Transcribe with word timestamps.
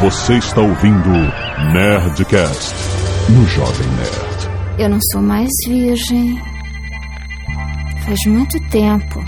Você 0.00 0.34
está 0.34 0.60
ouvindo 0.60 1.10
Nerdcast 1.72 2.72
no 3.30 3.44
Jovem 3.48 3.88
Nerd. 3.88 4.78
Eu 4.78 4.88
não 4.90 4.98
sou 5.10 5.20
mais 5.20 5.48
virgem. 5.66 6.40
Faz 8.04 8.18
muito 8.26 8.60
tempo. 8.68 9.24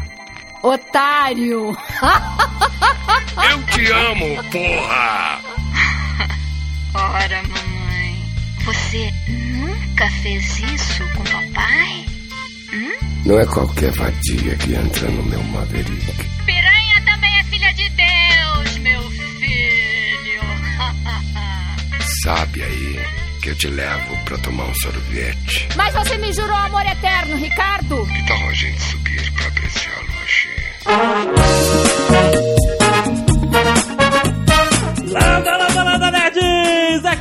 Otário! 0.62 1.76
Eu 3.50 3.62
te 3.66 3.90
amo, 3.90 4.44
porra! 4.44 5.40
Ora, 6.94 7.42
mamãe, 7.42 8.24
você 8.64 9.10
nunca 9.28 10.08
fez 10.22 10.58
isso 10.60 11.02
com 11.16 11.24
papai? 11.24 12.06
Não 13.26 13.40
é 13.40 13.46
qualquer 13.46 13.90
vadia 13.96 14.54
que 14.56 14.74
entra 14.74 15.10
no 15.10 15.24
meu 15.24 15.42
Maverick. 15.42 16.30
Sabe 22.22 22.62
aí 22.62 23.00
que 23.42 23.48
eu 23.48 23.54
te 23.56 23.68
levo 23.68 24.24
pra 24.24 24.36
tomar 24.38 24.64
um 24.64 24.74
sorvete. 24.74 25.68
Mas 25.74 25.94
você 25.94 26.18
me 26.18 26.30
jurou 26.32 26.54
amor 26.54 26.84
eterno, 26.84 27.36
Ricardo! 27.36 28.06
Que 28.06 28.26
tal 28.26 28.48
a 28.48 28.52
gente 28.52 28.82
subir 28.82 29.32
pra 29.32 29.46
apreciar 29.46 29.94
a 29.96 30.00
lua 30.00 30.26
cheia? 30.26 30.70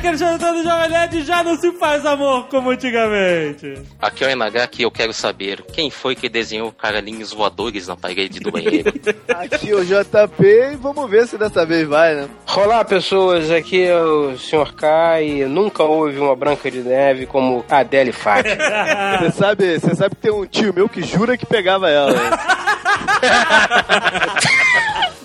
Aqui 0.00 0.06
é 0.06 0.12
o 0.12 0.16
Jonathan 0.16 0.52
do 0.54 0.62
Jovem 0.62 0.88
Nerd 0.88 1.22
já 1.24 1.44
não 1.44 1.58
se 1.58 1.72
faz 1.72 2.06
amor 2.06 2.48
como 2.48 2.70
antigamente. 2.70 3.74
Aqui 4.00 4.24
é 4.24 4.28
o 4.28 4.30
MH 4.30 4.66
que 4.68 4.82
eu 4.82 4.90
quero 4.90 5.12
saber 5.12 5.62
quem 5.74 5.90
foi 5.90 6.14
que 6.14 6.26
desenhou 6.26 6.72
caralhinhos 6.72 7.34
voadores 7.34 7.86
na 7.86 7.96
parede 7.96 8.40
do 8.40 8.50
banheiro. 8.50 8.94
Aqui 9.28 9.70
é 9.70 9.74
o 9.74 9.84
JP 9.84 10.42
e 10.42 10.76
vamos 10.76 11.10
ver 11.10 11.26
se 11.26 11.36
dessa 11.36 11.66
vez 11.66 11.86
vai, 11.86 12.14
né? 12.14 12.30
Olá 12.56 12.82
pessoas, 12.82 13.50
aqui 13.50 13.82
é 13.82 14.00
o 14.00 14.38
Sr. 14.38 14.72
K 14.74 15.22
e 15.22 15.44
nunca 15.44 15.82
houve 15.82 16.18
uma 16.18 16.34
Branca 16.34 16.70
de 16.70 16.80
Neve 16.80 17.26
como 17.26 17.62
a 17.68 17.78
Adele 17.78 18.12
Fátima. 18.12 18.56
Você 19.20 19.32
sabe, 19.32 19.78
você 19.78 19.94
sabe 19.94 20.14
que 20.14 20.22
tem 20.22 20.32
um 20.32 20.46
tio 20.46 20.72
meu 20.72 20.88
que 20.88 21.02
jura 21.02 21.36
que 21.36 21.44
pegava 21.44 21.90
ela. 21.90 22.14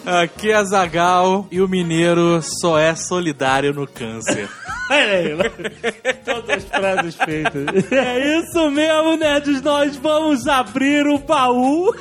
né? 0.05 0.23
Aqui 0.23 0.51
é 0.51 0.63
Zagal 0.63 1.47
e 1.51 1.61
o 1.61 1.67
mineiro 1.67 2.41
só 2.41 2.77
é 2.77 2.95
solidário 2.95 3.73
no 3.73 3.87
câncer. 3.87 4.49
Olha 4.89 5.13
aí, 5.13 6.17
todas 6.23 6.57
as 6.57 6.63
frases 6.65 7.15
feitas. 7.15 7.91
É 7.91 8.39
isso 8.39 8.69
mesmo, 8.69 9.17
nerds. 9.17 9.61
Nós 9.61 9.95
vamos 9.97 10.47
abrir 10.47 11.07
o 11.07 11.17
baú 11.17 11.91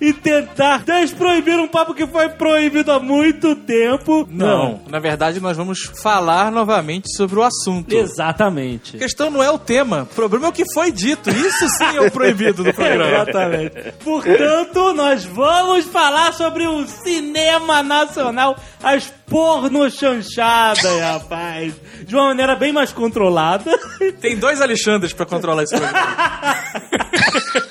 e 0.00 0.12
tentar 0.12 0.82
desproibir 0.84 1.58
um 1.58 1.68
papo 1.68 1.94
que 1.94 2.06
foi 2.06 2.28
proibido 2.28 2.92
há 2.92 3.00
muito 3.00 3.54
tempo. 3.56 4.26
Não, 4.30 4.80
na 4.88 4.98
verdade 4.98 5.40
nós 5.40 5.56
vamos 5.56 5.84
falar 6.02 6.50
novamente 6.50 7.14
sobre 7.16 7.38
o 7.38 7.42
assunto. 7.42 7.92
Exatamente. 7.92 8.96
A 8.96 8.98
questão 8.98 9.30
não 9.30 9.42
é 9.42 9.50
o 9.50 9.58
tema, 9.58 10.02
o 10.02 10.14
problema 10.14 10.46
é 10.46 10.48
o 10.50 10.52
que 10.52 10.64
foi 10.72 10.92
dito. 10.92 11.30
Isso 11.30 11.68
sim 11.70 11.96
é 11.96 12.00
o 12.00 12.10
proibido 12.10 12.62
do 12.62 12.72
programa. 12.72 13.06
Exatamente. 13.26 13.92
Portanto, 14.04 14.92
nós 14.92 15.24
vamos 15.24 15.84
falar 15.86 16.32
sobre 16.32 16.66
o 16.66 16.86
cinema 16.86 17.82
nacional, 17.82 18.56
as 18.82 19.12
pornochanchadas, 19.26 21.00
rapaz. 21.00 21.74
De 22.02 22.14
uma 22.14 22.26
maneira 22.26 22.54
bem 22.54 22.72
mais 22.72 22.92
controlada. 22.92 23.76
Tem 24.20 24.36
dois 24.36 24.60
Alexandres 24.60 25.12
pra 25.12 25.26
controlar 25.26 25.64
esse 25.64 25.76
programa. 25.76 26.16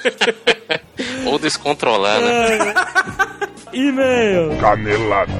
Ou 1.32 1.40
descontrolar, 1.40 2.20
né? 2.20 2.74
E-mail. 3.74 4.58
Canelada. 4.60 5.32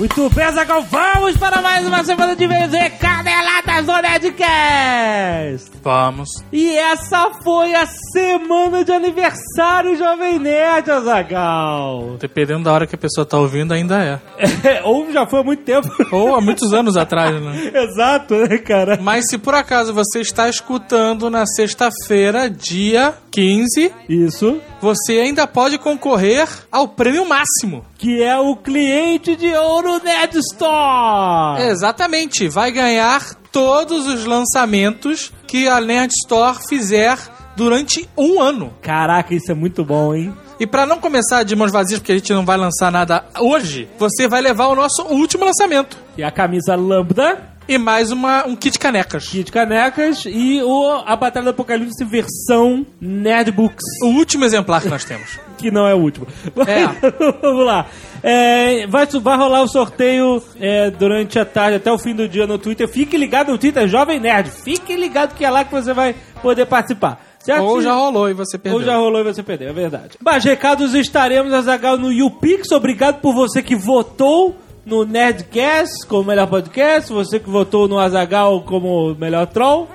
Muito 0.00 0.30
bem, 0.30 0.50
Zagal, 0.50 0.80
vamos 0.84 1.36
para 1.36 1.60
mais 1.60 1.86
uma 1.86 2.02
semana 2.02 2.34
de 2.34 2.46
vez 2.46 2.72
em 2.72 2.90
Caneladas 2.92 3.84
do 3.84 3.92
Nerdcast. 4.00 5.70
Vamos. 5.82 6.28
E 6.50 6.74
essa 6.74 7.30
foi 7.44 7.74
a 7.74 7.84
semana 8.10 8.82
de 8.82 8.92
aniversário 8.92 9.94
Jovem 9.98 10.38
Nerd, 10.38 10.90
Azagal. 10.90 12.16
Dependendo 12.18 12.64
da 12.64 12.72
hora 12.72 12.86
que 12.86 12.94
a 12.94 12.98
pessoa 12.98 13.26
tá 13.26 13.36
ouvindo, 13.36 13.74
ainda 13.74 14.02
é. 14.02 14.80
Ou 14.84 15.12
já 15.12 15.26
foi 15.26 15.40
há 15.40 15.44
muito 15.44 15.64
tempo. 15.64 15.88
Ou 16.10 16.34
há 16.34 16.40
muitos 16.40 16.72
anos 16.72 16.96
atrás, 16.96 17.38
né? 17.38 17.70
Exato, 17.84 18.36
né, 18.36 18.56
cara? 18.56 18.98
Mas 19.02 19.28
se 19.28 19.36
por 19.36 19.54
acaso 19.54 19.92
você 19.92 20.20
está 20.20 20.48
escutando 20.48 21.28
na 21.28 21.44
sexta-feira, 21.44 22.48
dia 22.48 23.12
15, 23.30 23.92
Isso. 24.08 24.60
você 24.80 25.12
ainda 25.18 25.46
pode 25.46 25.76
concorrer 25.76 26.48
ao 26.72 26.88
prêmio 26.88 27.28
máximo. 27.28 27.84
Que 27.98 28.22
é 28.22 28.38
o 28.38 28.56
cliente 28.56 29.36
de 29.36 29.54
ouro 29.54 29.89
Nerd 29.98 30.38
Store. 30.38 31.62
Exatamente, 31.62 32.48
vai 32.48 32.70
ganhar 32.70 33.34
todos 33.50 34.06
os 34.06 34.24
lançamentos 34.24 35.32
que 35.46 35.68
a 35.68 35.80
Nerd 35.80 36.12
Store 36.24 36.58
fizer 36.68 37.18
durante 37.56 38.08
um 38.16 38.40
ano. 38.40 38.72
Caraca, 38.80 39.34
isso 39.34 39.50
é 39.50 39.54
muito 39.54 39.84
bom, 39.84 40.14
hein? 40.14 40.34
E 40.58 40.66
pra 40.66 40.86
não 40.86 40.98
começar 40.98 41.42
de 41.42 41.56
mãos 41.56 41.72
vazias, 41.72 41.98
porque 41.98 42.12
a 42.12 42.16
gente 42.16 42.32
não 42.32 42.44
vai 42.44 42.56
lançar 42.56 42.92
nada 42.92 43.24
hoje, 43.38 43.88
você 43.98 44.28
vai 44.28 44.42
levar 44.42 44.66
o 44.66 44.74
nosso 44.74 45.02
último 45.04 45.44
lançamento. 45.44 45.96
E 46.18 46.22
a 46.22 46.30
camisa 46.30 46.76
Lambda, 46.76 47.49
E 47.70 47.78
mais 47.78 48.10
uma, 48.10 48.44
um 48.48 48.56
kit 48.56 48.76
canecas. 48.80 49.28
kit 49.28 49.52
canecas 49.52 50.24
e 50.26 50.60
o, 50.60 51.04
a 51.06 51.14
Batalha 51.14 51.44
do 51.44 51.50
Apocalipse 51.50 52.04
versão 52.04 52.84
Nerdbooks. 53.00 53.84
O 54.02 54.08
último 54.08 54.44
exemplar 54.44 54.82
que 54.82 54.88
nós 54.88 55.04
temos. 55.04 55.38
que 55.56 55.70
não 55.70 55.86
é 55.86 55.94
o 55.94 55.98
último. 55.98 56.26
É. 56.66 56.86
Vamos 57.40 57.64
lá. 57.64 57.86
É, 58.24 58.88
vai, 58.88 59.06
vai 59.06 59.36
rolar 59.36 59.62
o 59.62 59.68
sorteio 59.68 60.42
é, 60.58 60.90
durante 60.90 61.38
a 61.38 61.44
tarde, 61.44 61.76
até 61.76 61.92
o 61.92 61.96
fim 61.96 62.12
do 62.12 62.28
dia 62.28 62.44
no 62.44 62.58
Twitter. 62.58 62.88
Fique 62.88 63.16
ligado 63.16 63.52
no 63.52 63.58
Twitter, 63.58 63.86
Jovem 63.86 64.18
Nerd. 64.18 64.50
Fique 64.50 64.96
ligado 64.96 65.36
que 65.36 65.44
é 65.44 65.48
lá 65.48 65.62
que 65.62 65.70
você 65.70 65.92
vai 65.92 66.16
poder 66.42 66.66
participar. 66.66 67.24
Certo? 67.38 67.62
Ou 67.62 67.80
já 67.80 67.92
rolou 67.92 68.28
e 68.28 68.34
você 68.34 68.58
perdeu. 68.58 68.80
Ou 68.80 68.84
já 68.84 68.96
rolou 68.96 69.20
e 69.20 69.24
você 69.24 69.44
perdeu, 69.44 69.68
é 69.68 69.72
verdade. 69.72 70.18
Mas 70.20 70.42
recados 70.42 70.92
estaremos, 70.92 71.52
Azagal, 71.52 71.96
no 71.96 72.10
YouPix. 72.10 72.72
Obrigado 72.72 73.20
por 73.20 73.32
você 73.32 73.62
que 73.62 73.76
votou 73.76 74.56
no 74.84 75.04
Nerdcast 75.04 76.06
como 76.06 76.24
melhor 76.24 76.46
podcast, 76.48 77.12
você 77.12 77.38
que 77.38 77.50
votou 77.50 77.86
no 77.88 77.98
Azagal 77.98 78.62
como 78.62 79.14
melhor 79.14 79.46
troll. 79.46 79.88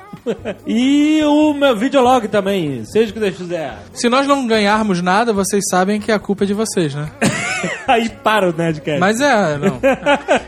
E 0.65 1.21
o 1.23 1.53
meu 1.53 1.75
videolog 1.75 2.27
também, 2.27 2.83
seja 2.85 3.11
o 3.11 3.13
que 3.13 3.19
Deus 3.19 3.37
quiser. 3.37 3.77
Se 3.93 4.09
nós 4.09 4.27
não 4.27 4.45
ganharmos 4.47 5.01
nada, 5.01 5.33
vocês 5.33 5.63
sabem 5.69 5.99
que 5.99 6.11
a 6.11 6.19
culpa 6.19 6.43
é 6.43 6.47
de 6.47 6.53
vocês, 6.53 6.93
né? 6.93 7.09
Aí 7.87 8.09
para 8.09 8.49
o 8.49 8.53
Nerdcast. 8.53 8.99
Mas 8.99 9.19
é, 9.19 9.57
não. 9.57 9.79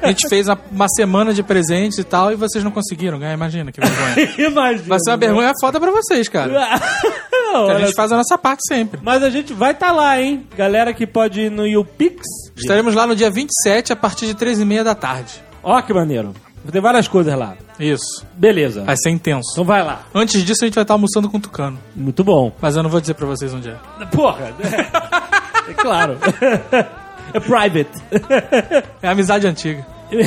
A 0.01 0.07
gente 0.07 0.28
fez 0.28 0.47
uma, 0.47 0.88
semana 0.89 1.33
de 1.33 1.44
presentes 1.44 1.97
e 1.97 2.03
tal 2.03 2.31
e 2.31 2.35
vocês 2.35 2.63
não 2.63 2.72
conseguiram 2.72 3.19
ganhar. 3.19 3.33
Imagina 3.33 3.72
que 3.72 3.79
vergonha. 3.79 4.33
Imagina. 4.38 4.88
Vai 4.88 5.00
ser 5.00 5.11
uma 5.11 5.17
vergonha 5.17 5.53
foda 5.59 5.79
pra 5.79 5.91
vocês, 5.91 6.28
cara. 6.28 6.79
Não, 7.53 7.69
a 7.69 7.79
gente 7.79 7.95
faz 7.95 8.11
a 8.11 8.17
nossa 8.17 8.38
parte 8.38 8.61
sempre. 8.67 8.99
Mas 9.01 9.23
a 9.23 9.29
gente 9.29 9.53
vai 9.53 9.72
estar 9.72 9.91
lá, 9.91 10.22
hein? 10.22 10.45
Galera 10.55 10.94
que 10.94 11.07
pode 11.07 11.41
ir 11.41 11.49
no 11.49 11.66
YouPix. 11.66 12.22
Estaremos 12.57 12.94
lá 12.94 13.07
no 13.07 13.16
dia 13.16 13.29
27, 13.29 13.94
a 13.94 13.95
partir 13.95 14.25
de 14.25 14.35
13h30 14.35 14.84
da 14.84 14.94
tarde. 14.94 15.41
Ó, 15.63 15.81
que 15.81 15.94
maneiro. 15.94 16.34
Ter 16.72 16.81
várias 16.81 17.07
coisas 17.07 17.38
lá. 17.38 17.55
Isso. 17.79 18.25
Beleza. 18.33 18.83
Vai 18.83 18.95
ser 18.97 19.09
intenso. 19.09 19.50
Então 19.53 19.63
vai 19.63 19.83
lá. 19.83 20.01
Antes 20.13 20.44
disso, 20.44 20.63
a 20.63 20.67
gente 20.67 20.75
vai 20.75 20.83
estar 20.83 20.94
almoçando 20.94 21.29
com 21.29 21.38
o 21.38 21.41
Tucano. 21.41 21.79
Muito 21.95 22.23
bom. 22.23 22.51
Mas 22.61 22.75
eu 22.75 22.83
não 22.83 22.89
vou 22.89 23.01
dizer 23.01 23.13
pra 23.13 23.25
vocês 23.25 23.53
onde 23.53 23.69
é. 23.69 23.75
Porra. 24.11 24.53
É, 25.67 25.72
é 25.72 25.73
claro. 25.73 26.17
É 27.33 27.41
private. 27.41 27.91
É 29.01 29.09
amizade 29.09 29.45
antiga. 29.45 29.85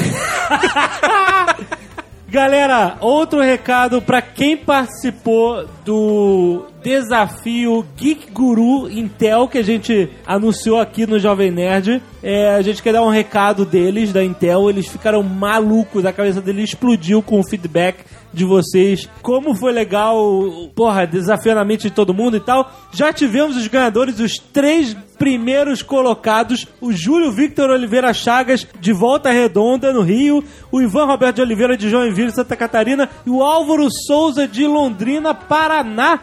Galera, 2.29 2.97
outro 3.01 3.41
recado 3.41 4.01
pra 4.01 4.23
quem 4.23 4.57
participou 4.57 5.67
do 5.85 6.67
desafio 6.83 7.87
Geek 7.97 8.31
Guru 8.31 8.91
Intel 8.91 9.49
que 9.49 9.59
a 9.59 9.63
gente 9.63 10.09
anunciou 10.27 10.79
aqui 10.79 11.07
no 11.07 11.19
Jovem 11.19 11.51
Nerd. 11.51 12.03
É, 12.23 12.55
a 12.55 12.63
gente 12.63 12.83
quer 12.83 12.93
dar 12.93 13.03
um 13.03 13.11
recado 13.11 13.65
deles, 13.65 14.13
da 14.13 14.23
Intel. 14.25 14.69
Eles 14.69 14.87
ficaram 14.87 15.23
malucos, 15.23 16.05
a 16.05 16.13
cabeça 16.13 16.41
deles 16.41 16.71
explodiu 16.71 17.23
com 17.23 17.41
o 17.41 17.47
feedback 17.47 18.05
de 18.33 18.45
vocês. 18.45 19.09
Como 19.23 19.55
foi 19.55 19.73
legal, 19.73 20.17
porra, 20.75 21.07
desafiando 21.07 21.61
a 21.61 21.65
mente 21.65 21.89
de 21.89 21.91
todo 21.91 22.15
mundo 22.15 22.37
e 22.37 22.41
tal. 22.41 22.71
Já 22.93 23.13
tivemos 23.13 23.57
os 23.57 23.67
ganhadores, 23.67 24.21
os 24.21 24.39
três 24.39 24.97
primeiros 25.19 25.83
colocados: 25.83 26.67
o 26.81 26.93
Júlio 26.93 27.33
Victor 27.33 27.71
Oliveira 27.71 28.13
Chagas, 28.15 28.67
de 28.81 28.93
Volta 28.93 29.31
Redonda, 29.31 29.93
no 29.93 30.01
Rio, 30.01 30.43
o 30.73 30.81
Ivan 30.81 31.07
Roberto 31.07 31.37
de 31.37 31.43
Oliveira, 31.43 31.77
de 31.77 31.91
Joinville, 31.91 32.31
Santa 32.31 32.57
Catarina, 32.57 33.09
e 33.27 33.31
o 33.31 33.43
Álvaro 33.43 33.89
Souza, 34.07 34.47
de 34.47 34.67
Londrina, 34.67 35.35
Paraná. 35.35 36.21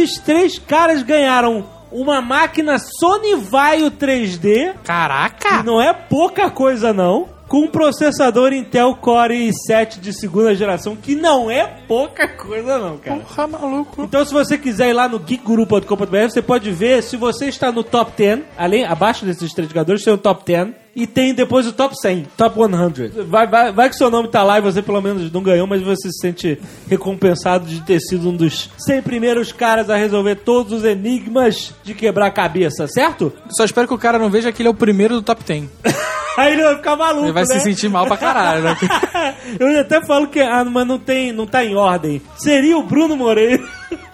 Esses 0.00 0.18
três 0.18 0.58
caras 0.58 1.02
ganharam 1.02 1.64
uma 1.92 2.22
máquina 2.22 2.78
Sony 2.78 3.34
Vaio 3.34 3.90
3D. 3.90 4.74
Caraca! 4.82 5.62
Não 5.62 5.80
é 5.80 5.92
pouca 5.92 6.50
coisa, 6.50 6.90
não. 6.92 7.28
com 7.46 7.64
um 7.64 7.66
processador 7.68 8.52
Intel 8.52 8.94
Core 8.94 9.50
i7 9.50 9.98
de 9.98 10.12
segunda 10.12 10.54
geração, 10.54 10.94
que 10.94 11.16
não 11.16 11.50
é 11.50 11.66
pouca 11.88 12.28
coisa 12.28 12.78
não, 12.78 12.96
cara. 12.96 13.20
Porra, 13.20 13.46
maluco. 13.48 14.02
Então, 14.04 14.24
se 14.24 14.32
você 14.32 14.56
quiser 14.56 14.90
ir 14.90 14.92
lá 14.92 15.08
no 15.08 15.18
geekguru.com.br, 15.18 16.30
você 16.30 16.40
pode 16.40 16.70
ver 16.70 17.02
se 17.02 17.16
você 17.16 17.48
está 17.48 17.72
no 17.72 17.82
top 17.82 18.12
10, 18.16 18.42
além, 18.56 18.84
abaixo 18.84 19.26
desses 19.26 19.52
três 19.52 19.68
jogadores, 19.68 20.04
tem 20.04 20.14
o 20.14 20.18
top 20.18 20.44
10 20.46 20.68
e 20.94 21.06
tem 21.06 21.32
depois 21.32 21.66
o 21.66 21.72
top 21.72 21.94
100, 22.00 22.26
top 22.36 22.56
100. 22.94 23.24
Vai, 23.26 23.46
vai, 23.46 23.72
vai 23.72 23.88
que 23.88 23.96
seu 23.96 24.10
nome 24.10 24.28
tá 24.28 24.42
lá 24.42 24.58
e 24.58 24.62
você 24.62 24.82
pelo 24.82 25.00
menos 25.00 25.30
não 25.32 25.42
ganhou, 25.42 25.66
mas 25.66 25.80
você 25.82 26.10
se 26.10 26.18
sente 26.20 26.58
recompensado 26.88 27.64
de 27.66 27.80
ter 27.82 28.00
sido 28.00 28.28
um 28.28 28.36
dos 28.36 28.70
100 28.78 29.02
primeiros 29.02 29.52
caras 29.52 29.88
a 29.88 29.96
resolver 29.96 30.36
todos 30.36 30.72
os 30.72 30.84
enigmas 30.84 31.72
de 31.84 31.94
quebrar 31.94 32.26
a 32.26 32.30
cabeça, 32.30 32.86
certo? 32.88 33.32
Só 33.50 33.64
espero 33.64 33.86
que 33.88 33.94
o 33.94 33.98
cara 33.98 34.18
não 34.18 34.30
veja 34.30 34.50
que 34.52 34.62
ele 34.62 34.68
é 34.68 34.72
o 34.72 34.74
primeiro 34.74 35.14
do 35.14 35.22
top 35.22 35.42
10. 35.44 35.64
Aí 36.36 36.52
ele 36.52 36.62
vai 36.62 36.76
ficar 36.76 36.96
maluco, 36.96 37.24
Ele 37.26 37.32
vai 37.32 37.42
né? 37.42 37.54
se 37.54 37.60
sentir 37.60 37.88
mal 37.88 38.06
pra 38.06 38.16
caralho, 38.16 38.62
né? 38.62 38.76
Eu 39.58 39.80
até 39.80 40.00
falo 40.06 40.28
que 40.28 40.40
ah, 40.40 40.64
mas 40.64 40.86
não 40.86 40.98
tem, 40.98 41.32
não 41.32 41.44
tá 41.44 41.64
em 41.64 41.74
ordem. 41.74 42.22
Seria 42.36 42.78
o 42.78 42.84
Bruno 42.84 43.16
Moreira, 43.16 43.62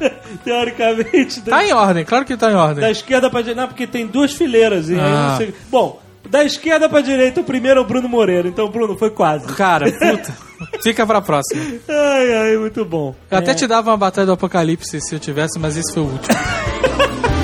teoricamente. 0.44 1.42
Tá 1.42 1.64
em 1.64 1.72
ordem, 1.72 2.04
claro 2.04 2.24
que 2.24 2.36
tá 2.36 2.50
em 2.50 2.54
ordem. 2.54 2.80
Da 2.80 2.90
esquerda 2.90 3.30
pra 3.30 3.40
direita. 3.40 3.60
Não, 3.60 3.68
porque 3.68 3.86
tem 3.86 4.06
duas 4.06 4.32
fileiras. 4.32 4.88
E 4.88 4.94
aí 4.94 5.00
Ah. 5.00 5.28
não 5.30 5.36
sei- 5.36 5.54
Bom, 5.70 6.00
da 6.28 6.44
esquerda 6.44 6.88
pra 6.88 7.00
direita, 7.00 7.40
o 7.40 7.44
primeiro 7.44 7.80
é 7.80 7.82
o 7.82 7.86
Bruno 7.86 8.08
Moreira. 8.08 8.48
Então, 8.48 8.68
Bruno, 8.68 8.96
foi 8.96 9.10
quase. 9.10 9.46
Cara, 9.54 9.86
puta. 9.92 10.36
Fica 10.82 11.06
pra 11.06 11.20
próxima. 11.20 11.62
Ai, 11.88 12.32
ai, 12.34 12.56
muito 12.56 12.84
bom. 12.84 13.14
Eu 13.30 13.38
até 13.38 13.50
É. 13.50 13.54
te 13.54 13.66
dava 13.66 13.90
uma 13.90 13.96
batalha 13.96 14.26
do 14.26 14.32
apocalipse 14.32 15.00
se 15.00 15.14
eu 15.14 15.18
tivesse, 15.18 15.58
mas 15.58 15.76
esse 15.76 15.92
foi 15.92 16.02
o 16.02 16.06
último. 16.06 16.34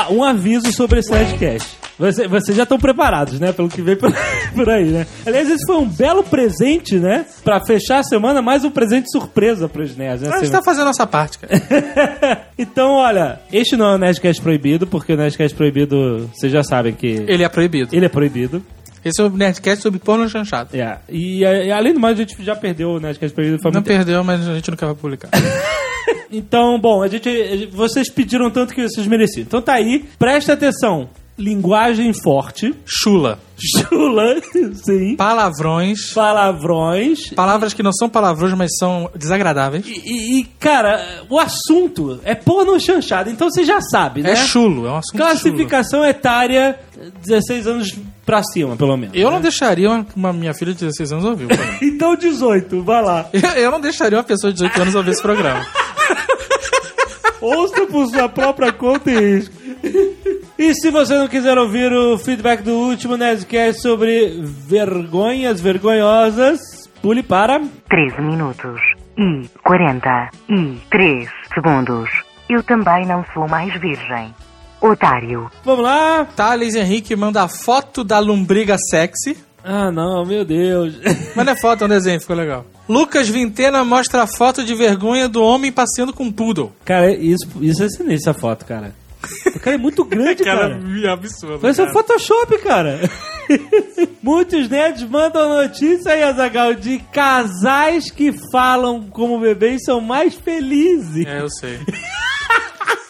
Ah, 0.00 0.12
um 0.12 0.22
aviso 0.22 0.72
sobre 0.72 1.00
esse 1.00 1.10
Nerdcast. 1.10 1.76
Você- 1.98 2.28
Vocês 2.28 2.56
já 2.56 2.62
estão 2.62 2.78
preparados, 2.78 3.40
né? 3.40 3.52
Pelo 3.52 3.68
que 3.68 3.82
vem 3.82 3.96
por, 3.96 4.12
por 4.54 4.70
aí, 4.70 4.84
né? 4.84 5.06
Aliás, 5.26 5.50
esse 5.50 5.66
foi 5.66 5.76
um 5.76 5.88
belo 5.88 6.22
presente, 6.22 6.94
né? 6.96 7.26
Pra 7.42 7.60
fechar 7.64 7.98
a 7.98 8.02
semana, 8.04 8.40
mais 8.40 8.64
um 8.64 8.70
presente 8.70 9.10
surpresa 9.10 9.68
pros 9.68 9.96
nerds. 9.96 10.22
Né? 10.22 10.30
A 10.32 10.38
gente 10.38 10.52
tá 10.52 10.62
fazendo 10.62 10.82
a 10.82 10.86
nossa 10.86 11.06
parte, 11.06 11.38
cara. 11.40 11.60
então, 12.56 12.92
olha, 12.92 13.40
este 13.52 13.76
não 13.76 13.86
é 13.92 13.94
o 13.96 13.98
Nerdcast 13.98 14.40
proibido, 14.40 14.86
porque 14.86 15.12
o 15.12 15.16
Nerdcast 15.16 15.56
proibido, 15.56 16.30
vocês 16.32 16.52
já 16.52 16.62
sabem 16.62 16.92
que 16.92 17.24
Ele 17.26 17.42
é 17.42 17.48
proibido. 17.48 17.88
ele 17.94 18.06
é 18.06 18.08
proibido. 18.08 18.62
Esse 19.08 19.20
é 19.20 19.24
o 19.24 19.30
Nerdcast 19.30 19.82
sobre 19.82 19.98
porno 19.98 20.28
chanchado. 20.28 20.76
É. 20.76 20.98
E, 21.08 21.40
e, 21.42 21.72
além 21.72 21.92
do 21.94 22.00
mais, 22.00 22.18
a 22.18 22.22
gente 22.22 22.42
já 22.44 22.54
perdeu 22.54 22.90
o 22.90 23.00
Nerdcast 23.00 23.34
proibido. 23.34 23.58
Foi 23.62 23.70
Não 23.72 23.82
perdeu, 23.82 24.22
mas 24.24 24.46
a 24.46 24.54
gente 24.54 24.70
nunca 24.70 24.86
vai 24.86 24.94
publicar. 24.94 25.30
Então, 26.30 26.78
bom, 26.78 27.02
a 27.02 27.08
gente, 27.08 27.28
a 27.28 27.56
gente- 27.56 27.74
vocês 27.74 28.10
pediram 28.10 28.50
tanto 28.50 28.74
que 28.74 28.82
vocês 28.86 29.06
mereciam. 29.06 29.42
Então 29.42 29.62
tá 29.62 29.74
aí, 29.74 30.04
presta 30.18 30.52
atenção. 30.52 31.08
Linguagem 31.38 32.12
forte, 32.12 32.74
Chula. 32.84 33.38
chula, 33.56 34.36
sim, 34.84 35.14
Palavrões. 35.16 36.12
palavrões. 36.12 37.30
Palavras 37.30 37.72
que 37.72 37.82
não 37.82 37.92
são 37.92 38.08
palavrões, 38.08 38.54
mas 38.54 38.70
são 38.78 39.08
desagradáveis. 39.14 39.86
E, 39.86 40.40
e, 40.40 40.44
cara, 40.58 41.22
o 41.30 41.38
assunto 41.38 42.20
é 42.24 42.34
porno 42.34 42.78
chanchado, 42.80 43.30
então 43.30 43.48
você 43.48 43.64
já 43.64 43.80
sabe, 43.80 44.22
né? 44.22 44.32
É 44.32 44.36
chulo, 44.36 44.86
é 44.86 44.90
um 44.90 44.96
assunto 44.96 45.16
chulo. 45.16 45.24
Classificação 45.30 46.04
etária, 46.04 46.78
16 47.24 47.66
anos 47.68 47.94
pra 48.26 48.42
cima, 48.42 48.76
pelo 48.76 48.96
menos. 48.96 49.14
Eu 49.16 49.30
não 49.30 49.40
deixaria 49.40 49.88
uma, 49.90 50.06
uma 50.16 50.32
minha 50.32 50.52
filha 50.54 50.72
de 50.72 50.80
16 50.80 51.12
anos 51.12 51.24
ouvir 51.24 51.44
o 51.44 51.48
programa. 51.48 51.78
Então 51.82 52.16
18, 52.16 52.82
vai 52.82 53.02
lá. 53.02 53.28
Eu, 53.32 53.40
eu 53.62 53.70
não 53.70 53.80
deixaria 53.80 54.18
uma 54.18 54.24
pessoa 54.24 54.52
de 54.52 54.58
18 54.58 54.82
anos 54.82 54.94
ouvir 54.96 55.10
esse 55.12 55.22
programa. 55.22 55.64
Ouça 57.40 57.86
por 57.86 58.06
sua 58.08 58.28
própria 58.28 58.72
conta 58.72 59.10
e 59.10 59.36
risco. 59.36 59.54
E 60.58 60.74
se 60.74 60.90
você 60.90 61.16
não 61.16 61.28
quiser 61.28 61.56
ouvir 61.56 61.92
o 61.92 62.18
feedback 62.18 62.62
do 62.62 62.72
último 62.72 63.16
Nerdcast 63.16 63.80
sobre 63.80 64.42
vergonhas 64.42 65.60
vergonhosas, 65.60 66.58
pule 67.00 67.22
para... 67.22 67.60
13 67.88 68.20
minutos 68.20 68.80
e 69.16 69.48
43 69.62 71.28
segundos. 71.54 72.10
Eu 72.50 72.60
também 72.64 73.06
não 73.06 73.24
sou 73.32 73.46
mais 73.46 73.72
virgem. 73.80 74.34
Otário. 74.80 75.48
Vamos 75.64 75.84
lá. 75.84 76.24
Thales 76.24 76.74
Henrique 76.74 77.14
manda 77.14 77.44
a 77.44 77.48
foto 77.48 78.02
da 78.02 78.18
lombriga 78.18 78.76
sexy. 78.90 79.36
Ah, 79.62 79.92
não, 79.92 80.24
meu 80.24 80.44
Deus. 80.44 80.98
Mas 81.36 81.46
não 81.46 81.52
é 81.52 81.56
foto, 81.56 81.82
é 81.82 81.86
um 81.86 81.90
desenho, 81.90 82.20
ficou 82.20 82.34
legal. 82.34 82.66
Lucas 82.88 83.28
Vintena 83.28 83.84
mostra 83.84 84.22
a 84.24 84.26
foto 84.26 84.64
de 84.64 84.74
vergonha 84.74 85.28
do 85.28 85.40
homem 85.40 85.70
passeando 85.70 86.12
com 86.12 86.24
um 86.24 86.32
poodle. 86.32 86.72
Cara, 86.84 87.12
isso, 87.12 87.46
isso 87.60 87.84
é 87.84 87.88
sinistro, 87.88 88.30
essa 88.30 88.34
foto, 88.34 88.64
cara. 88.64 88.92
O 89.56 89.60
cara 89.60 89.76
é 89.76 89.78
muito 89.78 90.04
grande, 90.04 90.44
cara. 90.44 90.78
absurdo. 91.10 91.58
Parece 91.58 91.82
um 91.82 91.92
Photoshop, 91.92 92.58
cara. 92.58 93.00
Muitos 94.22 94.68
nerds 94.68 95.02
mandam 95.08 95.62
notícia 95.62 96.12
aí, 96.12 96.22
Azagal, 96.22 96.74
de 96.74 96.98
casais 97.12 98.10
que 98.10 98.32
falam 98.52 99.08
como 99.10 99.40
bebês 99.40 99.82
são 99.84 100.00
mais 100.00 100.34
felizes. 100.34 101.26
É, 101.26 101.40
eu 101.40 101.48
sei. 101.50 101.78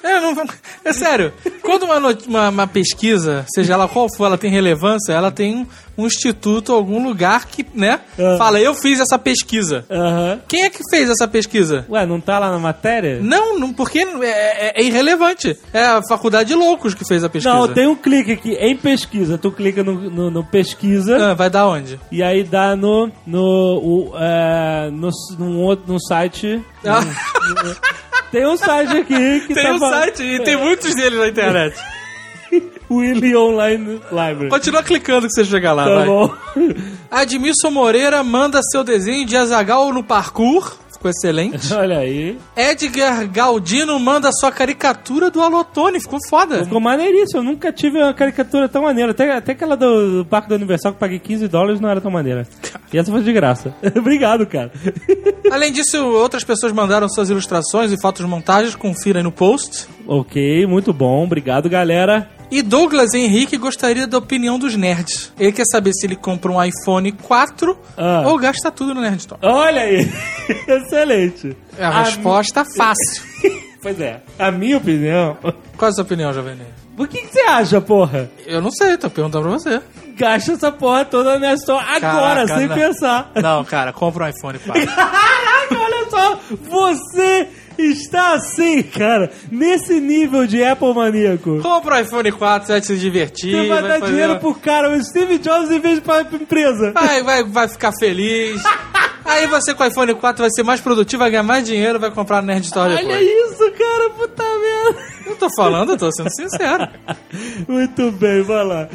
É, 0.09 0.21
não, 0.21 0.45
é 0.85 0.93
sério. 0.93 1.33
Quando 1.63 1.83
uma, 1.85 1.99
uma, 2.27 2.49
uma 2.49 2.67
pesquisa, 2.67 3.45
seja 3.55 3.75
ela 3.75 3.87
qual 3.89 4.09
for, 4.17 4.27
ela 4.27 4.39
tem 4.39 4.51
relevância, 4.51 5.13
ela 5.13 5.31
tem 5.31 5.55
um, 5.55 5.67
um 6.03 6.07
instituto, 6.07 6.73
algum 6.73 7.03
lugar 7.05 7.47
que, 7.47 7.67
né, 7.75 8.01
Ah. 8.19 8.37
fala, 8.39 8.59
eu 8.61 8.75
fiz 8.75 9.01
essa 9.01 9.19
pesquisa. 9.19 9.85
Aham. 9.91 10.41
Quem 10.49 10.63
é 10.65 10.71
que 10.71 10.79
fez 10.91 11.11
essa 11.11 11.29
pesquisa? 11.29 11.85
Ué, 11.91 12.07
não 12.07 12.21
tá 12.21 12.39
lá 12.39 12.51
na 12.51 12.59
matéria? 12.59 13.19
Não, 13.21 13.59
não 13.59 13.73
porque 13.73 13.99
é, 13.99 14.27
é- 14.27 14.73
é 14.81 14.83
irrelevante. 14.85 15.57
É 15.73 15.85
a 15.85 16.01
faculdade 16.09 16.49
de 16.49 16.55
loucos 16.55 16.95
que 16.95 17.05
fez 17.05 17.23
a 17.23 17.29
pesquisa. 17.29 17.55
Não, 17.55 17.69
tem 17.69 17.87
um 17.87 17.97
clique 17.97 18.33
aqui 18.33 18.53
em 18.55 18.77
pesquisa. 18.77 19.37
Tu 19.37 19.51
clica 19.53 19.83
no, 19.85 19.95
no, 20.11 20.31
no 20.31 20.45
pesquisa 20.45 21.31
Ah, 21.33 21.35
vai 21.35 21.51
dar 21.51 21.67
onde? 21.67 21.99
e 22.11 22.23
aí 22.23 22.43
dá 22.45 22.75
no 22.77 23.11
no 23.27 23.41
o, 23.43 24.13
é, 24.17 24.91
no, 24.91 25.11
num 25.39 25.59
outro 25.61 25.93
no 25.93 26.01
site. 26.01 26.63
Ah. 26.85 27.01
Tem 28.31 28.47
um 28.47 28.57
site 28.57 28.97
aqui 28.97 29.41
que 29.47 29.55
Tem 29.55 29.65
tá 29.65 29.73
um 29.75 29.79
falando- 29.79 30.03
site 30.03 30.23
e 30.23 30.43
tem 30.45 30.57
muitos 30.57 30.95
deles 30.95 31.19
na 31.19 31.29
internet. 31.29 31.77
Willy 32.91 33.37
Online 33.37 34.01
Library. 34.11 34.49
Continua 34.49 34.83
clicando 34.83 35.27
que 35.27 35.33
você 35.35 35.45
chegar 35.45 35.73
lá, 35.75 35.85
Tá 35.85 35.95
vai. 35.97 36.07
bom. 36.07 36.35
Admilson 37.11 37.71
Moreira 37.71 38.23
manda 38.25 38.61
seu 38.63 38.83
desenho 38.83 39.27
de 39.27 39.37
Azagal 39.37 39.93
no 39.93 40.03
parkour. 40.03 40.75
Ficou 40.99 41.11
excelente. 41.11 41.59
Olha 41.73 41.99
aí. 41.99 42.37
Edgar 42.57 43.27
Galdino 43.29 43.99
manda 44.01 44.31
sua 44.33 44.51
caricatura 44.51 45.31
do 45.31 45.41
Alotone. 45.41 46.01
Ficou 46.01 46.19
foda. 46.29 46.65
Ficou 46.65 46.81
maneiríssimo. 46.81 47.39
Eu 47.41 47.45
nunca 47.45 47.73
tive 47.73 47.99
uma 47.99 48.13
caricatura 48.13 48.69
tão 48.69 48.83
maneira. 48.83 49.13
Até, 49.13 49.33
até 49.33 49.53
aquela 49.53 49.77
do, 49.77 50.19
do 50.19 50.27
Parque 50.27 50.49
do 50.49 50.57
Universal 50.57 50.93
que 50.93 50.97
eu 50.97 51.01
paguei 51.01 51.21
15 51.21 51.47
dólares 51.47 51.81
não 51.81 51.89
era 51.89 52.01
tão 52.01 52.11
maneira. 52.11 52.47
E 52.93 52.99
essa 52.99 53.13
foi 53.13 53.23
de 53.23 53.33
graça. 53.33 53.73
Obrigado, 53.97 54.45
cara. 54.45 54.73
Além 55.53 55.73
disso, 55.73 56.05
outras 56.05 56.43
pessoas 56.43 56.73
mandaram 56.73 57.09
suas 57.09 57.31
ilustrações 57.31 57.93
e 57.93 58.01
fotos 58.01 58.25
de 58.25 58.29
montagens. 58.29 58.75
Confira 58.75 59.21
aí 59.21 59.23
no 59.23 59.33
post. 59.33 59.87
ok, 60.07 60.67
muito 60.67 60.93
bom. 60.93 61.25
Obrigado, 61.25 61.69
galera. 61.69 62.29
E 62.51 62.63
Douglas 62.63 63.13
Henrique 63.15 63.57
gostaria 63.59 64.07
da 64.07 64.17
opinião 64.19 64.59
dos 64.59 64.75
nerds. 64.75 65.33
Ele 65.39 65.53
quer 65.53 65.65
saber 65.71 65.93
se 65.93 66.07
ele 66.07 66.17
compra 66.17 66.51
um 66.51 66.63
iPhone 66.63 67.13
4 67.13 67.79
Ah. 67.97 68.23
ou 68.27 68.39
gasta 68.39 68.71
tudo 68.71 68.95
no 68.95 69.01
Nerd 69.03 69.19
Store. 69.19 69.41
Olha 69.45 69.83
aí. 69.83 70.11
Excelente. 70.67 71.57
É 71.79 71.85
a 71.85 72.03
resposta 72.03 72.65
fácil. 72.77 73.23
Pois 73.81 74.01
é. 74.01 74.21
A 74.37 74.51
minha 74.51 74.77
opinião. 74.77 75.37
Qual 75.77 75.87
é 75.89 75.89
a 75.89 75.93
sua 75.93 76.03
opinião, 76.03 76.33
Jovem 76.33 76.57
Nerd? 76.57 76.73
O 76.99 77.07
que, 77.07 77.19
que 77.21 77.29
você 77.33 77.41
acha, 77.43 77.81
porra? 77.81 78.29
Eu 78.45 78.61
não 78.61 78.73
sei, 78.73 78.99
tô 78.99 79.09
perguntando 79.09 79.45
pra 79.49 79.53
você. 79.57 79.81
Gasta 80.17 80.51
essa 80.55 80.73
porra 80.73 81.05
toda 81.05 81.35
na 81.35 81.39
minha 81.39 81.55
store 81.55 81.85
agora, 81.87 82.45
Caraca, 82.45 82.57
sem 82.59 82.67
não. 82.67 82.75
pensar. 82.75 83.31
Não, 83.41 83.65
cara, 83.65 83.93
compra 83.93 84.25
um 84.25 84.29
iPhone 84.31 84.59
4. 84.59 84.83
Caraca, 84.97 85.79
olha 85.79 86.11
só. 86.11 86.41
Você 86.69 87.49
está 87.83 88.35
assim, 88.35 88.83
cara. 88.83 89.31
Nesse 89.51 90.01
nível 90.01 90.47
de 90.47 90.63
Apple 90.65 90.95
maníaco. 90.95 91.61
compra 91.61 91.97
um 91.97 92.01
iPhone 92.01 92.33
4, 92.33 92.67
você 92.67 92.73
vai 92.73 92.83
se 92.83 92.97
divertir. 92.97 93.51
Você 93.53 93.69
vai, 93.69 93.83
dar 93.83 94.01
fazer- 94.01 94.13
dinheiro 94.13 94.39
pro 94.39 94.55
cara, 94.55 94.91
o 94.91 95.05
Steve 95.05 95.39
Jobs, 95.39 95.71
em 95.71 95.79
vez 95.81 95.97
de 95.97 96.01
pra 96.03 96.23
empresa. 96.23 96.93
Vai, 96.93 97.23
vai, 97.23 97.45
vai 97.45 97.69
ficar 97.69 97.93
feliz. 97.99 98.61
Aí 99.29 99.47
você 99.47 99.75
com 99.75 99.85
o 99.85 99.87
iPhone 99.87 100.15
4 100.15 100.43
vai 100.43 100.51
ser 100.51 100.63
mais 100.63 100.81
produtivo, 100.81 101.21
vai 101.21 101.31
ganhar 101.31 101.43
mais 101.43 101.65
dinheiro, 101.65 102.01
vai 102.01 102.11
comprar 102.11 102.41
no 102.41 102.47
Nerd 102.47 102.65
Store 102.65 102.95
Olha 102.95 103.03
depois. 103.03 103.23
isso, 103.23 103.73
cara, 103.73 104.11
puta 104.11 104.43
merda. 104.43 105.19
Eu 105.27 105.37
tô 105.37 105.51
falando, 105.55 105.91
eu 105.91 105.99
tô 105.99 106.11
sendo 106.11 106.31
sincero. 106.35 106.89
Muito 107.69 108.11
bem, 108.13 108.43
vai 108.43 108.65
lá. 108.65 108.89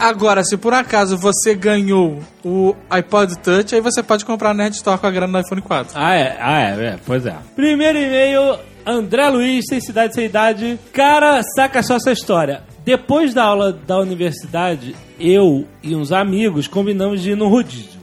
Agora, 0.00 0.42
se 0.42 0.56
por 0.56 0.74
acaso 0.74 1.16
você 1.16 1.54
ganhou 1.54 2.20
o 2.44 2.74
iPod 2.90 3.38
Touch, 3.38 3.74
aí 3.74 3.80
você 3.80 4.02
pode 4.02 4.24
comprar 4.24 4.52
Nerd 4.52 4.74
Store 4.74 4.98
com 4.98 5.06
a 5.06 5.10
grana 5.10 5.40
do 5.40 5.46
iPhone 5.46 5.62
4. 5.62 5.92
Ah, 5.94 6.14
é, 6.14 6.36
ah, 6.40 6.60
é, 6.62 6.86
é, 6.86 6.98
pois 7.06 7.24
é. 7.24 7.36
Primeiro 7.54 7.96
e-mail, 7.96 8.58
André 8.84 9.28
Luiz, 9.28 9.64
sem 9.68 9.80
cidade, 9.80 10.14
sem 10.14 10.26
idade. 10.26 10.80
Cara, 10.92 11.40
saca 11.54 11.82
só 11.82 11.94
essa 11.94 12.10
história. 12.10 12.62
Depois 12.84 13.32
da 13.32 13.44
aula 13.44 13.72
da 13.72 13.98
universidade, 13.98 14.94
eu 15.18 15.66
e 15.82 15.94
uns 15.94 16.12
amigos 16.12 16.68
combinamos 16.68 17.22
de 17.22 17.32
ir 17.32 17.36
no 17.36 17.48
rodízio. 17.48 17.95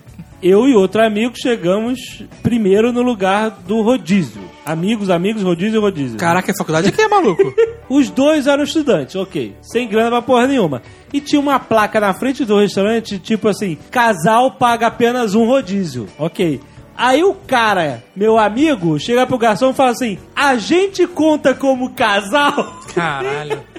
Eu 0.43 0.67
e 0.67 0.75
outro 0.75 1.01
amigo 1.01 1.33
chegamos 1.41 2.21
primeiro 2.41 2.91
no 2.91 3.01
lugar 3.01 3.50
do 3.50 3.81
rodízio. 3.81 4.41
Amigos, 4.65 5.09
amigos, 5.09 5.41
rodízio, 5.41 5.79
rodízio. 5.79 6.17
Caraca, 6.17 6.51
a 6.51 6.57
faculdade 6.57 6.89
aqui 6.89 7.01
é 7.01 7.07
maluco. 7.07 7.55
Os 7.88 8.09
dois 8.09 8.45
eram 8.45 8.65
estudantes, 8.65 9.15
ok. 9.15 9.55
Sem 9.62 9.88
grana 9.88 10.09
pra 10.09 10.21
porra 10.21 10.45
nenhuma. 10.45 10.81
E 11.13 11.21
tinha 11.21 11.39
uma 11.39 11.62
placa 11.62 11.97
na 11.97 12.13
frente 12.13 12.43
do 12.43 12.59
restaurante, 12.59 13.19
tipo 13.19 13.47
assim, 13.47 13.77
casal 13.89 14.51
paga 14.51 14.88
apenas 14.88 15.33
um 15.33 15.45
rodízio. 15.45 16.09
Ok. 16.19 16.59
Aí 16.97 17.23
o 17.23 17.33
cara, 17.33 18.03
meu 18.13 18.38
amigo, 18.38 19.00
chega 19.00 19.25
pro 19.25 19.38
garçom 19.38 19.71
e 19.71 19.73
fala 19.73 19.91
assim: 19.91 20.17
a 20.35 20.57
gente 20.57 21.07
conta 21.07 21.53
como 21.53 21.93
casal? 21.93 22.81
Caralho. 22.93 23.62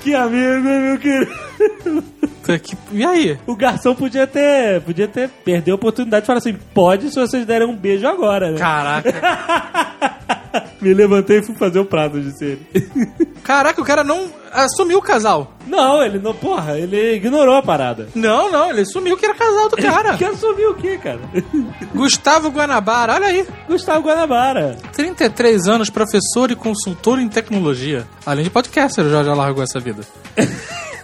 Que 0.00 0.14
amigo, 0.14 0.62
meu 0.62 0.98
querido? 0.98 2.04
E 2.92 3.04
aí? 3.04 3.38
O 3.46 3.56
garçom 3.56 3.94
podia 3.94 4.26
ter, 4.26 4.80
podia 4.82 5.08
ter 5.08 5.28
perder 5.28 5.72
a 5.72 5.74
oportunidade 5.74 6.22
de 6.22 6.26
falar 6.26 6.38
assim: 6.38 6.54
pode 6.74 7.10
se 7.10 7.18
vocês 7.18 7.44
derem 7.44 7.66
um 7.66 7.76
beijo 7.76 8.06
agora, 8.06 8.50
né? 8.50 8.58
Caraca. 8.58 9.12
Me 10.80 10.92
levantei 10.94 11.38
e 11.38 11.42
fui 11.42 11.54
fazer 11.54 11.78
o 11.78 11.84
prato, 11.84 12.20
disse 12.20 12.44
ele. 12.44 12.66
Caraca, 13.42 13.80
o 13.80 13.84
cara 13.84 14.02
não 14.02 14.26
assumiu 14.52 14.98
o 14.98 15.02
casal. 15.02 15.52
Não, 15.66 16.02
ele 16.02 16.18
não, 16.18 16.34
porra, 16.34 16.78
ele 16.78 17.14
ignorou 17.14 17.54
a 17.54 17.62
parada. 17.62 18.08
Não, 18.14 18.50
não, 18.50 18.70
ele 18.70 18.80
assumiu 18.80 19.16
que 19.16 19.24
era 19.24 19.34
casal 19.34 19.68
do 19.68 19.76
cara. 19.76 20.16
Que 20.18 20.24
assumiu 20.24 20.70
o 20.70 20.74
quê, 20.74 20.98
cara? 20.98 21.20
Gustavo 21.94 22.50
Guanabara, 22.50 23.14
olha 23.14 23.26
aí. 23.26 23.46
Gustavo 23.68 24.06
Guanabara. 24.06 24.76
33 24.92 25.68
anos, 25.68 25.90
professor 25.90 26.50
e 26.50 26.56
consultor 26.56 27.20
em 27.20 27.28
tecnologia. 27.28 28.06
Além 28.24 28.44
de 28.44 28.50
podcaster, 28.50 29.08
já 29.08 29.22
já 29.22 29.34
largou 29.34 29.62
essa 29.62 29.78
vida. 29.78 30.02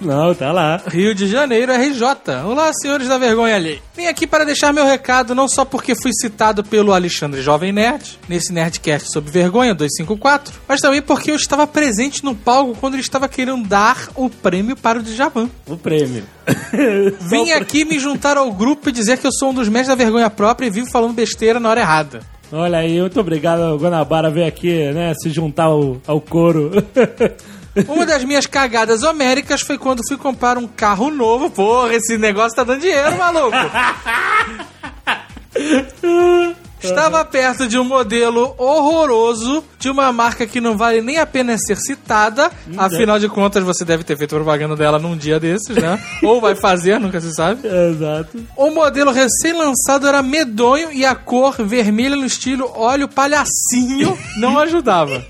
Não, 0.04 0.34
tá 0.34 0.50
lá. 0.50 0.80
Rio 0.88 1.14
de 1.14 1.28
Janeiro, 1.28 1.72
RJ. 1.72 2.04
Olá, 2.44 2.72
senhores 2.72 3.06
da 3.06 3.18
vergonha 3.18 3.54
ali. 3.54 3.80
Vim 3.96 4.06
aqui 4.06 4.26
para 4.26 4.44
deixar 4.44 4.72
meu 4.72 4.84
recado, 4.84 5.34
não 5.34 5.46
só 5.46 5.64
porque 5.64 5.94
fui 5.94 6.10
citado 6.12 6.64
pelo 6.64 6.92
Alexandre 6.92 7.40
Jovem 7.40 7.72
Nerd, 7.72 8.18
nesse 8.28 8.52
Nerdcast 8.52 9.12
sobre 9.12 9.30
vergonha 9.30 9.74
254, 9.74 10.52
mas 10.66 10.80
também 10.80 11.00
porque 11.00 11.30
eu 11.30 11.36
estava 11.36 11.66
presente 11.66 12.24
no 12.24 12.34
palco 12.34 12.76
quando 12.80 12.94
ele 12.94 13.02
estava 13.02 13.28
querendo 13.28 13.66
dar 13.66 14.08
o 14.16 14.28
prêmio 14.28 14.76
para 14.76 14.98
o 14.98 15.02
Djavan. 15.02 15.48
O 15.68 15.76
prêmio. 15.76 16.24
Vim 17.30 17.52
aqui 17.52 17.84
me 17.84 17.98
juntar 17.98 18.36
ao 18.36 18.52
grupo 18.52 18.88
e 18.88 18.92
dizer 18.92 19.18
que 19.18 19.26
eu 19.26 19.32
sou 19.32 19.50
um 19.50 19.54
dos 19.54 19.68
mestres 19.68 19.96
da 19.96 20.04
vergonha 20.04 20.28
própria 20.28 20.66
e 20.66 20.70
vivo 20.70 20.90
falando 20.90 21.14
besteira 21.14 21.60
na 21.60 21.70
hora 21.70 21.80
errada. 21.80 22.20
Olha 22.50 22.78
aí, 22.78 23.00
muito 23.00 23.18
obrigado, 23.18 23.78
Guanabara, 23.78 24.30
ver 24.30 24.44
aqui, 24.44 24.92
né, 24.92 25.14
se 25.14 25.30
juntar 25.30 25.64
ao, 25.64 26.02
ao 26.06 26.20
coro. 26.20 26.70
Uma 27.88 28.04
das 28.04 28.24
minhas 28.24 28.46
cagadas 28.46 29.02
homéricas 29.02 29.62
foi 29.62 29.78
quando 29.78 30.06
fui 30.06 30.18
comprar 30.18 30.58
um 30.58 30.68
carro 30.68 31.10
novo. 31.10 31.50
Porra, 31.50 31.94
esse 31.94 32.18
negócio 32.18 32.56
tá 32.56 32.64
dando 32.64 32.80
dinheiro, 32.80 33.16
maluco. 33.16 33.56
Estava 36.82 37.24
perto 37.24 37.66
de 37.66 37.78
um 37.78 37.84
modelo 37.84 38.54
horroroso 38.58 39.64
de 39.78 39.90
uma 39.90 40.12
marca 40.12 40.46
que 40.46 40.60
não 40.60 40.76
vale 40.76 41.00
nem 41.00 41.18
a 41.18 41.26
pena 41.26 41.56
ser 41.58 41.76
citada. 41.76 42.50
Afinal 42.76 43.18
de 43.18 43.28
contas, 43.28 43.64
você 43.64 43.84
deve 43.84 44.04
ter 44.04 44.16
feito 44.16 44.34
propaganda 44.34 44.76
dela 44.76 44.98
num 44.98 45.16
dia 45.16 45.38
desses, 45.38 45.76
né? 45.76 45.98
Ou 46.22 46.40
vai 46.40 46.54
fazer, 46.54 46.98
nunca 46.98 47.20
se 47.20 47.32
sabe. 47.34 47.66
Exato. 47.66 48.44
O 48.56 48.70
modelo 48.70 49.10
recém-lançado 49.10 50.06
era 50.06 50.22
medonho 50.22 50.92
e 50.92 51.04
a 51.04 51.14
cor 51.14 51.56
vermelha 51.64 52.16
no 52.16 52.26
estilo 52.26 52.70
óleo 52.74 53.08
palhacinho 53.08 54.16
não 54.36 54.58
ajudava. 54.58 55.24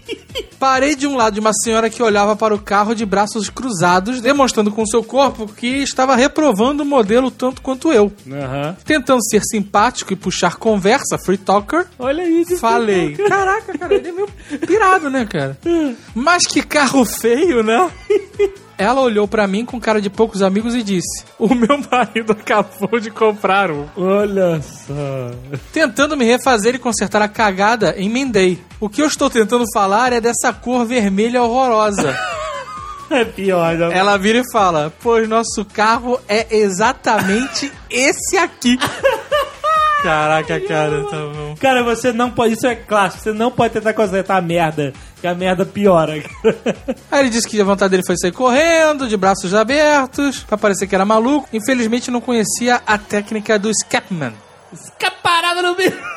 Parei 0.59 0.95
de 0.95 1.07
um 1.07 1.17
lado 1.17 1.35
de 1.35 1.41
uma 1.41 1.53
senhora 1.53 1.91
que 1.91 2.03
olhava 2.03 2.37
para 2.37 2.55
o 2.55 2.59
carro 2.59 2.95
de 2.95 3.05
braços 3.05 3.51
cruzados, 3.51 4.21
demonstrando 4.21 4.71
com 4.71 4.87
seu 4.87 5.03
corpo 5.03 5.47
que 5.47 5.67
estava 5.67 6.15
reprovando 6.15 6.85
o 6.85 6.87
modelo 6.87 7.31
tanto 7.31 7.61
quanto 7.61 7.93
eu. 7.93 8.13
Aham. 8.31 8.77
Tentando 8.85 9.23
ser 9.25 9.43
simpático 9.43 10.13
e 10.13 10.17
puxar 10.17 10.57
conversa, 10.57 11.19
free 11.19 11.37
talker, 11.43 11.87
Olha 11.99 12.23
aí, 12.25 12.45
de 12.45 12.57
falei. 12.57 13.15
Caraca, 13.17 13.77
cara, 13.79 13.95
ele 13.95 14.09
é 14.09 14.13
meio 14.13 14.29
pirado, 14.67 15.11
né, 15.11 15.27
cara? 15.27 15.57
Mas 16.15 16.47
que 16.47 16.63
carro 16.63 17.05
feio, 17.05 17.63
né? 17.63 17.91
Ela 18.79 19.01
olhou 19.01 19.29
pra 19.29 19.47
mim 19.47 19.65
com 19.65 19.79
cara 19.79 20.01
de 20.01 20.11
poucos 20.11 20.43
amigos 20.43 20.75
e 20.75 20.83
disse: 20.83 21.25
O 21.39 21.55
meu 21.55 21.79
marido 21.91 22.33
acabou 22.33 22.99
de 22.99 23.11
comprar 23.11 23.71
um. 23.71 23.87
Olha 23.97 24.61
só. 24.63 25.31
Tentando 25.73 26.17
me 26.17 26.25
refazer 26.25 26.75
e 26.75 26.79
consertar 26.79 27.23
a 27.23 27.29
cagada, 27.29 27.95
emendei. 27.97 28.59
O 28.81 28.89
que 28.89 29.03
eu 29.03 29.07
estou 29.07 29.31
tentando 29.31 29.65
falar 29.73 30.13
é 30.13 30.21
dessa 30.21 30.53
cor 30.53 30.85
vermelha 30.87 31.43
horrorosa. 31.43 32.17
É 33.11 33.27
pior, 33.27 33.77
já. 33.77 33.93
Ela 33.93 34.17
vira 34.17 34.39
e 34.39 34.51
fala: 34.51 34.91
Pois 35.03 35.29
nosso 35.29 35.67
carro 35.71 36.19
é 36.27 36.57
exatamente 36.57 37.71
esse 37.91 38.39
aqui. 38.39 38.79
Caraca, 40.03 40.61
cara, 40.61 41.05
tá 41.05 41.17
bom. 41.17 41.55
Cara, 41.61 41.83
você 41.83 42.13
não 42.13 42.31
pode. 42.31 42.55
Isso 42.55 42.67
é 42.67 42.75
clássico. 42.75 43.23
Você 43.23 43.33
não 43.33 43.51
pode 43.51 43.75
tentar 43.75 43.93
consertar 43.95 44.37
a 44.37 44.41
merda, 44.43 44.93
que 45.21 45.27
a 45.27 45.35
merda 45.35 45.65
piora. 45.65 46.15
Aí 47.11 47.21
ele 47.21 47.31
disse 47.31 47.49
que 47.49 47.61
a 47.61 47.65
vontade 47.65 47.91
dele 47.93 48.03
foi 48.05 48.17
sair 48.17 48.33
correndo, 48.33 49.07
de 49.09 49.17
braços 49.17 49.55
abertos, 49.55 50.41
pra 50.43 50.59
parecer 50.59 50.87
que 50.87 50.95
era 50.95 51.05
maluco. 51.05 51.49
Infelizmente 51.53 52.11
não 52.11 52.21
conhecia 52.21 52.81
a 52.87 52.99
técnica 52.99 53.59
do 53.59 53.71
Scapman. 53.73 54.33
Escaparada 54.73 55.63
no 55.63 55.75
bico. 55.75 55.97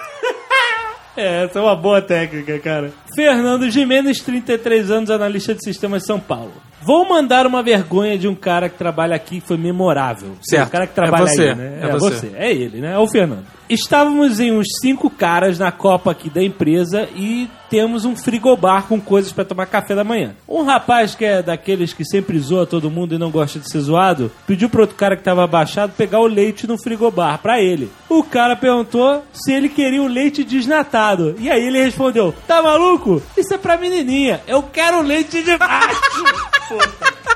É, 1.17 1.45
essa 1.45 1.59
é 1.59 1.61
uma 1.61 1.77
boa 1.77 2.01
técnica, 2.01 2.59
cara. 2.59 2.91
Fernando 3.15 3.69
Jimenez, 3.71 4.19
33 4.19 4.91
anos, 4.91 5.09
analista 5.09 5.55
de 5.55 5.63
sistemas 5.63 6.01
de 6.01 6.07
São 6.07 6.19
Paulo. 6.19 6.51
Vou 6.81 7.07
mandar 7.07 7.47
uma 7.47 7.63
vergonha 7.63 8.17
de 8.17 8.27
um 8.27 8.35
cara 8.35 8.67
que 8.67 8.77
trabalha 8.77 9.15
aqui 9.15 9.39
que 9.39 9.47
foi 9.47 9.55
memorável. 9.55 10.33
Certo. 10.41 10.67
O 10.67 10.71
cara 10.71 10.85
que 10.85 10.93
trabalha 10.93 11.23
É 11.23 11.27
você. 11.27 11.41
aí, 11.43 11.55
né? 11.55 11.79
É 11.83 11.91
você. 11.97 12.31
É 12.35 12.51
ele, 12.51 12.81
né? 12.81 12.95
É 12.95 12.99
o 12.99 13.07
Fernando. 13.07 13.45
Estávamos 13.69 14.39
em 14.39 14.51
uns 14.51 14.67
cinco 14.79 15.09
caras 15.09 15.57
na 15.57 15.71
Copa 15.71 16.11
aqui 16.11 16.29
da 16.29 16.43
empresa 16.43 17.09
e 17.15 17.49
temos 17.67 18.05
um 18.05 18.15
frigobar 18.15 18.83
com 18.83 19.01
coisas 19.01 19.31
para 19.31 19.43
tomar 19.43 19.65
café 19.65 19.95
da 19.95 20.03
manhã. 20.03 20.35
Um 20.47 20.63
rapaz 20.63 21.15
que 21.15 21.25
é 21.25 21.41
daqueles 21.41 21.91
que 21.91 22.05
sempre 22.05 22.37
zoa 22.39 22.67
todo 22.67 22.91
mundo 22.91 23.15
e 23.15 23.17
não 23.17 23.31
gosta 23.31 23.57
de 23.57 23.69
ser 23.69 23.79
zoado, 23.79 24.31
pediu 24.45 24.69
pro 24.69 24.81
outro 24.81 24.95
cara 24.95 25.17
que 25.17 25.23
tava 25.23 25.43
abaixado 25.43 25.93
pegar 25.97 26.19
o 26.19 26.27
leite 26.27 26.67
no 26.67 26.77
frigobar 26.77 27.39
pra 27.39 27.59
ele. 27.59 27.91
O 28.07 28.23
cara 28.23 28.55
perguntou 28.55 29.23
se 29.33 29.51
ele 29.51 29.67
queria 29.67 30.01
o 30.01 30.07
leite 30.07 30.43
desnatado. 30.43 31.35
E 31.39 31.49
aí 31.49 31.65
ele 31.65 31.83
respondeu: 31.83 32.35
Tá 32.47 32.61
maluco? 32.61 33.21
Isso 33.35 33.53
é 33.53 33.57
pra 33.57 33.77
menininha. 33.77 34.41
Eu 34.47 34.61
quero 34.61 35.01
leite 35.01 35.41
de 35.41 35.57
macho. 35.57 36.23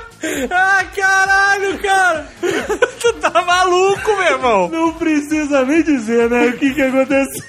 Ah, 0.50 0.84
caralho, 0.94 1.78
cara! 1.78 2.28
tu 3.00 3.12
tá 3.14 3.42
maluco, 3.42 4.16
meu 4.16 4.32
irmão! 4.32 4.68
Não 4.68 4.92
precisa 4.94 5.64
nem 5.64 5.82
dizer, 5.82 6.28
né? 6.28 6.48
O 6.48 6.58
que 6.58 6.74
que 6.74 6.82
aconteceu. 6.82 7.44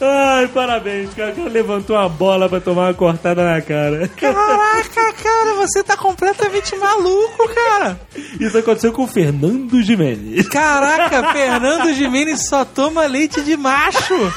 Ai, 0.00 0.48
parabéns, 0.48 1.14
cara. 1.14 1.32
O 1.32 1.36
cara 1.36 1.48
levantou 1.48 1.96
a 1.96 2.08
bola 2.08 2.48
pra 2.48 2.60
tomar 2.60 2.88
uma 2.88 2.94
cortada 2.94 3.42
na 3.44 3.62
cara. 3.62 4.08
Caraca, 4.08 5.12
cara, 5.22 5.54
você 5.54 5.82
tá 5.82 5.96
completamente 5.96 6.76
maluco, 6.76 7.48
cara! 7.54 7.98
Isso 8.38 8.58
aconteceu 8.58 8.92
com 8.92 9.04
o 9.04 9.08
Fernando 9.08 9.80
Jimenez. 9.82 10.48
Caraca, 10.48 11.32
Fernando 11.32 11.94
Jimenez 11.94 12.46
só 12.48 12.64
toma 12.64 13.06
leite 13.06 13.40
de 13.42 13.56
macho! 13.56 14.32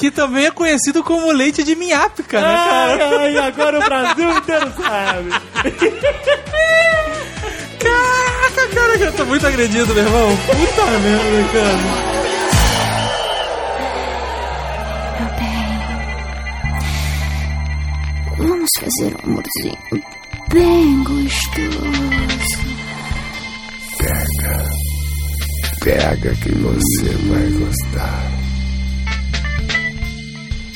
Que 0.00 0.10
também 0.10 0.46
é 0.46 0.50
conhecido 0.50 1.04
como 1.04 1.30
leite 1.30 1.62
de 1.62 1.76
minhápica, 1.76 2.40
né, 2.40 2.46
cara? 2.46 3.20
Ai, 3.20 3.36
ai, 3.36 3.48
agora 3.48 3.78
o 3.78 3.84
Brasil 3.84 4.30
inteiro 4.30 4.72
sabe. 4.74 5.28
Caraca, 7.78 8.68
cara, 8.74 8.96
eu 8.98 9.12
tô 9.12 9.26
muito 9.26 9.46
agredido, 9.46 9.92
meu 9.94 10.02
irmão. 10.02 10.38
Puta 10.46 10.86
merda, 10.86 11.48
cara. 11.52 11.76
Vamos 18.38 18.70
fazer 18.80 19.14
um 19.14 19.18
amorzinho 19.22 19.76
bem 20.50 21.04
gostoso. 21.04 22.08
Pega. 23.98 24.64
Pega 25.84 26.34
que 26.36 26.52
você 26.52 27.10
vai 27.28 27.50
gostar. 27.50 28.39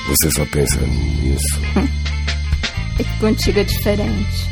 Você 0.06 0.30
só 0.36 0.44
pensa 0.46 0.80
nisso. 0.80 1.60
É 2.96 3.02
que 3.02 3.18
contigo 3.18 3.58
é 3.58 3.64
diferente. 3.64 4.48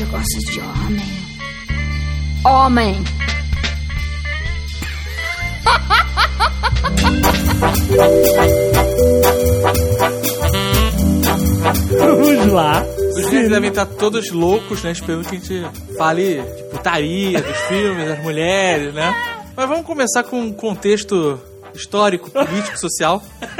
Eu 0.00 0.06
gosto 0.06 0.38
de 0.52 0.60
homem. 0.60 1.02
Homem! 2.44 3.04
Vamos 11.98 12.52
lá. 12.52 12.84
Os 13.16 13.24
meninos 13.26 13.50
devem 13.50 13.70
estar 13.70 13.86
todos 13.86 14.30
loucos, 14.30 14.82
né? 14.82 14.92
Esperando 14.92 15.28
que 15.28 15.36
a 15.36 15.38
gente 15.38 15.66
fale 15.96 16.42
de 16.42 16.62
putaria, 16.64 17.40
dos 17.40 17.56
filmes, 17.62 18.06
das 18.06 18.22
mulheres, 18.22 18.92
né? 18.94 19.14
Mas 19.56 19.68
vamos 19.68 19.86
começar 19.86 20.24
com 20.24 20.40
um 20.40 20.52
contexto 20.52 21.40
histórico, 21.74 22.30
político, 22.30 22.78
social. 22.78 23.22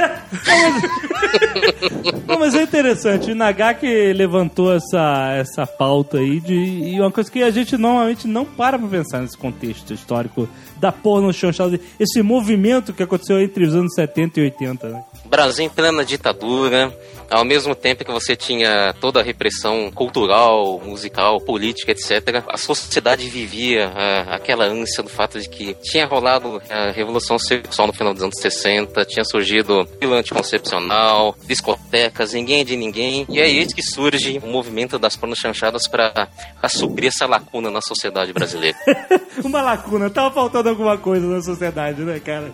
Não, 2.27 2.39
mas 2.39 2.55
é 2.55 2.63
interessante. 2.63 3.31
O 3.31 3.35
Nagaki 3.35 4.13
levantou 4.13 4.73
essa, 4.73 5.33
essa 5.33 5.67
pauta 5.67 6.17
aí 6.17 6.39
de 6.39 6.53
e 6.53 6.99
uma 6.99 7.11
coisa 7.11 7.29
que 7.29 7.43
a 7.43 7.51
gente 7.51 7.77
normalmente 7.77 8.27
não 8.27 8.45
para 8.45 8.79
pra 8.79 8.87
pensar 8.87 9.21
nesse 9.21 9.37
contexto 9.37 9.93
histórico 9.93 10.47
da 10.77 10.91
porno 10.91 11.31
chanchada, 11.33 11.79
esse 11.99 12.21
movimento 12.21 12.93
que 12.93 13.03
aconteceu 13.03 13.39
entre 13.39 13.65
os 13.65 13.75
anos 13.75 13.93
70 13.93 14.39
e 14.39 14.43
80, 14.43 14.89
né? 14.89 15.03
Brasil 15.25 15.65
em 15.65 15.69
plena 15.69 16.05
ditadura, 16.05 16.93
ao 17.29 17.45
mesmo 17.45 17.75
tempo 17.75 18.03
que 18.03 18.11
você 18.11 18.35
tinha 18.35 18.93
toda 18.99 19.19
a 19.19 19.23
repressão 19.23 19.91
cultural, 19.91 20.81
musical, 20.83 21.39
política, 21.41 21.91
etc., 21.91 22.43
a 22.47 22.57
sociedade 22.57 23.27
vivia 23.27 23.91
ah, 23.95 24.35
aquela 24.35 24.65
ânsia 24.65 25.03
do 25.03 25.09
fato 25.09 25.39
de 25.39 25.49
que 25.49 25.73
tinha 25.75 26.05
rolado 26.05 26.61
a 26.69 26.91
revolução 26.91 27.37
sexual 27.37 27.87
no 27.87 27.93
final 27.93 28.13
dos 28.13 28.23
anos 28.23 28.39
60, 28.39 29.05
tinha 29.05 29.23
surgido 29.23 29.85
pílula 29.99 30.19
anticoncepcional, 30.19 31.35
discotecas, 31.47 32.33
ninguém 32.33 32.61
é 32.61 32.63
de 32.63 32.75
ninguém, 32.75 33.25
e 33.29 33.39
é 33.39 33.43
aí 33.43 33.65
que 33.65 33.81
surge 33.81 34.39
o 34.43 34.47
movimento 34.47 34.99
das 34.99 35.15
pornos 35.15 35.39
chanchadas 35.39 35.87
para 35.87 36.27
suprir 36.69 37.07
essa 37.07 37.25
lacuna 37.25 37.69
na 37.71 37.81
sociedade 37.81 38.33
brasileira. 38.33 38.77
Uma 39.43 39.61
lacuna, 39.61 40.09
tava 40.09 40.33
faltando 40.33 40.69
alguma 40.69 40.97
coisa 40.97 41.25
na 41.25 41.41
sociedade, 41.41 42.01
né, 42.01 42.19
cara? 42.19 42.51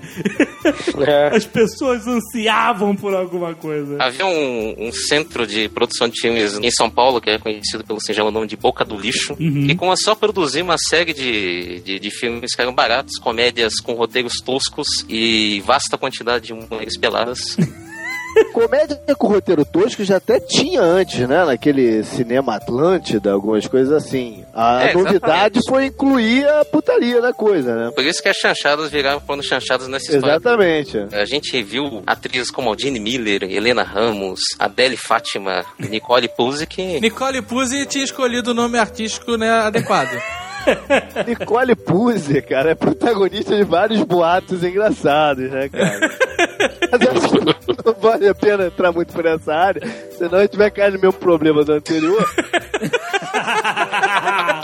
As 1.33 1.45
pessoas 1.45 2.05
ansiavam 2.07 2.95
por 2.95 3.13
alguma 3.13 3.53
coisa. 3.55 3.97
Havia 3.99 4.25
um, 4.25 4.60
um 4.77 4.91
centro 4.91 5.45
de 5.47 5.67
produção 5.69 6.07
de 6.07 6.19
filmes 6.19 6.57
em 6.57 6.71
São 6.71 6.89
Paulo, 6.89 7.19
que 7.21 7.29
é 7.29 7.37
conhecido 7.39 7.83
pelo 7.83 7.99
singelo 8.01 8.31
nome 8.31 8.47
de 8.47 8.55
Boca 8.55 8.83
do 8.85 8.97
Lixo, 8.97 9.35
Uhum. 9.39 9.67
que 9.67 9.75
com 9.75 9.93
só 9.95 10.15
produzir 10.15 10.61
uma 10.61 10.77
série 10.77 11.13
de, 11.13 11.79
de, 11.81 11.99
de 11.99 12.11
filmes 12.11 12.55
que 12.55 12.61
eram 12.61 12.73
baratos, 12.73 13.17
comédias 13.19 13.79
com 13.79 13.93
roteiros 13.93 14.35
toscos 14.43 14.87
e 15.09 15.61
vasta 15.65 15.97
quantidade 15.97 16.47
de 16.47 16.53
mulheres 16.53 16.97
peladas. 16.97 17.39
Comédia 18.53 18.99
com 19.17 19.27
roteiro 19.27 19.63
tosco 19.65 20.03
já 20.03 20.17
até 20.17 20.39
tinha 20.39 20.81
antes, 20.81 21.27
né? 21.27 21.45
Naquele 21.45 22.03
cinema 22.03 22.55
Atlântida, 22.55 23.31
algumas 23.31 23.67
coisas 23.67 23.91
assim. 23.93 24.43
A 24.53 24.83
É, 24.85 24.93
novidade 24.93 25.59
foi 25.67 25.85
incluir 25.85 26.47
a 26.47 26.65
putaria 26.65 27.21
na 27.21 27.33
coisa, 27.33 27.75
né? 27.75 27.91
Por 27.91 28.03
isso 28.05 28.21
que 28.21 28.29
as 28.29 28.37
chanchadas 28.37 28.89
viraram 28.91 29.19
porno 29.21 29.43
chanchadas 29.43 29.87
nessa 29.87 30.11
história. 30.11 30.35
Exatamente. 30.35 30.97
A 31.13 31.25
gente 31.25 31.61
viu 31.63 32.03
atrizes 32.05 32.51
como 32.51 32.69
Aldine 32.69 32.99
Miller, 32.99 33.43
Helena 33.43 33.83
Ramos, 33.83 34.39
Adele 34.59 34.97
Fátima, 34.97 35.63
Nicole 35.79 36.27
Puzic. 36.29 36.99
Nicole 36.99 37.41
Puzzi 37.41 37.85
tinha 37.85 38.03
escolhido 38.03 38.51
o 38.51 38.53
nome 38.53 38.77
artístico 38.77 39.35
né, 39.37 39.49
adequado. 39.49 40.11
Nicole 41.27 41.75
Puzzi, 41.75 42.41
cara, 42.41 42.71
é 42.71 42.75
protagonista 42.75 43.55
de 43.55 43.63
vários 43.63 44.03
boatos 44.03 44.63
engraçados, 44.63 45.49
né, 45.49 45.67
cara? 45.69 45.99
Mas 46.91 47.01
eu 47.01 47.11
acho 47.11 47.29
que 47.29 47.39
não 47.85 47.93
vale 47.93 48.27
a 48.27 48.35
pena 48.35 48.65
entrar 48.67 48.91
muito 48.91 49.13
por 49.13 49.25
essa 49.25 49.53
área, 49.53 49.81
senão 50.17 50.39
a 50.39 50.41
gente 50.43 50.57
vai 50.57 50.71
cair 50.71 50.93
no 50.93 50.99
mesmo 50.99 51.13
problema 51.13 51.63
do 51.63 51.73
anterior. 51.73 52.27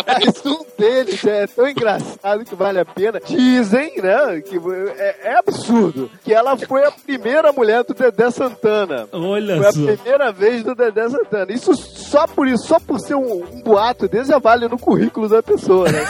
Mas 0.06 0.46
um 0.46 0.66
deles 0.78 1.24
é 1.26 1.48
tão 1.48 1.68
engraçado 1.68 2.46
que 2.46 2.56
vale 2.56 2.80
a 2.80 2.86
pena. 2.86 3.20
Dizem, 3.26 4.02
né, 4.02 4.42
que 4.42 4.58
é, 4.98 5.16
é 5.24 5.38
absurdo, 5.38 6.10
que 6.24 6.34
ela 6.34 6.58
foi 6.58 6.84
a 6.86 6.92
primeira 6.92 7.52
mulher 7.52 7.84
do 7.84 7.94
Dedé 7.94 8.30
Santana. 8.32 9.08
Olha 9.12 9.58
Foi 9.58 9.68
a 9.68 9.72
só. 9.72 9.86
primeira 9.86 10.32
vez 10.32 10.64
do 10.64 10.76
Dedé 10.76 11.10
Santana. 11.10 11.52
Isso 11.52 11.76
só 11.76 12.28
por 12.28 12.48
isso, 12.48 12.68
só 12.68 12.80
por 12.80 13.00
ser 13.00 13.16
um, 13.16 13.44
um 13.44 13.62
boato 13.62 14.08
desse 14.08 14.30
já 14.30 14.40
vale 14.40 14.68
no 14.68 14.78
currículo 14.78 15.28
da 15.28 15.42
pessoa, 15.42 15.90
né? 15.92 16.00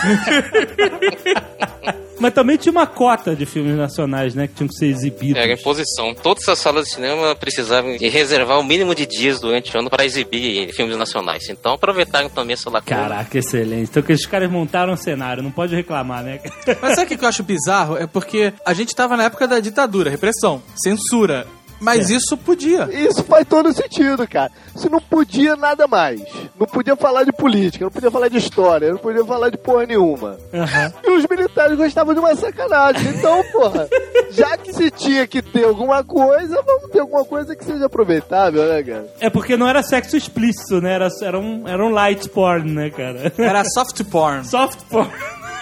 Mas 2.20 2.34
também 2.34 2.58
tinha 2.58 2.72
uma 2.72 2.88
cota 2.88 3.36
de 3.36 3.46
filmes 3.46 3.78
nacionais, 3.78 4.34
né? 4.34 4.48
Que 4.48 4.56
tinham 4.56 4.68
que 4.68 4.74
ser 4.74 4.88
exibidos. 4.88 5.38
Era 5.42 5.54
imposição. 5.54 6.16
Todas 6.16 6.48
as 6.50 6.58
salas 6.58 6.87
cinema 6.88 7.36
precisavam 7.36 7.96
de 7.98 8.08
reservar 8.08 8.60
o 8.60 8.64
mínimo 8.64 8.96
de 8.96 9.06
dias 9.06 9.40
durante 9.40 9.76
o 9.76 9.80
ano 9.80 9.90
para 9.90 10.06
exibir 10.06 10.74
filmes 10.74 10.98
nacionais. 10.98 11.50
Então 11.50 11.74
aproveitaram 11.74 12.30
também 12.30 12.54
essa 12.54 12.70
lacuna. 12.70 13.02
Caraca, 13.02 13.38
excelente. 13.38 13.90
Então 13.90 14.04
que 14.04 14.12
esses 14.12 14.26
caras 14.26 14.50
montaram 14.50 14.94
um 14.94 14.98
cenário, 14.98 15.44
não 15.44 15.52
pode 15.52 15.76
reclamar, 15.76 16.24
né? 16.24 16.40
Mas 16.82 16.96
sabe 16.96 17.14
o 17.14 17.18
que 17.18 17.24
eu 17.24 17.30
acho 17.30 17.44
bizarro? 17.44 17.98
É 17.98 18.08
porque 18.08 18.54
a 18.66 18.74
gente 18.74 18.96
tava 18.96 19.16
na 19.18 19.26
época 19.26 19.48
da 19.48 19.60
ditadura, 19.60 20.10
repressão, 20.10 20.62
censura. 20.76 21.48
Mas 21.80 22.10
isso 22.10 22.36
podia. 22.38 22.90
Isso 22.92 23.24
faz 23.24 23.46
todo 23.48 23.74
sentido, 23.74 24.28
cara. 24.28 24.52
Se 24.76 24.90
não 24.90 25.00
podia 25.00 25.56
nada 25.56 25.88
mais. 25.88 26.22
Não 26.60 26.68
podia 26.68 26.96
falar 26.96 27.24
de 27.24 27.32
política, 27.32 27.86
não 27.86 27.92
podia 27.92 28.12
falar 28.12 28.28
de 28.28 28.38
história, 28.38 28.92
não 28.92 28.98
podia 28.98 29.24
falar 29.26 29.50
de 29.50 29.58
porra 29.58 29.86
nenhuma. 29.86 30.38
Aham. 30.54 30.94
E 31.04 31.12
os 31.12 31.26
militares 31.28 31.78
gostavam 31.78 32.14
de 32.14 32.20
uma 32.20 32.36
sacanagem. 32.36 33.10
Então, 33.10 33.44
porra, 33.52 33.88
já 34.32 34.58
que 34.58 34.74
se 34.74 34.90
tinha 34.92 35.28
que 35.28 35.42
ter 35.42 35.66
alguma 35.66 36.04
coisa, 36.04 36.62
vamos 36.62 36.92
ter 36.92 37.00
alguma 37.00 37.26
coisa 37.26 37.56
que 37.56 37.64
seja 37.64 37.86
aproveitável, 37.86 38.66
né, 38.68 38.84
cara? 38.84 39.08
É 39.20 39.30
porque 39.30 39.56
não 39.56 39.68
era 39.68 39.84
sexo 39.84 40.18
explícito, 40.18 40.82
né? 40.82 40.94
Era, 40.94 41.10
era, 41.22 41.40
um, 41.40 41.68
era 41.68 41.84
um 41.84 41.90
light 41.90 42.28
porn, 42.30 42.72
né, 42.72 42.90
cara? 42.90 43.32
Era 43.38 43.64
soft 43.66 44.04
porn. 44.06 44.46
Soft 44.46 44.80
porn. 44.90 45.12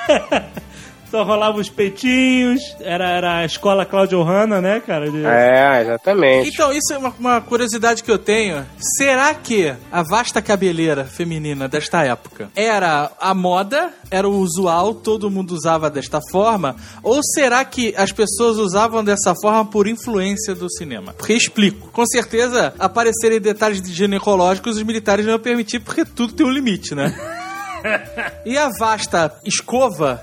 Só 1.16 1.24
rolava 1.24 1.58
os 1.62 1.70
peitinhos, 1.70 2.60
era, 2.82 3.08
era 3.10 3.38
a 3.38 3.46
escola 3.46 3.86
Cláudio 3.86 4.22
Hanna, 4.22 4.60
né, 4.60 4.82
cara? 4.86 5.10
De- 5.10 5.26
É, 5.26 5.82
exatamente. 5.84 6.50
Então, 6.50 6.74
isso 6.74 6.92
é 6.94 6.98
uma, 6.98 7.14
uma 7.18 7.40
curiosidade 7.40 8.04
que 8.04 8.12
eu 8.12 8.18
tenho. 8.18 8.66
Será 8.98 9.34
que 9.34 9.74
a 9.90 10.04
vasta 10.04 10.42
cabeleira 10.42 11.06
feminina 11.06 11.70
desta 11.70 12.04
época 12.04 12.50
era 12.54 13.10
a 13.18 13.34
moda, 13.34 13.94
era 14.12 14.28
o 14.28 14.38
usual, 14.40 14.94
todo 14.94 15.32
mundo 15.32 15.52
usava 15.52 15.90
desta 15.90 16.20
forma? 16.30 16.76
Ou 17.02 17.22
será 17.24 17.64
que 17.64 17.94
as 17.96 18.12
pessoas 18.12 18.58
usavam 18.58 19.02
dessa 19.02 19.34
forma 19.42 19.64
por 19.64 19.88
influência 19.88 20.54
do 20.54 20.70
cinema? 20.70 21.14
Porque 21.14 21.32
explico. 21.32 21.88
Com 21.94 22.06
certeza, 22.06 22.74
aparecerem 22.78 23.40
detalhes 23.40 23.82
de 23.82 23.94
ginecológicos, 23.94 24.76
os 24.76 24.84
militares 24.84 25.24
não 25.26 25.32
iam 25.32 25.40
permitir, 25.40 25.80
porque 25.80 26.04
tudo 26.04 26.34
tem 26.34 26.46
um 26.46 26.52
limite, 26.52 26.94
né? 26.94 27.16
E 28.44 28.58
a 28.58 28.70
vasta 28.80 29.32
escova 29.46 30.20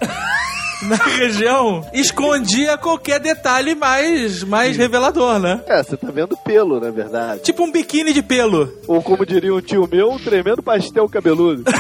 na 0.83 0.97
região 0.97 1.85
escondia 1.92 2.77
qualquer 2.79 3.21
detalhe 3.21 3.75
mais, 3.75 4.42
mais 4.42 4.77
revelador, 4.77 5.38
né? 5.38 5.61
É, 5.66 5.83
você 5.83 5.97
tá 5.97 6.09
vendo 6.11 6.37
pelo, 6.38 6.81
na 6.81 6.90
verdade. 6.90 7.42
Tipo 7.42 7.64
um 7.64 7.73
biquíni 7.73 8.12
de 8.12 8.23
pelo. 8.23 8.73
Ou 8.87 9.03
como 9.03 9.25
diria 9.27 9.55
um 9.55 9.61
tio 9.61 9.88
meu, 9.90 10.11
um 10.11 10.18
tremendo 10.18 10.62
pastel 10.62 11.09
cabeludo. 11.09 11.64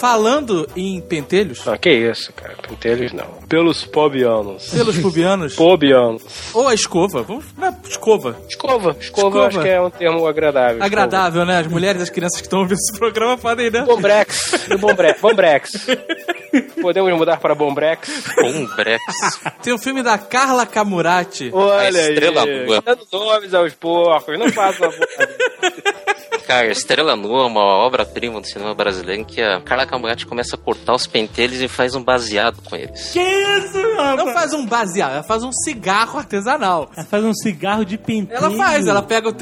Falando 0.00 0.68
em 0.76 1.00
pentelhos, 1.00 1.64
Não, 1.64 1.76
que 1.76 1.90
isso, 1.90 2.32
cara. 2.32 2.54
Pentelhos 2.68 3.12
não. 3.12 3.26
Pelos 3.48 3.84
pobianos. 3.84 4.70
pelos 4.70 4.96
pubianos, 4.98 5.54
Pobianos. 5.54 6.22
ou 6.54 6.68
a 6.68 6.74
escova, 6.74 7.22
vamos 7.22 7.44
na 7.56 7.74
escova. 7.88 8.36
Escova. 8.48 8.96
Escova, 8.98 8.98
Escova. 9.00 9.38
eu 9.38 9.42
acho 9.46 9.60
que 9.60 9.68
é 9.68 9.80
um 9.80 9.90
termo 9.90 10.26
agradável. 10.26 10.82
Agradável, 10.82 11.44
né? 11.44 11.58
As 11.58 11.66
mulheres 11.66 12.00
e 12.00 12.04
as 12.04 12.10
crianças 12.10 12.40
que 12.40 12.46
estão 12.46 12.60
ouvindo 12.60 12.78
esse 12.78 12.98
programa 12.98 13.36
podem, 13.38 13.70
né? 13.70 13.82
Bombrex. 13.84 14.66
Bombrex. 14.78 15.20
Bombrex. 15.20 15.86
Podemos 16.80 17.12
mudar 17.16 17.38
para 17.38 17.54
Bombrex? 17.54 18.08
Bombrex. 18.36 19.02
Tem 19.62 19.72
um 19.72 19.78
filme 19.78 20.02
da 20.02 20.16
Carla 20.18 20.64
Camurati. 20.66 21.50
Olha 21.52 22.00
A 22.00 22.08
Estrela 22.10 22.42
aí. 22.44 22.66
Nua. 22.66 22.82
Dando 22.84 23.06
nomes 23.12 23.54
aos 23.54 23.72
porcos. 23.74 24.38
Não 24.38 24.50
faça 24.52 24.84
uma 24.88 24.92
Cara, 26.46 26.68
Estrela 26.68 27.14
Nua 27.14 27.42
é 27.42 27.46
uma 27.46 27.60
obra-prima 27.60 28.40
do 28.40 28.46
cinema 28.46 28.74
brasileiro 28.74 29.20
em 29.20 29.24
que 29.24 29.38
a 29.42 29.60
Carla 29.60 29.84
Camurati 29.84 30.24
começa 30.26 30.56
a 30.56 30.58
cortar 30.58 30.94
os 30.94 31.06
pentelhos 31.06 31.60
e 31.60 31.68
faz 31.68 31.94
um 31.94 32.02
baseado 32.02 32.62
com 32.62 32.74
eles. 32.74 33.10
Que 33.12 33.20
isso, 33.20 33.78
rapaz? 33.96 34.16
Não 34.16 34.32
faz 34.32 34.54
um 34.54 34.64
baseado, 34.64 35.12
ela 35.12 35.22
faz 35.22 35.42
um 35.44 35.52
cigarro 35.52 36.18
artesanal. 36.18 36.90
Ela 36.96 37.04
faz 37.04 37.22
um 37.22 37.34
cigarro 37.34 37.84
de 37.84 37.98
pentelho. 37.98 38.34
Ela 38.38 38.50
faz, 38.56 38.86
ela 38.86 39.02
pega 39.02 39.28
o 39.28 39.34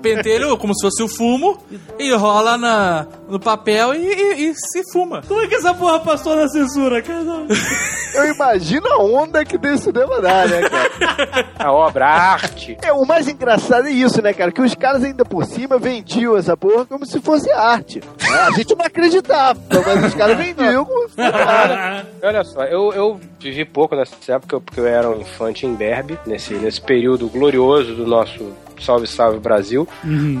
pentelho 0.00 0.56
como 0.56 0.74
se 0.74 0.80
fosse 0.86 1.02
o 1.02 1.08
fumo, 1.08 1.62
enrola 2.00 2.56
na, 2.56 3.06
no 3.28 3.38
papel 3.38 3.94
e, 3.94 3.98
e- 3.98 4.48
e 4.50 4.54
se 4.54 4.82
fuma. 4.90 5.20
Como 5.28 5.42
é 5.42 5.46
que 5.46 5.56
essa 5.56 5.74
porra 5.74 6.00
passou 6.00 6.34
na 6.34 6.48
censura, 6.54 7.02
cara? 7.02 7.24
Eu 8.14 8.32
imagino 8.32 8.86
a 8.86 9.02
onda 9.02 9.44
que 9.44 9.58
desse 9.58 9.84
cinema 9.84 10.20
dá, 10.20 10.46
né, 10.46 10.68
cara? 10.68 11.46
A 11.58 11.72
obra, 11.72 12.06
a 12.06 12.32
arte. 12.32 12.78
É, 12.80 12.92
o 12.92 13.04
mais 13.04 13.26
engraçado 13.26 13.88
é 13.88 13.90
isso, 13.90 14.22
né, 14.22 14.32
cara? 14.32 14.52
Que 14.52 14.62
os 14.62 14.74
caras 14.74 15.02
ainda 15.02 15.24
por 15.24 15.44
cima 15.44 15.78
vendiam 15.78 16.36
essa 16.36 16.56
porra 16.56 16.86
como 16.86 17.04
se 17.04 17.20
fosse 17.20 17.50
arte. 17.50 18.00
É, 18.22 18.34
a 18.34 18.50
gente 18.52 18.74
não 18.76 18.86
acreditava, 18.86 19.58
mas 19.68 20.04
os 20.04 20.14
caras 20.14 20.36
vendiam 20.36 20.84
como 20.84 21.08
se 21.08 21.16
fosse 21.16 21.28
arte. 21.28 22.08
Olha 22.22 22.44
só, 22.44 22.62
eu, 22.64 22.92
eu 22.92 23.20
vivi 23.40 23.64
pouco 23.64 23.96
nessa 23.96 24.14
época 24.32 24.60
porque 24.60 24.78
eu 24.78 24.86
era 24.86 25.10
um 25.10 25.20
infante 25.20 25.66
em 25.66 25.74
Berbe, 25.74 26.18
nesse, 26.24 26.54
nesse 26.54 26.80
período 26.80 27.28
glorioso 27.28 27.94
do 27.94 28.06
nosso 28.06 28.54
Salve 28.80 29.06
Salve 29.06 29.38
Brasil. 29.38 29.86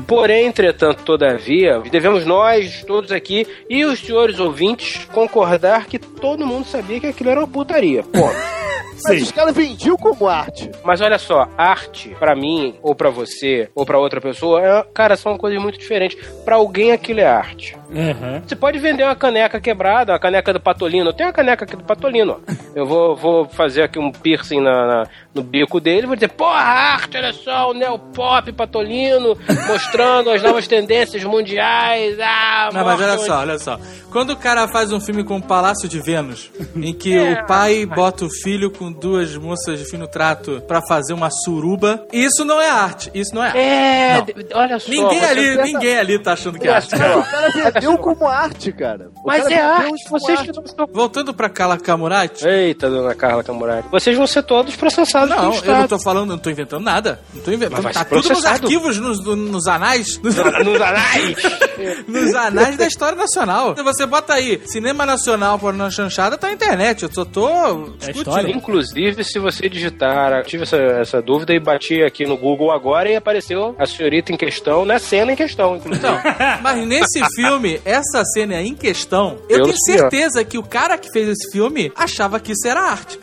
Porém, 0.06 0.46
entretanto, 0.46 1.02
todavia, 1.02 1.80
devemos 1.90 2.24
nós, 2.24 2.84
todos 2.86 3.12
aqui, 3.12 3.46
e 3.68 3.84
os 3.84 4.00
senhores 4.00 4.38
ouvintes, 4.38 5.04
concordar 5.12 5.86
que 5.86 5.98
todo 5.98 6.46
mundo 6.46 6.66
sabia 6.66 7.00
que 7.00 7.06
aquilo 7.06 7.30
era 7.30 7.40
uma 7.40 7.48
putaria. 7.48 8.02
Pô. 8.02 8.28
Mas 9.06 9.22
os 9.22 9.32
caras 9.32 9.54
vendiam 9.54 9.96
como 9.96 10.26
arte. 10.28 10.70
Mas 10.82 11.00
olha 11.00 11.18
só, 11.18 11.46
arte, 11.58 12.16
pra 12.18 12.34
mim, 12.34 12.74
ou 12.82 12.94
pra 12.94 13.10
você, 13.10 13.68
ou 13.74 13.84
pra 13.84 13.98
outra 13.98 14.20
pessoa, 14.20 14.60
é, 14.62 14.82
cara, 14.94 15.16
são 15.16 15.36
coisas 15.36 15.60
muito 15.60 15.78
diferentes. 15.78 16.16
Pra 16.44 16.56
alguém 16.56 16.92
aquilo 16.92 17.20
é 17.20 17.26
arte. 17.26 17.76
Uhum. 17.90 18.40
Você 18.46 18.56
pode 18.56 18.78
vender 18.78 19.04
uma 19.04 19.14
caneca 19.14 19.60
quebrada, 19.60 20.12
uma 20.12 20.18
caneca 20.18 20.52
do 20.52 20.60
Patolino. 20.60 21.10
Eu 21.10 21.12
tenho 21.12 21.28
uma 21.28 21.34
caneca 21.34 21.64
aqui 21.64 21.76
do 21.76 21.84
Patolino, 21.84 22.40
ó. 22.48 22.54
Eu 22.74 22.86
vou, 22.86 23.14
vou 23.14 23.48
fazer 23.48 23.82
aqui 23.82 23.98
um 23.98 24.10
piercing 24.10 24.60
na, 24.60 24.86
na- 24.86 25.06
no 25.34 25.42
bico 25.42 25.80
dele, 25.80 26.06
vou 26.06 26.16
dizer, 26.16 26.28
porra, 26.30 26.58
arte, 26.60 27.16
olha 27.16 27.32
só, 27.32 27.70
o 27.70 27.74
neopop 27.74 28.52
Patolino, 28.52 29.36
mostrando 29.68 30.30
as 30.30 30.42
novas 30.42 30.66
tendências 30.66 31.22
mundiais. 31.24 32.16
Ah, 32.20 32.70
Não, 32.72 32.84
mas 32.84 33.00
olha 33.00 33.18
só, 33.18 33.40
olha 33.40 33.58
só. 33.58 33.78
Quando 34.10 34.30
o 34.30 34.36
cara 34.36 34.66
faz 34.68 34.92
um 34.92 35.00
filme 35.00 35.24
com 35.24 35.36
o 35.38 35.42
Palácio 35.42 35.88
de 35.88 36.00
Vênus, 36.00 36.50
em 36.76 36.92
que 36.94 37.16
É, 37.16 37.32
o 37.42 37.46
pai 37.46 37.84
bota 37.84 38.24
o 38.24 38.30
filho 38.30 38.63
com 38.70 38.90
duas 38.92 39.34
moças 39.36 39.78
de 39.78 39.84
fino 39.84 40.06
trato 40.06 40.62
pra 40.66 40.80
fazer 40.86 41.12
uma 41.12 41.30
suruba, 41.30 42.06
isso 42.12 42.44
não 42.44 42.60
é 42.60 42.68
arte. 42.68 43.10
Isso 43.14 43.34
não 43.34 43.42
é 43.42 43.48
arte. 43.48 43.58
É, 43.58 44.16
Não. 44.18 44.60
olha 44.60 44.78
só. 44.78 44.90
Ninguém 44.90 45.24
ali, 45.24 45.46
pensa- 45.56 45.62
ninguém 45.62 45.98
ali 45.98 46.18
tá 46.18 46.32
achando 46.32 46.58
que 46.58 46.68
é 46.68 46.72
arte. 46.72 46.90
Cara, 46.90 47.18
o 47.18 47.24
cara 47.24 47.50
vendeu 47.50 47.98
como 47.98 48.26
arte, 48.28 48.72
cara. 48.72 49.10
O 49.22 49.26
Mas 49.26 49.42
cara 49.44 49.54
é 49.54 49.60
arte, 49.60 50.08
vocês 50.10 50.38
arte. 50.38 50.50
que 50.50 50.56
não 50.56 50.64
estão... 50.64 50.86
Voltando 50.92 51.32
pra 51.34 51.48
Carla 51.48 51.78
Camurati. 51.78 52.46
Eita, 52.46 52.88
dona 52.90 53.14
Carla 53.14 53.42
Camurati. 53.44 53.88
Vocês 53.90 54.16
vão 54.16 54.26
ser 54.26 54.42
todos 54.42 54.74
processados 54.76 55.30
Não, 55.30 55.44
eu 55.44 55.50
Estado. 55.52 55.78
não 55.80 55.88
tô 55.88 55.98
falando, 55.98 56.30
não 56.30 56.38
tô 56.38 56.50
inventando 56.50 56.82
nada. 56.84 57.20
Não 57.34 57.42
tô 57.42 57.50
inventando. 57.52 57.82
Mas 57.82 57.84
vai 57.84 57.92
Tá 57.94 58.04
tudo 58.04 58.28
nos 58.28 58.44
arquivos, 58.44 58.98
nos, 58.98 59.20
nos 59.24 59.66
anais. 59.66 60.18
Nos, 60.22 60.34
Nos 60.64 60.80
anais. 60.80 61.36
nos 62.08 62.34
anais 62.34 62.76
da 62.76 62.86
história 62.86 63.16
nacional. 63.16 63.74
Se 63.76 63.82
você 63.82 64.06
bota 64.06 64.34
aí, 64.34 64.60
cinema 64.66 65.04
nacional 65.06 65.58
por 65.58 65.72
na 65.72 65.90
chanchada, 65.90 66.36
tá 66.36 66.48
na 66.48 66.52
internet. 66.52 67.02
Eu 67.02 67.10
só 67.12 67.24
tô 67.24 67.90
discutindo. 67.98 68.18
história. 68.18 68.53
Inclusive, 68.54 69.24
se 69.24 69.38
você 69.38 69.68
digitar, 69.68 70.42
tive 70.44 70.62
essa, 70.62 70.76
essa 70.76 71.22
dúvida 71.22 71.52
e 71.54 71.60
bati 71.60 72.02
aqui 72.02 72.26
no 72.26 72.36
Google 72.36 72.70
agora 72.70 73.10
e 73.10 73.16
apareceu 73.16 73.74
a 73.78 73.86
senhorita 73.86 74.32
em 74.32 74.36
questão, 74.36 74.84
na 74.84 74.98
cena 74.98 75.32
em 75.32 75.36
questão, 75.36 75.76
inclusive. 75.76 76.04
Então, 76.04 76.18
mas 76.62 76.86
nesse 76.86 77.20
filme, 77.34 77.80
essa 77.84 78.24
cena 78.32 78.60
em 78.60 78.74
questão, 78.74 79.38
eu 79.48 79.58
Eu 79.58 79.64
tenho 79.64 79.76
certeza 79.84 80.44
que 80.44 80.58
o 80.58 80.62
cara 80.62 80.98
que 80.98 81.10
fez 81.12 81.28
esse 81.28 81.50
filme 81.50 81.92
achava 81.96 82.38
que 82.40 82.52
isso 82.52 82.66
era 82.66 82.80
arte. 82.80 83.18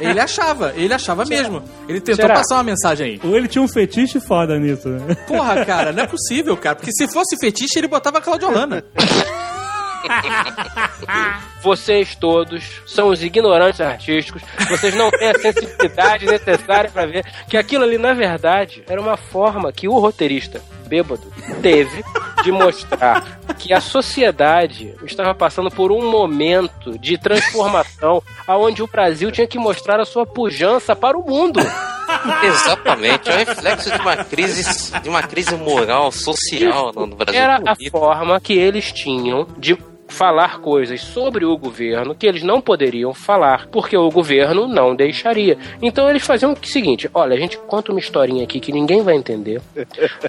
Ele 0.00 0.18
achava, 0.18 0.72
ele 0.76 0.92
achava 0.92 1.24
mesmo. 1.24 1.62
Ele 1.88 2.00
tentou 2.00 2.24
Será? 2.24 2.34
passar 2.34 2.56
uma 2.56 2.64
mensagem 2.64 3.06
aí. 3.06 3.20
Ou 3.22 3.36
ele 3.36 3.46
tinha 3.46 3.62
um 3.62 3.68
fetiche 3.68 4.18
foda 4.20 4.58
nisso, 4.58 4.88
né? 4.88 5.14
Porra, 5.28 5.64
cara, 5.64 5.92
não 5.92 6.02
é 6.02 6.06
possível, 6.06 6.56
cara. 6.56 6.74
Porque 6.74 6.90
se 6.92 7.06
fosse 7.06 7.36
fetiche, 7.38 7.78
ele 7.78 7.86
botava 7.86 8.18
a 8.18 8.20
Claudio 8.20 8.50
Hanna. 8.50 8.84
Vocês 11.62 12.16
todos 12.16 12.82
são 12.86 13.08
os 13.08 13.22
ignorantes 13.22 13.80
artísticos. 13.80 14.42
Vocês 14.68 14.94
não 14.94 15.10
têm 15.10 15.30
a 15.30 15.38
sensibilidade 15.38 16.26
necessária 16.26 16.90
pra 16.90 17.06
ver 17.06 17.24
que 17.48 17.56
aquilo 17.56 17.84
ali, 17.84 17.98
na 17.98 18.12
verdade, 18.12 18.82
era 18.88 19.00
uma 19.00 19.16
forma 19.16 19.72
que 19.72 19.86
o 19.86 19.98
roteirista 19.98 20.60
bêbado 20.88 21.32
teve 21.62 22.04
de 22.42 22.52
mostrar 22.52 23.40
que 23.58 23.72
a 23.72 23.80
sociedade 23.80 24.94
estava 25.04 25.34
passando 25.34 25.70
por 25.70 25.92
um 25.92 26.10
momento 26.10 26.98
de 26.98 27.16
transformação 27.16 28.22
aonde 28.46 28.82
o 28.82 28.86
Brasil 28.86 29.30
tinha 29.30 29.46
que 29.46 29.58
mostrar 29.58 30.00
a 30.00 30.04
sua 30.04 30.26
pujança 30.26 30.94
para 30.94 31.16
o 31.16 31.24
mundo. 31.24 31.60
Exatamente, 32.44 33.30
é 33.30 33.34
o 33.34 33.38
reflexo 33.38 33.90
de 33.90 33.98
uma 34.00 34.16
crise, 34.16 35.00
de 35.00 35.08
uma 35.08 35.22
crise 35.22 35.54
moral, 35.54 36.12
social 36.12 36.92
no 36.94 37.06
Brasil. 37.16 37.40
Era 37.40 37.62
a 37.64 37.90
forma 37.90 38.40
que 38.40 38.52
eles 38.52 38.92
tinham 38.92 39.46
de 39.56 39.76
falar 40.12 40.60
coisas 40.60 41.00
sobre 41.00 41.44
o 41.44 41.56
governo 41.56 42.14
que 42.14 42.26
eles 42.26 42.42
não 42.42 42.60
poderiam 42.60 43.14
falar, 43.14 43.66
porque 43.68 43.96
o 43.96 44.10
governo 44.10 44.68
não 44.68 44.94
deixaria. 44.94 45.56
Então 45.80 46.08
eles 46.08 46.22
faziam 46.24 46.52
o 46.52 46.66
seguinte: 46.66 47.10
olha, 47.14 47.34
a 47.34 47.38
gente 47.38 47.56
conta 47.58 47.90
uma 47.90 47.98
historinha 47.98 48.44
aqui 48.44 48.60
que 48.60 48.70
ninguém 48.72 49.02
vai 49.02 49.16
entender, 49.16 49.60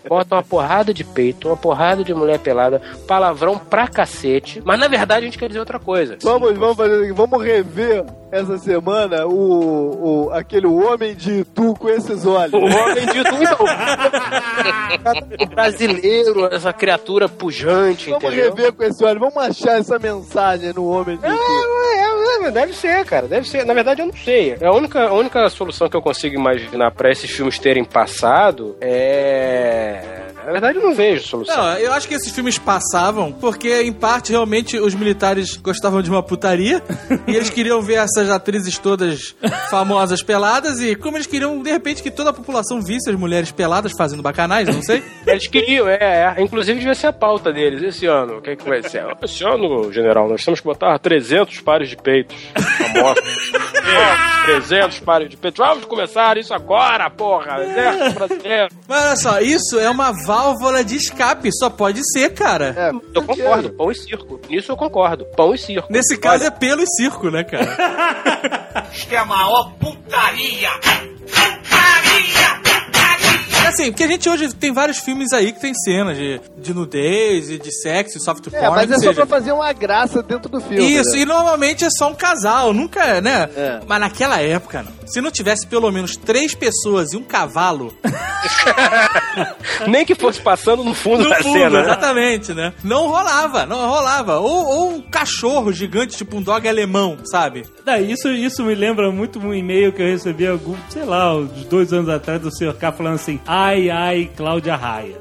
bota 0.07 0.35
uma 0.35 0.43
porrada 0.43 0.93
de 0.93 1.03
peito, 1.03 1.47
uma 1.49 1.57
porrada 1.57 2.03
de 2.03 2.13
mulher 2.13 2.39
pelada, 2.39 2.81
palavrão 3.07 3.57
pra 3.57 3.87
cacete, 3.87 4.61
mas 4.65 4.79
na 4.79 4.87
verdade 4.87 5.25
a 5.25 5.25
gente 5.25 5.37
quer 5.37 5.47
dizer 5.47 5.59
outra 5.59 5.79
coisa. 5.79 6.17
Vamos, 6.21 6.57
vamos 6.57 6.77
fazer 6.77 7.03
aqui, 7.03 7.11
vamos 7.13 7.43
rever 7.43 8.05
essa 8.31 8.57
semana 8.57 9.27
o, 9.27 10.25
o 10.25 10.31
aquele 10.31 10.65
homem 10.65 11.13
de 11.13 11.41
Itu 11.41 11.75
com 11.75 11.89
esses 11.89 12.25
olhos. 12.25 12.53
O 12.53 12.57
homem 12.57 13.05
de 13.05 13.23
tudo. 13.23 13.63
o 15.43 15.45
brasileiro, 15.45 16.45
essa 16.53 16.73
criatura 16.73 17.29
pujante, 17.29 18.09
Vamos 18.09 18.23
entendeu? 18.25 18.49
rever 18.55 18.73
com 18.73 18.83
esse 18.83 19.03
olho, 19.03 19.19
vamos 19.19 19.37
achar 19.37 19.72
essa 19.77 19.99
mensagem 19.99 20.73
no 20.73 20.87
homem 20.87 21.17
de 21.17 21.25
Itu. 21.25 21.33
É, 21.33 22.47
é, 22.47 22.51
deve 22.51 22.73
ser, 22.73 23.05
cara, 23.05 23.27
deve 23.27 23.47
ser. 23.47 23.65
Na 23.65 23.73
verdade, 23.73 24.01
eu 24.01 24.07
não 24.07 24.13
sei. 24.13 24.55
A 24.61 24.71
única, 24.71 25.07
a 25.07 25.13
única 25.13 25.49
solução 25.49 25.89
que 25.89 25.95
eu 25.95 26.01
consigo 26.01 26.35
imaginar 26.35 26.91
pra 26.91 27.11
esses 27.11 27.29
filmes 27.29 27.57
terem 27.59 27.83
passado 27.83 28.75
é. 28.81 30.23
Na 30.45 30.51
verdade, 30.51 30.77
eu 30.77 30.83
não 30.83 30.93
vejo 30.93 31.25
solução. 31.25 31.55
Não, 31.55 31.77
eu 31.77 31.93
acho 31.93 32.05
que 32.05 32.13
esses 32.15 32.31
filmes 32.31 32.57
passavam 32.57 33.31
porque, 33.31 33.81
em 33.81 33.93
parte, 33.93 34.31
realmente 34.31 34.77
os 34.77 34.93
militares 34.93 35.55
gostavam 35.55 36.01
de 36.01 36.09
uma 36.09 36.21
putaria 36.21 36.83
e 37.25 37.33
eles 37.33 37.49
queriam 37.49 37.81
ver 37.81 37.93
essas 37.93 38.29
atrizes 38.29 38.77
todas 38.77 39.33
famosas 39.69 40.21
peladas 40.21 40.81
e, 40.81 40.95
como 40.95 41.15
eles 41.15 41.27
queriam, 41.27 41.61
de 41.61 41.71
repente, 41.71 42.03
que 42.03 42.11
toda 42.11 42.31
a 42.31 42.33
população 42.33 42.81
visse 42.81 43.09
as 43.09 43.15
mulheres 43.15 43.51
peladas 43.51 43.93
fazendo 43.97 44.21
bacanais, 44.21 44.67
não 44.67 44.83
sei. 44.83 45.01
Eles 45.33 45.47
queriam, 45.47 45.89
é, 45.89 45.97
é. 45.99 46.41
Inclusive, 46.41 46.79
devia 46.79 46.93
ser 46.93 47.07
a 47.07 47.13
pauta 47.13 47.51
deles 47.51 47.81
esse 47.81 48.05
ano. 48.05 48.37
O 48.37 48.41
que, 48.41 48.51
é 48.51 48.55
que 48.55 48.67
vai 48.67 48.83
ser? 48.83 49.03
Esse 49.23 49.43
ano, 49.43 49.91
general, 49.91 50.29
nós 50.29 50.45
temos 50.45 50.59
que 50.59 50.65
botar 50.65 50.97
300 50.99 51.59
pares 51.61 51.89
de 51.89 51.97
peitos 51.97 52.35
famosos. 52.53 53.51
É, 53.83 54.45
300 54.45 54.99
pares 54.99 55.29
de 55.29 55.37
peitos. 55.37 55.57
Vamos 55.57 55.85
começar 55.85 56.37
isso 56.37 56.53
agora, 56.53 57.09
porra! 57.09 57.63
Exército 57.63 58.11
brasileiro. 58.13 58.67
Mas 58.87 59.05
olha 59.05 59.15
só, 59.15 59.41
isso 59.41 59.79
é 59.79 59.89
uma 59.89 60.11
válvula 60.25 60.83
de 60.83 60.97
escape, 60.97 61.49
só 61.51 61.69
pode 61.69 62.01
ser, 62.11 62.29
cara. 62.33 62.75
É, 62.77 62.91
Eu 63.15 63.23
concordo, 63.23 63.71
pão 63.71 63.91
e 63.91 63.95
circo. 63.95 64.39
Nisso 64.47 64.71
eu 64.71 64.77
concordo. 64.77 65.25
Pão 65.35 65.53
e 65.53 65.57
circo. 65.57 65.91
Nesse 65.91 66.17
caso 66.17 66.45
é 66.45 66.51
pelo 66.51 66.81
e 66.81 66.87
circo, 66.87 67.29
né, 67.31 67.43
cara? 67.43 68.85
Isto 68.93 69.13
é 69.13 69.17
a 69.17 69.25
maior 69.25 69.71
putaria! 69.79 70.69
Putaria! 70.71 72.63
É 72.65 73.52
assim, 73.67 73.91
porque 73.91 74.03
a 74.03 74.07
gente 74.07 74.29
hoje 74.29 74.53
tem 74.53 74.71
vários 74.71 74.97
filmes 74.99 75.31
aí 75.33 75.51
que 75.51 75.59
tem 75.59 75.73
cenas 75.73 76.17
de, 76.17 76.39
de 76.57 76.73
nudez 76.73 77.49
e 77.49 77.57
de 77.57 77.71
sexo, 77.71 78.19
soft 78.19 78.43
porn, 78.49 78.57
É, 78.65 78.69
mas 78.69 78.89
é 78.91 78.95
só 78.95 78.99
seja. 79.01 79.13
pra 79.13 79.25
fazer 79.25 79.51
uma 79.51 79.71
graça 79.73 80.21
dentro 80.23 80.49
do 80.49 80.59
filme. 80.61 80.85
Isso, 80.95 81.11
né? 81.11 81.19
e 81.19 81.25
normalmente 81.25 81.83
é 81.83 81.89
só 81.89 82.09
um 82.09 82.15
casal, 82.15 82.73
nunca 82.73 83.03
é, 83.03 83.21
né? 83.21 83.49
É. 83.55 83.79
Mas 83.87 83.99
naquela 83.99 84.39
época, 84.41 84.83
não. 84.83 84.91
se 85.07 85.21
não 85.21 85.31
tivesse 85.31 85.65
pelo 85.67 85.91
menos 85.91 86.15
três 86.15 86.53
pessoas 86.53 87.13
e 87.13 87.17
um 87.17 87.23
cavalo 87.23 87.95
Nem 89.87 90.05
que 90.05 90.15
fosse 90.15 90.39
passando 90.41 90.83
no 90.83 90.93
fundo 90.93 91.23
no 91.23 91.29
da 91.29 91.37
fundo, 91.37 91.53
cena. 91.57 91.69
né? 91.69 91.81
exatamente, 91.83 92.53
né? 92.53 92.73
Não 92.83 93.07
rolava, 93.07 93.65
não 93.65 93.87
rolava. 93.89 94.39
Ou, 94.39 94.65
ou 94.65 94.89
um 94.95 95.01
cachorro 95.01 95.71
gigante, 95.71 96.17
tipo 96.17 96.37
um 96.37 96.41
dog 96.41 96.67
alemão, 96.67 97.17
sabe? 97.25 97.65
Não, 97.85 97.97
isso, 97.97 98.29
isso 98.29 98.63
me 98.63 98.75
lembra 98.75 99.11
muito 99.11 99.39
um 99.39 99.53
e-mail 99.53 99.91
que 99.91 100.01
eu 100.01 100.07
recebi, 100.07 100.47
algum, 100.47 100.75
sei 100.89 101.03
lá, 101.03 101.35
uns 101.35 101.65
dois 101.65 101.91
anos 101.93 102.09
atrás, 102.09 102.41
do 102.41 102.55
senhor 102.55 102.73
K 102.75 102.91
falando 102.91 103.15
assim: 103.15 103.39
ai, 103.53 103.89
ai, 103.89 104.29
Cláudia 104.35 104.75
Raia. 104.75 105.15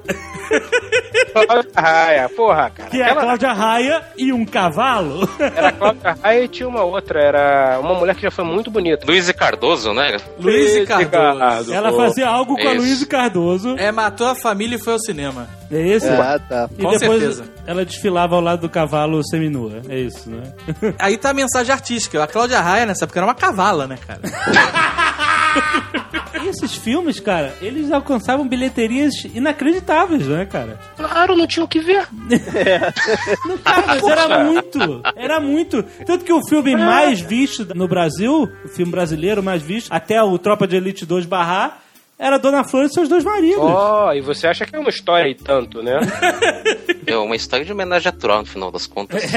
Cláudia 1.33 1.71
Raia, 1.75 2.29
porra, 2.29 2.71
cara. 2.71 2.90
Que 2.90 3.01
é 3.01 3.11
a 3.11 3.14
Cláudia 3.14 3.53
Raia 3.53 4.03
e 4.16 4.33
um 4.33 4.45
cavalo. 4.45 5.29
Era 5.38 5.68
a 5.68 5.73
Cláudia 5.73 6.16
Raia 6.23 6.45
e 6.45 6.49
tinha 6.49 6.68
uma 6.68 6.83
outra, 6.83 7.21
era 7.21 7.79
uma 7.81 7.95
mulher 7.95 8.14
que 8.14 8.23
já 8.23 8.31
foi 8.31 8.45
muito 8.45 8.71
bonita. 8.71 9.07
Luiz 9.07 9.31
Cardoso, 9.33 9.92
né? 9.92 10.16
Luiz 10.38 10.75
Luiz 10.75 10.88
Cardoso. 10.88 11.73
Ela 11.73 11.92
fazia 11.92 12.29
algo 12.29 12.55
com 12.57 12.68
a. 12.68 12.73
Luiz 12.73 13.05
Cardoso. 13.05 13.77
É, 13.79 13.90
matou 13.90 14.27
a 14.27 14.35
família 14.35 14.77
e 14.77 14.79
foi 14.79 14.92
ao 14.95 14.99
cinema. 14.99 15.49
É 15.71 15.81
esse? 15.88 16.09
Ah, 16.09 16.38
tá. 16.38 16.68
E 16.79 16.83
Com 16.83 16.90
depois 16.90 17.21
certeza. 17.21 17.45
ela 17.66 17.85
desfilava 17.85 18.35
ao 18.35 18.42
lado 18.42 18.61
do 18.61 18.68
cavalo 18.68 19.23
seminua. 19.27 19.81
É 19.88 19.99
isso, 19.99 20.29
né? 20.29 20.42
Aí 20.99 21.16
tá 21.16 21.31
a 21.31 21.35
mensagem 21.35 21.73
artística. 21.73 22.23
A 22.23 22.27
Cláudia 22.27 22.61
Raia 22.61 22.85
nessa 22.85 23.05
época 23.05 23.18
era 23.21 23.27
uma 23.27 23.35
cavala, 23.35 23.87
né, 23.87 23.97
cara? 24.07 24.21
Esses 26.52 26.76
filmes, 26.76 27.18
cara, 27.18 27.54
eles 27.62 27.90
alcançavam 27.90 28.46
bilheterias 28.46 29.14
inacreditáveis, 29.34 30.26
né, 30.26 30.44
cara? 30.44 30.78
Claro, 30.96 31.34
não 31.34 31.46
tinha 31.46 31.64
o 31.64 31.68
que 31.68 31.80
ver. 31.80 32.06
Não, 33.46 33.56
cara, 33.58 33.86
mas 33.86 34.02
era 34.02 34.44
muito. 34.44 35.02
Era 35.16 35.40
muito. 35.40 35.82
Tanto 36.04 36.24
que 36.26 36.32
o 36.32 36.46
filme 36.46 36.76
mais 36.76 37.20
visto 37.20 37.66
no 37.74 37.88
Brasil, 37.88 38.50
o 38.64 38.68
filme 38.68 38.92
brasileiro 38.92 39.42
mais 39.42 39.62
visto, 39.62 39.90
até 39.90 40.22
o 40.22 40.36
Tropa 40.38 40.66
de 40.66 40.76
Elite 40.76 41.06
2 41.06 41.24
barrar, 41.24 41.82
era 42.22 42.38
Dona 42.38 42.62
Flor 42.62 42.85
e 42.85 42.88
seus 42.88 43.08
dois 43.08 43.24
maridos. 43.24 43.58
Ó, 43.58 44.12
e 44.12 44.20
você 44.20 44.46
acha 44.46 44.64
que 44.64 44.76
é 44.76 44.78
uma 44.78 44.90
história 44.90 45.28
e 45.28 45.35
tanto, 45.35 45.82
né? 45.82 45.98
É 47.04 47.16
uma 47.16 47.35
história 47.35 47.64
de 47.66 47.72
homenagem 47.72 48.08
a 48.08 48.12
Troll, 48.12 48.38
no 48.38 48.46
final 48.46 48.70
das 48.70 48.87
contas. 48.87 49.24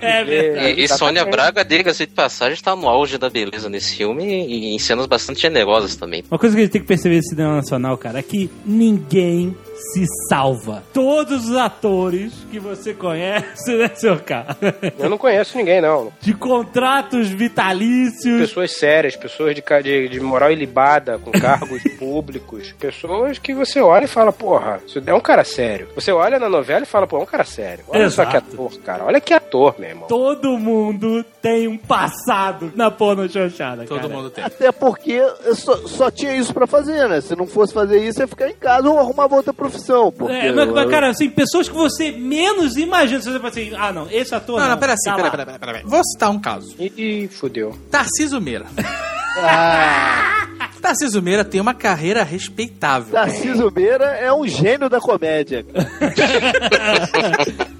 É 0.00 0.22
verdade. 0.24 0.80
E, 0.80 0.84
e 0.84 0.88
Sônia 0.88 1.24
Braga, 1.24 1.64
diga-se 1.64 2.06
de 2.06 2.12
passagem, 2.12 2.54
está 2.54 2.74
no 2.76 2.88
auge 2.88 3.18
da 3.18 3.28
beleza 3.28 3.68
nesse 3.68 3.96
filme 3.96 4.24
e 4.46 4.74
em 4.74 4.78
cenas 4.78 5.06
bastante 5.06 5.40
generosas 5.40 5.96
também. 5.96 6.22
Uma 6.30 6.38
coisa 6.38 6.54
que 6.54 6.60
a 6.60 6.64
gente 6.64 6.72
tem 6.72 6.80
que 6.80 6.86
perceber 6.86 7.16
no 7.16 7.22
cinema 7.22 7.56
nacional, 7.56 7.96
cara, 7.98 8.18
é 8.18 8.22
que 8.22 8.50
ninguém 8.64 9.56
se 9.74 10.04
salva. 10.28 10.82
Todos 10.92 11.48
os 11.50 11.56
atores 11.56 12.32
que 12.50 12.58
você 12.58 12.94
conhece, 12.94 13.74
né, 13.76 13.90
seu 13.94 14.18
cara? 14.18 14.56
Eu 14.98 15.08
não 15.08 15.18
conheço 15.18 15.56
ninguém, 15.56 15.80
não. 15.80 16.12
De 16.20 16.34
contratos 16.34 17.28
vitalícios. 17.28 18.40
Pessoas 18.40 18.72
sérias, 18.76 19.16
pessoas 19.16 19.54
de, 19.54 19.62
de, 19.82 20.08
de 20.08 20.20
moral 20.20 20.50
ilibada, 20.52 21.18
com 21.18 21.30
cargos 21.32 21.82
públicos. 21.98 22.72
Pessoas 22.78 23.38
que 23.38 23.54
você 23.54 23.80
olha 23.80 24.04
e 24.04 24.08
fala, 24.08 24.32
porra, 24.32 24.80
isso 24.86 25.02
é 25.04 25.14
um 25.14 25.20
cara 25.20 25.44
sério. 25.44 25.88
Você 25.94 26.12
olha 26.12 26.38
na 26.38 26.48
novela 26.48 26.82
e 26.82 26.86
fala, 26.86 27.06
pô, 27.06 27.18
é 27.18 27.20
um 27.22 27.26
cara 27.26 27.44
sério. 27.44 27.84
Olha 27.88 28.08
só 28.10 28.24
que 28.24 28.36
Exato. 28.36 28.54
ator, 28.54 28.78
cara. 28.80 29.04
Olha 29.04 29.20
que 29.20 29.34
ator, 29.34 29.74
meu 29.78 29.88
irmão. 29.88 30.08
Todo 30.08 30.56
mundo 30.58 31.24
tem 31.42 31.66
um 31.68 31.76
passado 31.78 32.72
na 32.74 32.90
porno 32.90 33.28
chanchada, 33.28 33.84
Todo 33.84 34.02
cara. 34.02 34.12
mundo 34.14 34.30
tem. 34.30 34.44
Até 34.44 34.70
porque 34.72 35.12
eu 35.12 35.54
só, 35.54 35.76
só 35.86 36.10
tinha 36.10 36.34
isso 36.36 36.52
pra 36.54 36.66
fazer, 36.66 37.08
né? 37.08 37.20
Se 37.20 37.34
não 37.36 37.46
fosse 37.46 37.72
fazer 37.72 37.98
isso, 37.98 38.20
ia 38.20 38.26
ficar 38.26 38.48
em 38.48 38.54
casa 38.54 38.88
ou 38.88 38.98
arrumava 38.98 39.34
outra 39.34 39.52
profissão. 39.70 40.12
Porque 40.12 40.32
É, 40.32 40.52
mas, 40.52 40.68
mas, 40.70 40.90
cara, 40.90 41.10
assim, 41.10 41.28
pessoas 41.30 41.68
que 41.68 41.74
você 41.74 42.10
menos 42.12 42.76
imagina. 42.76 43.20
Você 43.20 43.32
fala 43.32 43.48
assim, 43.48 43.72
ah, 43.76 43.92
não, 43.92 44.08
esse 44.10 44.34
ator. 44.34 44.60
Não, 44.60 44.68
não, 44.68 44.78
pera 44.78 44.92
assim, 44.94 45.10
tá 45.10 45.16
pera, 45.16 45.30
pera, 45.30 45.46
pera, 45.46 45.58
pera, 45.58 45.72
pera. 45.72 45.84
Vou 45.86 46.02
citar 46.04 46.30
um 46.30 46.38
caso. 46.38 46.74
Ih, 46.78 47.28
fudeu. 47.28 47.76
Tarciso 47.90 48.40
Meira. 48.40 48.66
Ah, 49.36 50.46
Tarciso 50.80 51.20
Meira 51.20 51.44
tem 51.44 51.60
uma 51.60 51.74
carreira 51.74 52.22
respeitável. 52.22 53.12
Tarcísio 53.12 53.68
Meira 53.74 54.04
é 54.04 54.32
um 54.32 54.46
gênio 54.46 54.88
da 54.88 55.00
comédia. 55.00 55.66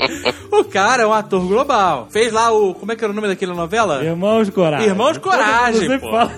O 0.50 0.64
cara 0.64 1.02
é 1.02 1.06
um 1.06 1.12
ator 1.12 1.46
global. 1.46 2.08
Fez 2.10 2.32
lá 2.32 2.50
o. 2.52 2.74
Como 2.74 2.92
é 2.92 2.96
que 2.96 3.04
era 3.04 3.12
o 3.12 3.16
nome 3.16 3.28
daquela 3.28 3.54
novela? 3.54 4.02
Irmãos 4.04 4.48
Coragem. 4.50 4.88
Irmãos 4.88 5.18
Coragem, 5.18 5.98
pô. 5.98 6.10
fala. 6.10 6.32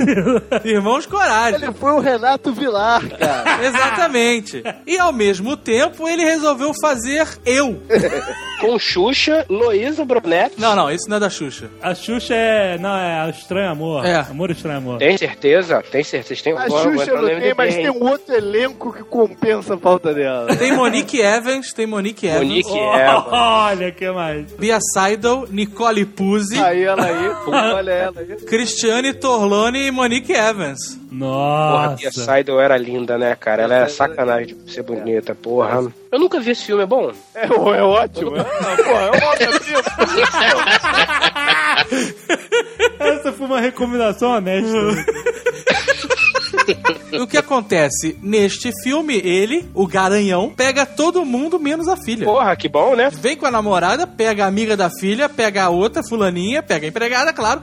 Irmãos 0.65 1.07
Coragem. 1.07 1.63
Ele 1.63 1.73
foi 1.75 1.93
o 1.93 2.01
Renato 2.01 2.53
Vilar, 2.53 3.03
cara. 3.09 3.65
Exatamente. 3.67 4.63
E 4.87 4.99
ao 4.99 5.13
mesmo 5.13 5.57
tempo 5.57 6.09
ele 6.09 6.25
resolveu 6.25 6.73
fazer 6.81 7.27
eu. 7.45 7.81
Com 8.61 8.79
Xuxa, 8.79 9.45
Luísa 9.51 10.05
Brunetti. 10.05 10.59
Não, 10.59 10.75
não, 10.75 10.91
isso 10.91 11.09
não 11.09 11.19
é 11.19 11.21
da 11.21 11.29
Xuxa. 11.31 11.69
A 11.83 11.95
Xuxa 11.95 12.35
é. 12.35 12.79
Não, 12.79 12.97
é 12.97 13.29
Estranho 13.31 13.71
Amor. 13.71 14.05
É. 14.07 14.17
Amor 14.17 14.51
Estranho 14.51 14.79
Amor. 14.79 14.99
Tem 14.99 15.17
certeza? 15.19 15.83
Tem 15.91 16.03
certeza? 16.03 16.43
Tem 16.43 16.53
A 16.57 16.69
Xuxa 16.69 17.15
não 17.15 17.27
tem, 17.27 17.55
mas 17.57 17.75
tem 17.75 17.91
um 17.91 18.03
outro 18.03 18.35
elenco 18.35 18.93
que 18.93 19.03
compensa 19.05 19.75
a 19.75 19.79
falta 19.79 20.15
dela. 20.15 20.57
Tem 20.57 20.73
Monique 20.75 21.21
Evans, 21.21 21.73
tem 21.73 21.87
Monique 21.87 22.27
Evans. 22.27 22.43
Monique 22.43 22.71
Oh, 22.71 22.95
Evans. 22.95 23.25
Olha, 23.67 23.91
que 23.91 24.09
mais? 24.11 24.53
Bia 24.53 24.79
Seidel, 24.81 25.47
Nicole 25.51 26.05
Puzzi, 26.05 26.57
Aí 26.59 26.85
ela 26.85 27.05
aí, 27.05 27.31
pô, 27.45 27.51
olha 27.51 27.91
ela 27.91 28.21
aí. 28.21 28.37
Cristiane 28.47 29.13
Torlone 29.13 29.87
e 29.87 29.91
Monique 29.91 30.33
Evans. 30.33 30.97
Porra, 31.19 31.85
a 31.85 31.89
Bia 31.89 32.07
Nossa. 32.15 32.25
Seidel 32.25 32.61
era 32.61 32.77
linda, 32.77 33.19
né, 33.19 33.35
cara? 33.35 33.63
Ela 33.65 33.75
era 33.75 33.89
sacanagem 33.89 34.57
de 34.57 34.73
ser 34.73 34.83
bonita, 34.83 35.35
porra. 35.35 35.93
Eu 36.13 36.19
nunca 36.21 36.39
vi 36.39 36.53
esse 36.53 36.65
filme, 36.65 36.85
é 36.85 36.87
bom? 36.87 37.11
É, 37.35 37.47
é 37.47 37.83
ótimo. 37.83 38.37
É, 38.37 38.45
porra, 38.45 39.11
é 39.13 39.27
obra-prima. 39.27 39.83
Essa 42.99 43.33
foi 43.33 43.47
uma 43.47 43.61
recomendação 43.61 44.31
honesta. 44.31 44.77
O 47.21 47.27
que 47.27 47.37
acontece? 47.37 48.17
Neste 48.23 48.73
filme, 48.83 49.17
ele, 49.17 49.65
o 49.75 49.87
garanhão, 49.87 50.53
pega 50.55 50.85
todo 50.85 51.25
mundo 51.25 51.59
menos 51.59 51.89
a 51.89 51.97
filha. 51.97 52.25
Porra, 52.25 52.55
que 52.57 52.69
bom, 52.69 52.95
né? 52.95 53.11
Vem 53.11 53.37
com 53.37 53.47
a 53.47 53.51
namorada, 53.51 54.07
pega 54.07 54.45
a 54.45 54.49
amiga 54.49 54.77
da 54.77 54.91
filha, 54.91 55.29
pega 55.29 55.65
a 55.65 55.71
outra, 55.71 56.03
fulaninha, 56.03 56.63
pega 56.63 56.87
a 56.87 56.89
empregada, 56.89 57.33
claro. 57.33 57.63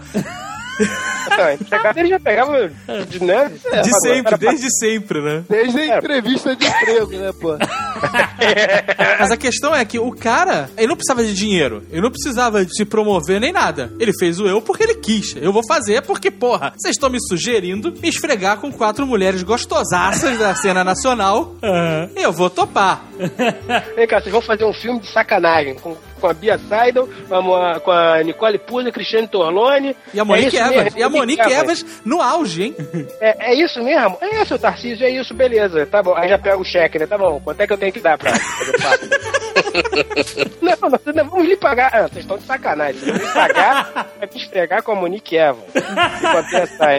Ele 1.96 2.10
já 2.10 2.20
pegava, 2.20 2.70
de, 3.08 3.24
né? 3.24 3.52
De 3.84 3.92
sempre, 4.02 4.38
desde 4.38 4.68
sempre, 4.78 5.22
né? 5.22 5.44
Desde 5.50 5.80
a 5.80 5.98
entrevista 5.98 6.56
de 6.56 6.66
emprego, 6.66 7.12
né, 7.12 7.32
pô? 7.40 7.58
Mas 9.20 9.32
a 9.32 9.38
questão 9.38 9.76
é 9.76 9.84
que 9.86 10.00
o 10.00 10.12
cara, 10.12 10.70
ele 10.78 10.88
não 10.88 10.96
precisava 10.96 11.24
de 11.24 11.34
dinheiro. 11.34 11.84
Ele 11.90 12.02
não 12.02 12.12
precisava 12.12 12.66
de 12.66 12.76
se 12.76 12.86
promover 12.86 13.40
nem 13.40 13.52
nada. 13.52 13.92
Ele 14.00 14.12
fez 14.18 14.40
o 14.40 14.48
eu 14.48 14.62
porque 14.62 14.84
ele 14.84 14.96
quis. 14.96 15.36
Eu 15.36 15.54
vou 15.54 15.62
fazer 15.68 16.02
porque, 16.02 16.30
porra, 16.30 16.74
vocês 16.76 16.96
estão 16.96 17.10
me 17.10 17.20
sugerindo 17.22 17.94
me 18.02 18.10
esfregar 18.10 18.58
com 18.58 18.72
quatro 18.72 19.06
mulheres 19.06 19.44
gostosaças 19.44 20.38
da 20.38 20.54
cena 20.56 20.84
nacional. 20.84 21.56
Aham. 21.64 22.10
Eu 22.16 22.32
vou 22.32 22.50
topar. 22.50 23.06
Vem 23.96 24.08
cá, 24.08 24.20
vocês 24.20 24.32
vão 24.32 24.42
fazer 24.42 24.66
um 24.66 24.74
filme 24.74 25.00
de 25.00 25.08
sacanagem 25.08 25.76
com, 25.76 25.96
com 26.24 26.28
a 26.30 26.34
Bia 26.34 26.58
Seidel, 26.58 27.10
com 27.28 27.54
a, 27.54 27.80
com 27.82 27.92
a 27.92 28.24
Nicole 28.24 28.58
Puzzi, 28.58 28.94
Cristiane 28.94 29.28
Torlone. 29.28 29.94
E 30.14 30.20
a 30.22 30.24
Monique 30.24 30.56
É 30.58 30.62
isso 30.62 30.70
mesmo, 30.70 31.00
E 31.00 31.04
a 31.04 31.10
Monique 31.10 31.52
Evans 31.52 31.86
no 32.06 32.22
auge, 32.22 32.64
hein? 32.64 32.76
É, 33.20 33.52
é 33.52 33.56
isso 33.56 33.84
mesmo? 33.84 34.18
É, 34.22 34.46
seu 34.46 34.58
Tarcísio, 34.58 35.06
é 35.06 35.10
isso, 35.10 35.34
beleza. 35.34 35.86
Tá 35.86 36.02
bom. 36.02 36.14
Aí 36.16 36.30
já 36.30 36.38
pega 36.38 36.58
o 36.58 36.64
cheque, 36.64 36.98
né? 36.98 37.06
Tá 37.06 37.18
bom. 37.18 37.42
Quanto 37.44 37.60
é 37.60 37.68
que 37.68 37.74
eu 37.74 37.78
tenho 37.78 37.92
que 37.92 38.00
dar 38.00 38.18
pra 38.18 38.34
fazer 38.34 38.82
parte? 38.82 39.10
não, 40.62 40.90
nós 40.90 41.02
não 41.16 41.30
vamos 41.30 41.48
lhe 41.48 41.58
pagar. 41.58 41.90
Ah, 41.94 42.02
vocês 42.08 42.20
estão 42.26 42.38
de 42.38 42.44
sacanagem. 42.44 43.00
Vocês 43.02 43.18
vão 43.18 43.28
me 43.28 43.34
pagar 43.34 43.92
pra 44.18 44.30
me 44.32 44.42
esfregar 44.42 44.84
com 44.84 44.92
a 44.92 44.96
Monique 44.96 45.36
Evans. 45.36 45.64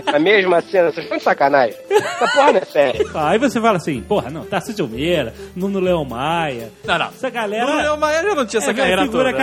Com 0.04 0.16
a 0.16 0.18
mesma 0.18 0.60
cena. 0.60 0.90
Vocês 0.92 1.04
estão 1.04 1.18
de 1.18 1.24
sacanagem. 1.24 1.76
Essa 1.90 2.26
porra 2.34 2.52
não 2.52 2.58
é 2.60 2.64
séria. 2.64 3.06
Aí 3.14 3.38
você 3.38 3.60
fala 3.60 3.76
assim, 3.76 4.00
porra, 4.02 4.30
não, 4.30 4.44
Tarcísio 4.44 4.86
Meira, 4.88 5.34
Nuno 5.54 5.80
Leão 5.80 6.04
Maia. 6.04 6.70
Não, 6.84 6.98
não. 6.98 7.06
Essa 7.06 7.30
galera. 7.30 7.66
O 7.66 7.74
Lula 7.76 7.96
Maia 7.96 8.22
já 8.22 8.34
não 8.34 8.46
tinha 8.46 8.60
essa 8.60 8.70
é 8.70 8.74
carreira 8.74 9.02
figura 9.02 9.32
toda. 9.32 9.38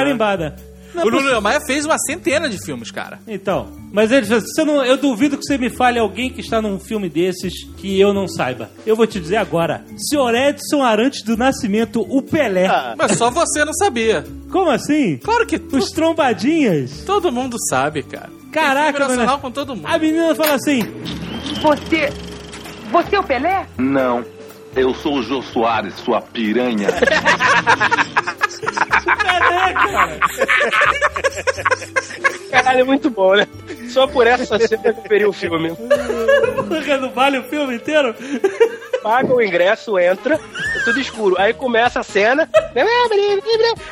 né? 0.49 0.55
Não 0.93 1.03
O 1.05 1.09
Lula 1.09 1.39
Maia 1.41 1.59
fez 1.65 1.85
uma 1.85 1.97
centena 1.97 2.49
de 2.49 2.63
filmes, 2.63 2.91
cara. 2.91 3.19
Então, 3.27 3.69
mas 3.93 4.11
ele 4.11 4.25
fala, 4.25 4.41
você 4.41 4.63
não, 4.63 4.83
eu 4.83 4.97
duvido 4.97 5.37
que 5.37 5.43
você 5.45 5.57
me 5.57 5.69
fale 5.69 5.99
alguém 5.99 6.29
que 6.29 6.41
está 6.41 6.61
num 6.61 6.79
filme 6.79 7.09
desses 7.09 7.53
que 7.77 7.99
eu 7.99 8.13
não 8.13 8.27
saiba. 8.27 8.69
Eu 8.85 8.95
vou 8.95 9.07
te 9.07 9.19
dizer 9.19 9.37
agora. 9.37 9.83
Senhor 9.97 10.33
Edson 10.35 10.83
Arantes 10.83 11.23
do 11.23 11.37
Nascimento, 11.37 12.05
o 12.09 12.21
Pelé. 12.21 12.67
Ah. 12.67 12.95
Mas 12.97 13.17
só 13.17 13.29
você 13.29 13.63
não 13.63 13.73
sabia. 13.73 14.25
Como 14.51 14.69
assim? 14.69 15.17
Claro 15.17 15.45
que 15.47 15.57
tu- 15.57 15.77
Os 15.77 15.89
trombadinhas. 15.91 17.03
todo 17.05 17.31
mundo 17.31 17.55
sabe, 17.69 18.03
cara. 18.03 18.29
Caraca, 18.51 19.07
mano. 19.07 19.39
com 19.39 19.51
todo 19.51 19.75
mundo. 19.75 19.87
A 19.87 19.97
menina 19.97 20.35
fala 20.35 20.55
assim, 20.55 20.81
Você. 21.61 22.09
Você 22.91 23.15
é 23.15 23.19
o 23.19 23.23
Pelé? 23.23 23.65
Não. 23.77 24.25
Eu 24.75 24.93
sou 24.95 25.19
o 25.19 25.23
Jô 25.23 25.41
Soares, 25.41 25.93
sua 25.95 26.21
piranha. 26.21 26.89
Cara. 28.91 30.19
Caralho, 32.51 32.79
é 32.81 32.83
muito 32.83 33.09
bom, 33.09 33.35
né? 33.35 33.47
Só 33.89 34.07
por 34.07 34.27
essa 34.27 34.57
cena 34.59 34.81
eu 34.85 34.93
preferia 34.93 35.29
o 35.29 35.33
filme. 35.33 35.69
Não 36.99 37.09
vale 37.11 37.39
o 37.39 37.43
filme 37.43 37.75
inteiro? 37.75 38.15
Paga 39.01 39.33
o 39.33 39.41
ingresso, 39.41 39.97
entra, 39.97 40.35
é 40.35 40.79
tudo 40.83 40.99
escuro. 40.99 41.35
Aí 41.39 41.53
começa 41.53 41.99
a 42.01 42.03
cena. 42.03 42.47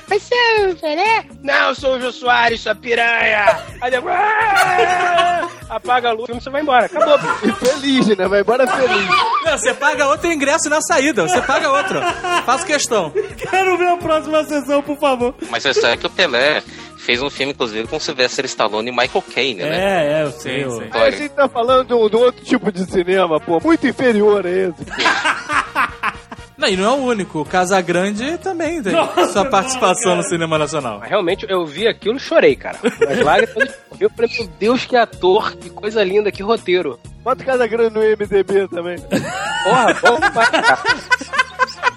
Vai 0.08 0.20
ser 0.20 0.70
o 0.70 0.76
Pelé? 0.76 1.26
Não, 1.42 1.70
eu 1.70 1.76
sou 1.76 1.96
o 1.96 2.00
Jô 2.02 2.12
Soares, 2.12 2.62
sua 2.62 2.76
piranha. 2.76 3.60
Aí 3.82 3.90
depois. 3.90 4.14
"Ah!" 4.16 5.48
Apaga 5.70 6.10
a 6.10 6.12
luz, 6.14 6.24
o 6.24 6.26
filme 6.28 6.42
você 6.42 6.50
vai 6.50 6.62
embora. 6.62 6.86
Acabou. 6.86 7.20
E 7.44 7.52
feliz, 7.52 8.08
né? 8.18 8.28
Vai 8.28 8.42
embora 8.42 8.66
feliz. 8.68 9.08
Não, 9.46 9.58
você 9.58 9.74
paga 9.74 10.08
outro 10.08 10.32
ingresso 10.32 10.68
na 10.70 10.82
saída. 10.82 11.28
Você 11.28 11.42
paga 11.42 11.70
outro. 11.72 12.00
Faço 12.46 12.66
questão. 12.66 13.12
Quero 13.38 13.78
ver 13.78 13.88
a 13.90 13.98
próxima 13.98 14.44
sessão, 14.46 14.82
por 14.96 15.00
favor. 15.00 15.36
Mas 15.50 15.66
é 15.66 15.74
sério 15.74 15.98
que 16.00 16.08
o 16.08 16.10
Pelé 16.10 16.62
fez 16.98 17.22
um 17.22 17.30
filme, 17.30 17.54
inclusive, 17.54 17.88
com 17.88 18.00
Sylvester 18.00 18.46
Stallone 18.46 18.90
e 18.90 18.92
Michael 18.92 19.24
Caine, 19.34 19.62
né? 19.64 19.78
É, 19.80 20.20
é, 20.20 20.24
eu 20.24 20.32
sei. 20.32 20.56
Sim, 20.56 20.62
eu- 20.62 20.72
sim. 20.72 20.90
A 20.92 21.10
gente 21.12 21.30
tá 21.30 21.48
falando 21.48 21.88
de 21.88 21.94
um, 21.94 22.10
de 22.10 22.16
um 22.16 22.20
outro 22.20 22.44
tipo 22.44 22.72
de 22.72 22.86
cinema, 22.86 23.40
pô, 23.40 23.60
muito 23.64 23.88
inferior 23.88 24.46
a 24.46 24.50
esse. 24.50 24.74
Não, 26.58 26.68
e 26.68 26.76
não 26.76 26.84
é 26.84 26.90
o 26.90 27.04
único. 27.06 27.40
O 27.40 27.46
Casagrande 27.46 28.38
também 28.40 28.84
tem 28.84 28.92
Nossa, 28.92 29.28
sua 29.32 29.46
participação 29.46 30.18
no 30.18 30.24
cinema 30.24 30.58
nacional. 30.58 31.00
Mas 31.00 31.10
realmente 31.10 31.46
eu 31.48 31.66
vi 31.66 31.88
aquilo 31.88 32.18
e 32.18 32.20
chorei, 32.20 32.54
cara. 32.54 32.78
As 32.84 33.20
lágrimas. 33.24 33.74
Eu 33.98 34.10
falei, 34.10 34.30
meu 34.38 34.48
Deus, 34.60 34.86
que 34.86 34.98
ator, 34.98 35.56
que 35.56 35.70
coisa 35.70 36.04
linda, 36.04 36.30
que 36.34 36.44
roteiro. 36.44 37.00
Bota 37.24 37.46
Casa 37.46 37.66
Grande 37.66 37.94
no 37.94 38.02
MDB 38.02 38.68
também. 38.68 38.98
Porra, 39.64 39.94
bom 40.02 40.20
cara. 40.20 40.80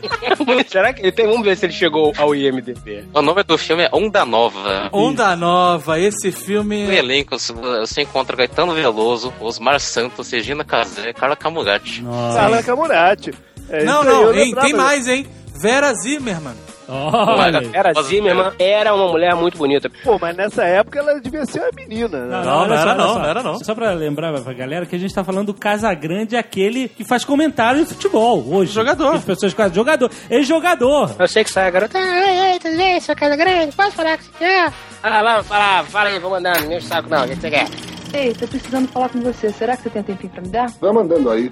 Será 0.69 0.93
que 0.93 1.01
ele 1.03 1.13
tem? 1.13 1.27
Vamos 1.27 1.43
ver 1.43 1.57
se 1.57 1.67
ele 1.67 1.73
chegou 1.73 2.13
ao 2.17 2.35
IMDB. 2.35 3.05
O 3.15 3.23
nome 3.23 3.43
do 3.43 3.57
filme 3.59 3.85
é 3.85 3.91
Onda 3.93 4.25
Nova. 4.25 4.89
Onda 4.93 5.35
Nova, 5.37 5.99
esse 5.99 6.33
filme. 6.33 6.87
No 6.87 6.93
elenco, 6.93 7.39
você- 7.39 8.03
encontra 8.03 8.37
Gaetano 8.37 8.73
Veloso, 8.75 9.33
Osmar 9.41 9.79
Santos, 9.81 10.31
Regina 10.31 10.65
Casé 10.65 11.11
e 11.11 11.15
Carla 11.15 11.37
Camurati. 11.37 12.03
Carla 12.35 12.63
Camurati. 12.63 13.33
É 13.69 13.85
Não, 13.85 14.03
não, 14.05 14.35
hein, 14.35 14.55
tem 14.55 14.75
mais, 14.75 15.07
hein? 15.07 15.27
Vera 15.63 15.93
Zimmerman. 15.95 16.55
Olha. 16.89 17.63
Era 17.73 17.93
Zimmerman, 18.03 18.53
era 18.59 18.95
uma 18.95 19.09
mulher 19.09 19.35
muito 19.35 19.57
bonita. 19.57 19.91
Pô, 20.03 20.19
mas 20.21 20.37
nessa 20.37 20.65
época 20.65 20.99
ela 20.99 21.21
devia 21.21 21.45
ser 21.47 21.61
uma 21.61 21.71
menina, 21.75 22.19
né? 22.27 22.37
Não, 22.37 22.45
não 22.45 22.59
olha 22.63 22.75
era 22.75 22.95
não, 22.95 23.15
não 23.19 23.25
era 23.25 23.43
não. 23.43 23.59
Só 23.65 23.75
pra 23.75 23.93
lembrar 23.93 24.33
pra 24.41 24.53
galera 24.53 24.87
que 24.87 24.97
a 24.97 24.99
gente 24.99 25.15
tá 25.15 25.25
falando 25.25 25.47
do 25.47 25.55
Casagrande, 25.55 26.37
aquele 26.37 26.89
que 26.89 27.05
faz 27.05 27.25
comentário 27.25 27.81
em 27.81 27.87
futebol 27.87 28.45
hoje. 28.49 28.73
Jogador. 28.73 29.15
As 29.15 29.25
pessoas 29.25 29.55
quase 29.55 29.75
jogador. 29.75 30.11
Ele 30.31 30.41
é 30.41 30.45
jogador. 30.45 31.15
Eu 31.19 31.29
sei 31.29 31.45
que 31.45 31.51
sai 31.51 31.69
a 31.69 31.71
garota. 31.71 31.99
Ai, 31.99 32.39
ai, 32.39 32.59
tudo 32.59 32.77
bem, 32.77 33.01
sua 33.01 33.15
casa 33.15 33.37
grande, 33.37 33.75
pode 33.75 33.93
falar 33.93 34.17
que 34.19 34.25
você 34.25 34.33
quer? 34.39 34.73
Ah, 35.03 35.23
vamos 35.23 35.47
falar, 35.47 35.85
fala 35.85 36.09
aí, 36.09 36.19
vou 36.19 36.31
mandar, 36.31 36.61
não 36.63 36.73
enche 36.73 36.87
o 36.87 36.89
saco 36.89 37.09
não, 37.09 37.25
o 37.25 37.29
que 37.29 37.37
você 37.37 37.51
quer? 37.51 37.67
Ei, 38.15 38.35
tô 38.35 38.47
precisando 38.47 38.89
falar 38.89 39.09
com 39.09 39.21
você. 39.21 39.51
Será 39.51 39.77
que 39.77 39.85
você 39.85 39.91
tem 39.91 40.03
um 40.03 40.05
tempinho 40.05 40.33
pra 40.33 40.43
me 40.43 40.49
dar? 40.49 40.71
Vai 40.81 40.93
mandando 40.93 41.31
aí. 41.31 41.51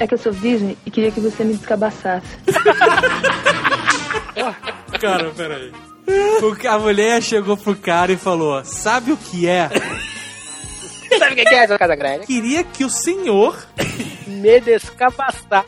É 0.00 0.06
que 0.06 0.14
eu 0.14 0.18
sou 0.18 0.32
virgem 0.32 0.76
e 0.86 0.90
queria 0.90 1.10
que 1.10 1.20
você 1.20 1.44
me 1.44 1.54
descabaçasse. 1.54 2.38
Cara, 5.00 5.30
peraí. 5.30 5.72
O, 6.40 6.68
a 6.68 6.78
mulher 6.78 7.22
chegou 7.22 7.56
pro 7.56 7.76
cara 7.76 8.12
e 8.12 8.16
falou: 8.16 8.64
Sabe 8.64 9.12
o 9.12 9.16
que 9.16 9.46
é? 9.46 9.68
Sabe 11.18 11.32
o 11.32 11.36
que 11.36 11.54
é, 11.54 11.66
seu 11.66 11.78
Casagrande? 11.78 12.26
Queria 12.26 12.62
que 12.64 12.84
o 12.84 12.90
senhor 12.90 13.56
Me 14.26 14.60
descabaçar. 14.60 15.64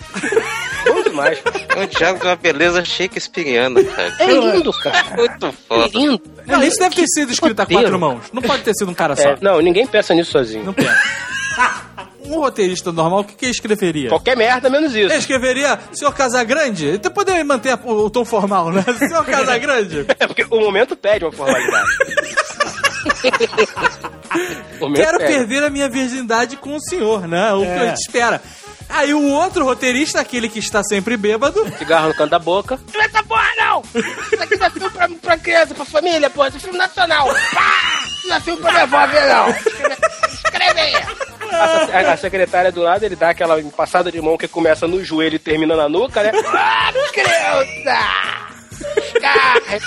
Bom 0.86 1.02
demais. 1.02 1.42
É 1.74 1.80
um 1.80 1.86
diálogo 1.86 2.20
de 2.20 2.26
uma 2.26 2.36
beleza 2.36 2.84
shakespeariana, 2.84 3.82
cara. 3.82 4.14
É 4.18 4.26
lindo, 4.26 4.72
cara. 4.72 5.16
Muito 5.16 5.52
foda. 5.66 5.86
É 5.86 5.98
lindo. 5.98 6.22
Não, 6.46 6.62
isso 6.62 6.78
deve 6.78 6.94
ter 6.94 7.06
sido 7.06 7.32
escrito 7.32 7.60
a 7.60 7.66
quatro 7.66 7.98
mãos. 7.98 8.24
Não 8.32 8.42
pode 8.42 8.62
ter 8.62 8.74
sido 8.74 8.90
um 8.90 8.94
cara 8.94 9.16
só. 9.16 9.30
É, 9.30 9.38
não, 9.40 9.60
ninguém 9.60 9.86
pensa 9.86 10.14
nisso 10.14 10.32
sozinho. 10.32 10.64
Não 10.64 10.74
pensa. 10.74 11.00
Um 12.30 12.40
roteirista 12.40 12.92
normal, 12.92 13.20
o 13.20 13.24
que, 13.24 13.34
que 13.34 13.44
ele 13.46 13.52
escreveria? 13.52 14.08
Qualquer 14.08 14.36
merda 14.36 14.70
menos 14.70 14.92
isso. 14.94 15.06
Ele 15.12 15.16
escreveria 15.16 15.78
Senhor 15.92 16.12
Casagrande? 16.14 16.88
Então 16.90 17.10
poderia 17.10 17.44
manter 17.44 17.78
o, 17.84 18.04
o 18.06 18.10
tom 18.10 18.24
formal, 18.24 18.70
né? 18.70 18.84
Senhor 18.98 19.24
Casagrande? 19.24 20.06
É 20.20 20.26
porque 20.26 20.44
o 20.50 20.60
momento 20.60 20.94
pede 20.96 21.24
uma 21.24 21.32
formalidade. 21.32 21.88
Quero 24.94 25.18
pede. 25.18 25.32
perder 25.32 25.64
a 25.64 25.70
minha 25.70 25.88
virgindade 25.88 26.56
com 26.56 26.76
o 26.76 26.80
senhor, 26.80 27.26
né? 27.26 27.52
O 27.54 27.60
que 27.60 27.66
É. 27.66 27.78
a 27.78 27.86
gente 27.86 27.98
espera. 28.00 28.42
Aí 28.88 29.14
o 29.14 29.28
outro 29.30 29.64
roteirista, 29.64 30.20
aquele 30.20 30.48
que 30.48 30.58
está 30.58 30.82
sempre 30.82 31.16
bêbado, 31.16 31.64
Cigarro 31.78 32.08
no 32.08 32.14
canto 32.14 32.30
da 32.30 32.38
boca. 32.40 32.78
Não 32.92 33.00
é 33.00 33.04
essa 33.06 33.22
porra, 33.22 33.48
não! 33.56 33.82
Isso 33.94 34.42
aqui 34.42 34.56
não 34.58 34.66
é 34.66 34.70
filme 34.70 34.90
pra, 34.90 35.08
pra 35.08 35.38
criança, 35.38 35.74
pra 35.74 35.84
família, 35.84 36.28
porra. 36.28 36.48
Isso 36.48 36.56
é 36.56 36.60
filme 36.60 36.78
nacional. 36.78 37.28
Pá! 37.54 37.72
Não 38.26 38.36
é 38.36 38.40
filme 38.40 38.60
pra 38.60 38.70
minha 38.72 38.82
avó 38.82 39.06
ver, 39.06 39.28
não. 39.28 39.48
Escreve 40.28 40.80
aí. 40.80 40.94
A, 41.92 42.12
a 42.12 42.16
secretária 42.16 42.70
do 42.72 42.82
lado, 42.82 43.04
ele 43.04 43.16
dá 43.16 43.30
aquela 43.30 43.60
passada 43.76 44.10
de 44.10 44.20
mão 44.20 44.36
que 44.38 44.48
começa 44.48 44.86
no 44.86 45.04
joelho 45.04 45.36
e 45.36 45.38
termina 45.38 45.76
na 45.76 45.88
nuca, 45.88 46.22
né? 46.22 46.30
Ah! 47.86 48.50
Escarre! 48.96 49.78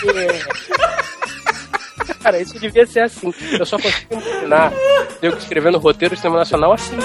Cara, 2.22 2.40
isso 2.40 2.60
devia 2.60 2.86
ser 2.86 3.02
assim. 3.02 3.34
Eu 3.58 3.66
só 3.66 3.78
consigo 3.78 4.14
imaginar 4.14 4.72
eu 5.22 5.38
escrevendo 5.38 5.78
roteiro 5.78 6.16
de 6.16 6.22
cinema 6.22 6.40
nacional 6.40 6.74
assim. 6.74 6.98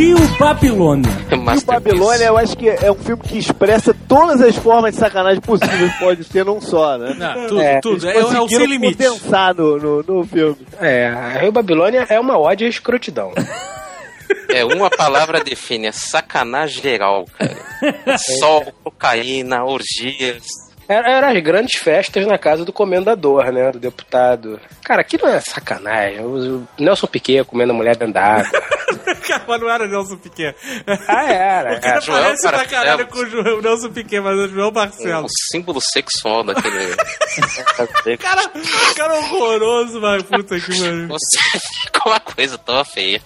Rio 0.00 0.16
Babilônia. 0.38 1.10
E 1.30 1.34
o 1.58 1.60
Babilônia, 1.66 2.24
eu 2.24 2.38
acho 2.38 2.56
que 2.56 2.66
é 2.70 2.90
um 2.90 2.94
filme 2.94 3.22
que 3.22 3.36
expressa 3.36 3.94
todas 4.08 4.40
as 4.40 4.56
formas 4.56 4.94
de 4.94 4.98
sacanagem 4.98 5.42
possíveis, 5.42 5.92
pode 6.00 6.24
ter 6.24 6.42
num 6.42 6.58
só, 6.58 6.96
né? 6.96 7.14
Não, 7.18 7.46
tudo, 7.46 7.60
É, 7.60 7.80
tudo. 7.80 8.08
Eles 8.08 8.16
É, 8.16 8.18
é 8.18 8.24
o 8.24 8.28
sem 8.30 8.38
conseguiram 8.38 8.64
limite. 8.64 8.96
condensar 8.96 9.54
no, 9.54 9.76
no, 9.76 10.02
no 10.02 10.24
filme. 10.26 10.56
É, 10.80 11.38
Rio 11.42 11.52
Babilônia 11.52 12.06
é 12.08 12.18
uma 12.18 12.38
ódio 12.38 12.66
à 12.66 12.70
escrotidão. 12.70 13.32
É, 14.48 14.64
uma 14.64 14.88
palavra 14.90 15.42
define, 15.42 15.88
é 15.88 15.92
sacanagem 15.92 16.82
geral, 16.82 17.24
cara. 17.36 18.16
Sol, 18.38 18.64
cocaína, 18.82 19.64
orgias. 19.64 20.44
Era, 20.90 21.08
era 21.08 21.30
as 21.32 21.40
grandes 21.42 21.78
festas 21.80 22.26
na 22.26 22.36
casa 22.36 22.64
do 22.64 22.72
comendador, 22.72 23.52
né? 23.52 23.70
Do 23.70 23.78
deputado. 23.78 24.60
Cara, 24.82 25.02
aqui 25.02 25.16
não 25.22 25.28
é 25.28 25.38
sacanagem. 25.40 26.20
O 26.24 26.40
o 26.60 26.66
Nelson 26.82 27.06
Piquet 27.06 27.44
comendo 27.44 27.72
a 27.72 27.76
mulher 27.76 27.94
dentro 27.96 28.14
da 28.14 28.24
água. 28.24 28.50
Cara, 29.26 29.44
mas 29.46 29.60
não 29.60 29.70
era 29.70 29.86
Nelson 29.86 30.16
Piquet. 30.16 30.54
Ah, 31.06 31.32
era. 31.32 31.76
O 31.76 31.80
cara. 31.80 32.00
Joel 32.00 32.22
parece 32.22 32.48
pra 32.48 32.64
caralho 32.66 33.06
com 33.06 33.18
o 33.20 33.60
Nelson 33.62 33.90
Piquet, 33.90 34.20
mas 34.20 34.36
é 34.36 34.42
o 34.42 34.48
João 34.48 34.68
O 34.68 34.72
Barcelos. 34.72 35.30
símbolo 35.52 35.80
sexual 35.92 36.42
daquele. 36.42 36.96
Cara, 38.18 38.42
cara 38.96 39.14
horroroso, 39.14 40.00
mas 40.00 40.22
puta 40.24 40.58
que 40.58 40.78
pariu. 40.78 41.06
Você 41.08 41.38
ficou 41.84 42.12
uma 42.12 42.20
coisa 42.20 42.58
tão 42.58 42.84
feia. 42.84 43.20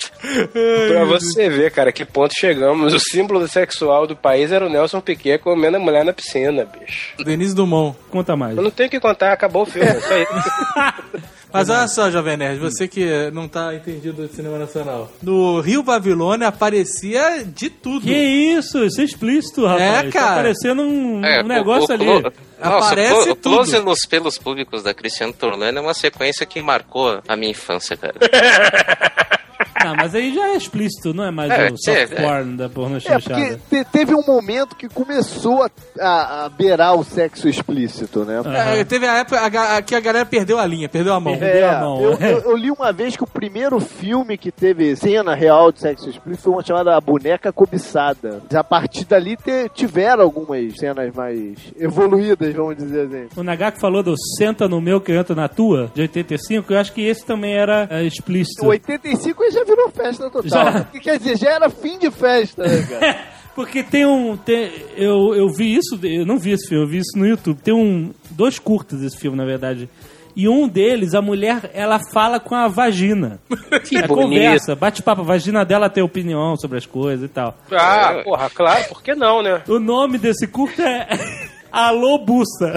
Pra 0.89 1.05
você 1.05 1.49
ver, 1.49 1.71
cara, 1.73 1.91
que 1.93 2.05
ponto 2.05 2.35
chegamos. 2.39 2.93
O 2.93 2.99
símbolo 3.01 3.47
sexual 3.49 4.07
do 4.07 4.15
país 4.17 4.53
era 4.53 4.67
o 4.67 4.69
Nelson 4.69 5.01
Piquet 5.01 5.39
comendo 5.39 5.77
a 5.79 5.81
mulher 5.81 6.05
na 6.05 6.13
piscina, 6.13 6.65
bicho. 6.67 7.15
Denise 7.25 7.54
Dumont. 7.55 7.97
Conta 8.11 8.37
mais. 8.37 8.57
Eu 8.57 8.63
não 8.63 8.71
tenho 8.71 8.91
que 8.91 9.01
contar, 9.01 9.33
acabou 9.33 9.63
o 9.63 9.67
filme. 9.67 9.89
É 9.89 10.01
só 10.01 10.17
isso. 10.19 11.25
Mas 11.55 11.71
olha 11.71 11.87
só, 11.87 12.11
Jovem 12.11 12.37
Nerd, 12.37 12.59
você 12.59 12.89
que 12.89 13.31
não 13.33 13.47
tá 13.47 13.73
entendido 13.73 14.27
do 14.27 14.35
cinema 14.35 14.59
nacional. 14.59 15.09
No 15.23 15.61
Rio 15.61 15.85
Babilônia 15.85 16.49
aparecia 16.49 17.45
de 17.45 17.71
tudo. 17.71 18.01
Que 18.05 18.13
isso? 18.13 18.85
Isso 18.85 19.01
é 19.01 19.05
explícito, 19.05 19.65
rapaz. 19.65 20.07
É, 20.07 20.11
cara. 20.11 20.27
Tá 20.27 20.35
parecendo 20.35 20.83
um, 20.83 21.25
É, 21.25 21.45
um 21.45 21.47
negócio 21.47 21.85
o- 21.85 21.91
o- 21.91 21.93
ali. 21.93 22.09
o- 22.27 22.33
Nossa, 22.61 22.87
Aparece 22.87 23.13
o 23.13 23.23
clo- 23.23 23.33
o 23.33 23.37
tudo. 23.37 23.55
Close 23.55 23.79
nos 23.79 24.01
pelos 24.01 24.37
públicos 24.37 24.83
da 24.83 24.93
Cristiano 24.93 25.33
Torlano 25.33 25.79
é 25.79 25.81
uma 25.81 25.95
sequência 25.95 26.45
que 26.45 26.61
marcou 26.61 27.23
a 27.29 27.37
minha 27.37 27.53
infância, 27.53 27.97
cara. 27.97 28.15
Ah, 29.85 29.95
mas 29.97 30.15
aí 30.15 30.35
já 30.35 30.49
é 30.49 30.57
explícito, 30.57 31.13
não 31.15 31.25
é 31.25 31.31
mais 31.31 31.51
É, 31.51 31.67
o 31.71 31.77
soft 31.77 31.89
é, 31.89 32.07
porn 32.07 32.57
da 32.57 32.69
porno 32.69 32.97
É, 32.97 33.01
chanchada. 33.01 33.59
porque 33.69 33.85
te- 33.85 33.85
teve 33.91 34.15
um 34.15 34.25
momento 34.27 34.75
que 34.77 34.89
começou 34.89 35.63
a, 35.63 35.71
a- 36.01 36.45
a 36.45 36.49
beirar 36.49 36.95
o 36.95 37.05
sexo 37.05 37.49
explícito, 37.49 38.25
né? 38.25 38.41
É, 38.79 38.85
teve 38.85 39.07
a 39.07 39.19
época 39.19 39.41
a 39.77 39.83
que 39.83 39.95
a 39.95 40.01
galera 40.01 40.25
perdeu 40.27 40.59
a 40.59 40.67
linha, 40.67 40.89
perdeu 40.89 41.13
a 41.15 41.21
mão. 41.21 41.37
Perdeu 41.37 41.69
a 41.71 41.81
mão. 41.81 42.01
eu, 42.03 42.13
eu- 42.19 42.41
eu 42.51 42.57
li 42.57 42.71
uma 42.71 42.93
vez 42.93 43.17
que 43.17 43.23
o 43.25 43.27
primeiro 43.27 43.79
filme 43.81 44.37
que 44.39 44.51
teve 44.51 44.97
cena 44.97 45.35
real 45.35 45.71
de 45.71 45.81
sexo 45.81 46.09
explícito 46.09 46.45
foi 46.45 46.53
uma 46.55 46.65
chamada 46.65 46.97
A 46.97 47.01
Boneca 47.01 47.53
Cobiçada. 47.53 48.43
A 48.55 48.65
partir 48.65 49.05
dali 49.05 49.37
te- 49.37 49.69
tiveram 49.75 50.23
algumas 50.23 50.75
cenas 50.77 51.13
mais 51.15 51.59
evoluídas, 51.79 52.55
vamos 52.55 52.77
dizer 52.77 53.07
assim. 53.07 53.29
O 53.37 53.43
Nagako 53.43 53.79
falou 53.79 54.03
do 54.03 54.15
Senta 54.39 54.69
no 54.69 54.81
meu 54.81 55.01
que 55.01 55.13
eu 55.13 55.17
entro 55.21 55.35
na 55.35 55.49
tua, 55.49 55.91
de 55.95 56.03
85, 56.03 56.73
eu 56.73 56.79
acho 56.79 56.93
que 56.93 57.03
esse 57.03 57.25
também 57.25 57.55
era 57.55 57.87
é, 57.91 58.03
explícito. 58.05 58.65
Em 58.65 58.69
85 58.69 59.43
ele 59.45 59.53
já 59.53 59.65
virou 59.75 59.91
festa 59.91 60.31
total. 60.31 60.49
Já. 60.49 60.85
Quer 61.01 61.19
dizer, 61.19 61.37
já 61.39 61.51
era 61.51 61.71
fim 61.71 61.99
de 61.99 62.11
festa, 62.11 62.63
né, 62.67 62.83
cara? 62.89 63.19
Porque 63.55 63.83
tem 63.85 64.05
um. 64.05 64.37
tem- 64.37 64.73
eu, 64.97 65.33
eu 65.35 65.49
vi 65.49 65.77
isso, 65.77 65.99
eu 66.03 66.27
não 66.27 66.39
vi 66.39 66.51
esse 66.51 66.69
filme, 66.69 66.85
eu 66.85 66.89
vi 66.89 66.99
isso 66.99 67.17
no 67.17 67.27
YouTube. 67.27 67.61
Tem 67.63 67.73
um. 67.73 68.13
Dois 68.31 68.59
curtas 68.59 68.99
desse 69.01 69.17
filme, 69.17 69.37
na 69.37 69.45
verdade. 69.45 69.89
E 70.37 70.49
um 70.49 70.67
deles, 70.67 71.15
a 71.15 71.23
mulher, 71.23 71.71
ela 71.73 72.01
fala 72.13 72.41
com 72.41 72.57
a 72.57 72.67
vagina. 72.67 73.39
Que 73.89 73.99
É 73.99 74.07
bonito. 74.09 74.23
conversa, 74.29 74.75
bate 74.75 75.01
papo. 75.03 75.21
A 75.21 75.25
vagina 75.25 75.65
dela 75.65 75.89
tem 75.89 76.03
opinião 76.03 76.57
sobre 76.57 76.79
as 76.79 76.87
coisas 76.87 77.25
e 77.27 77.29
tal. 77.33 77.57
Ah, 77.71 78.21
porra, 78.25 78.51
claro, 78.51 78.85
por 78.89 79.01
que 79.01 79.15
não, 79.15 79.41
né? 79.41 79.63
O 79.69 79.79
nome 79.79 80.19
desse 80.19 80.49
curta 80.49 80.83
é. 80.83 81.07
Alô 81.75 82.19
Bussa. 82.19 82.73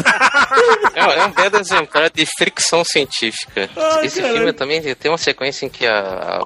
É, 0.95 1.19
é 1.19 1.25
um 1.25 1.31
belo 1.31 1.57
exemplar 1.57 2.09
de 2.09 2.25
fricção 2.37 2.83
científica. 2.83 3.69
Ai, 3.77 4.05
Esse 4.07 4.19
caralho. 4.19 4.37
filme 4.37 4.53
também 4.53 4.81
tem 4.95 5.11
uma 5.11 5.17
sequência 5.19 5.65
em 5.65 5.69
que 5.69 5.85
a, 5.85 6.41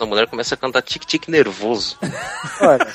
a 0.00 0.04
mulher 0.06 0.26
começa 0.28 0.54
a 0.54 0.58
cantar 0.58 0.82
tique-tique 0.82 1.30
nervoso. 1.30 1.96
Olha. 2.60 2.86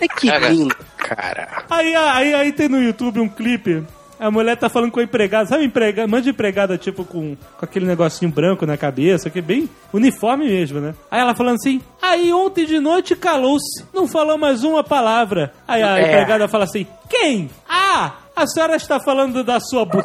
É 0.00 0.08
que 0.08 0.28
Cara. 0.28 0.48
lindo, 0.48 0.74
cara. 0.96 1.64
Aí, 1.68 1.94
aí, 1.94 2.34
aí 2.34 2.52
tem 2.52 2.68
no 2.68 2.80
YouTube 2.80 3.20
um 3.20 3.28
clipe. 3.28 3.84
A 4.18 4.30
mulher 4.30 4.56
tá 4.56 4.68
falando 4.68 4.90
com 4.92 5.00
a 5.00 5.02
empregada, 5.02 5.46
sabe 5.48 5.64
empregada, 5.64 6.06
manda 6.06 6.22
de 6.22 6.30
empregada 6.30 6.76
tipo 6.78 7.04
com, 7.06 7.34
com 7.36 7.64
aquele 7.64 7.86
negocinho 7.86 8.30
branco 8.30 8.64
na 8.66 8.76
cabeça, 8.76 9.30
que 9.30 9.38
é 9.38 9.42
bem 9.42 9.68
uniforme 9.94 10.46
mesmo, 10.46 10.78
né? 10.78 10.94
Aí 11.10 11.20
ela 11.20 11.34
falando 11.34 11.54
assim, 11.56 11.80
aí 12.02 12.30
ontem 12.32 12.66
de 12.66 12.78
noite 12.78 13.16
calou-se, 13.16 13.82
não 13.94 14.06
falou 14.06 14.36
mais 14.38 14.62
uma 14.62 14.84
palavra. 14.84 15.52
Aí 15.66 15.82
a 15.82 15.98
É. 15.98 16.02
empregada 16.02 16.46
fala 16.48 16.64
assim, 16.64 16.86
quem? 17.10 17.50
Ah, 17.68 18.12
a 18.34 18.46
senhora 18.46 18.76
está 18.76 18.98
falando 19.00 19.44
da 19.44 19.60
sua 19.60 19.84
bu... 19.84 20.02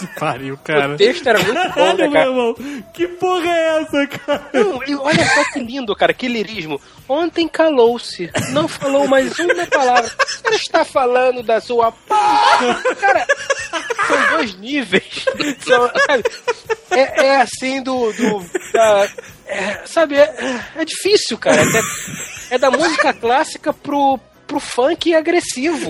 que 0.00 0.06
pariu, 0.18 0.56
cara. 0.64 0.94
O 0.94 0.96
texto 0.96 1.26
era 1.26 1.38
muito 1.38 1.54
bom, 1.54 1.68
Caralho, 1.74 1.98
né, 1.98 2.04
meu 2.04 2.12
cara? 2.12 2.26
irmão, 2.26 2.54
que 2.94 3.08
porra 3.08 3.48
é 3.48 3.82
essa, 3.82 4.06
cara? 4.06 4.50
Não, 4.54 4.82
e 4.84 4.94
olha 4.96 5.24
só 5.26 5.44
que 5.52 5.58
lindo, 5.60 5.94
cara, 5.94 6.14
que 6.14 6.26
lirismo. 6.28 6.80
Ontem 7.08 7.48
calou-se, 7.48 8.30
não 8.52 8.66
falou 8.68 9.06
mais 9.08 9.38
uma 9.38 9.66
palavra. 9.66 10.10
Ela 10.44 10.56
está 10.56 10.84
falando 10.84 11.42
da 11.42 11.60
sua. 11.60 11.92
Cara, 13.00 13.26
são 14.06 14.36
dois 14.36 14.54
níveis. 14.56 15.24
São, 15.60 15.90
é, 16.90 17.26
é 17.26 17.36
assim 17.40 17.82
do. 17.82 18.12
do 18.12 18.40
da- 18.72 19.08
é, 19.46 19.86
sabe, 19.86 20.14
é, 20.16 20.60
é 20.76 20.84
difícil, 20.84 21.38
cara. 21.38 21.62
É, 22.50 22.54
é 22.54 22.58
da 22.58 22.70
música 22.70 23.12
clássica 23.14 23.72
pro. 23.72 24.18
Pro 24.48 24.58
funk 24.58 25.14
agressivo. 25.14 25.88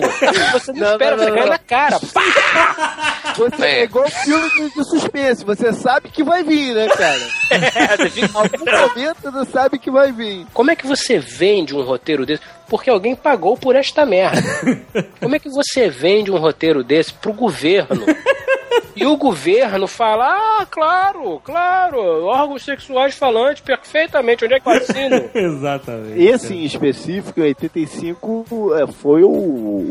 Você 0.51 0.71
não, 0.73 0.79
Não, 0.81 0.91
espera, 0.91 1.15
não, 1.15 1.23
você 1.23 1.29
não, 1.29 1.35
cai 1.35 1.43
não. 1.45 1.49
na 1.49 1.57
cara. 1.57 1.99
Pá! 2.13 3.33
Você 3.37 3.65
é, 3.65 3.79
É. 3.79 3.83
igual 3.85 4.09
filme 4.09 4.49
de, 4.51 4.69
de 4.75 4.83
suspense, 4.83 5.45
você 5.45 5.71
sabe 5.73 6.09
que 6.09 6.21
vai 6.23 6.43
vir, 6.43 6.75
né, 6.75 6.87
cara? 6.89 7.19
É, 7.51 7.97
você 7.97 8.09
fica- 8.09 8.37
Algum 8.37 8.87
momento 8.89 9.31
você 9.31 9.51
sabe 9.51 9.79
que 9.79 9.89
vai 9.89 10.11
vir. 10.11 10.45
Como 10.53 10.69
é 10.69 10.75
que 10.75 10.85
você 10.85 11.17
vende 11.17 11.73
um 11.75 11.81
roteiro 11.81 12.25
desse? 12.25 12.43
Porque 12.67 12.89
alguém 12.89 13.15
pagou 13.15 13.57
por 13.57 13.75
esta 13.75 14.05
merda. 14.05 14.39
Como 15.19 15.35
é 15.35 15.39
que 15.39 15.49
você 15.49 15.89
vende 15.89 16.29
um 16.29 16.37
roteiro 16.37 16.83
desse 16.83 17.11
pro 17.13 17.33
governo? 17.33 18.05
E 18.99 19.05
o 19.05 19.15
governo 19.15 19.87
fala, 19.87 20.27
ah, 20.27 20.65
claro, 20.69 21.39
claro, 21.41 22.25
órgãos 22.25 22.63
sexuais 22.63 23.15
falantes, 23.15 23.63
perfeitamente, 23.63 24.43
onde 24.43 24.55
é 24.55 24.59
que 24.59 24.67
eu 24.67 24.73
assino? 24.73 25.29
Exatamente. 25.33 26.21
Esse 26.21 26.53
em 26.53 26.65
específico, 26.65 27.39
em 27.39 27.43
85, 27.43 28.75
é, 28.75 28.87
foi 28.87 29.23
o, 29.23 29.29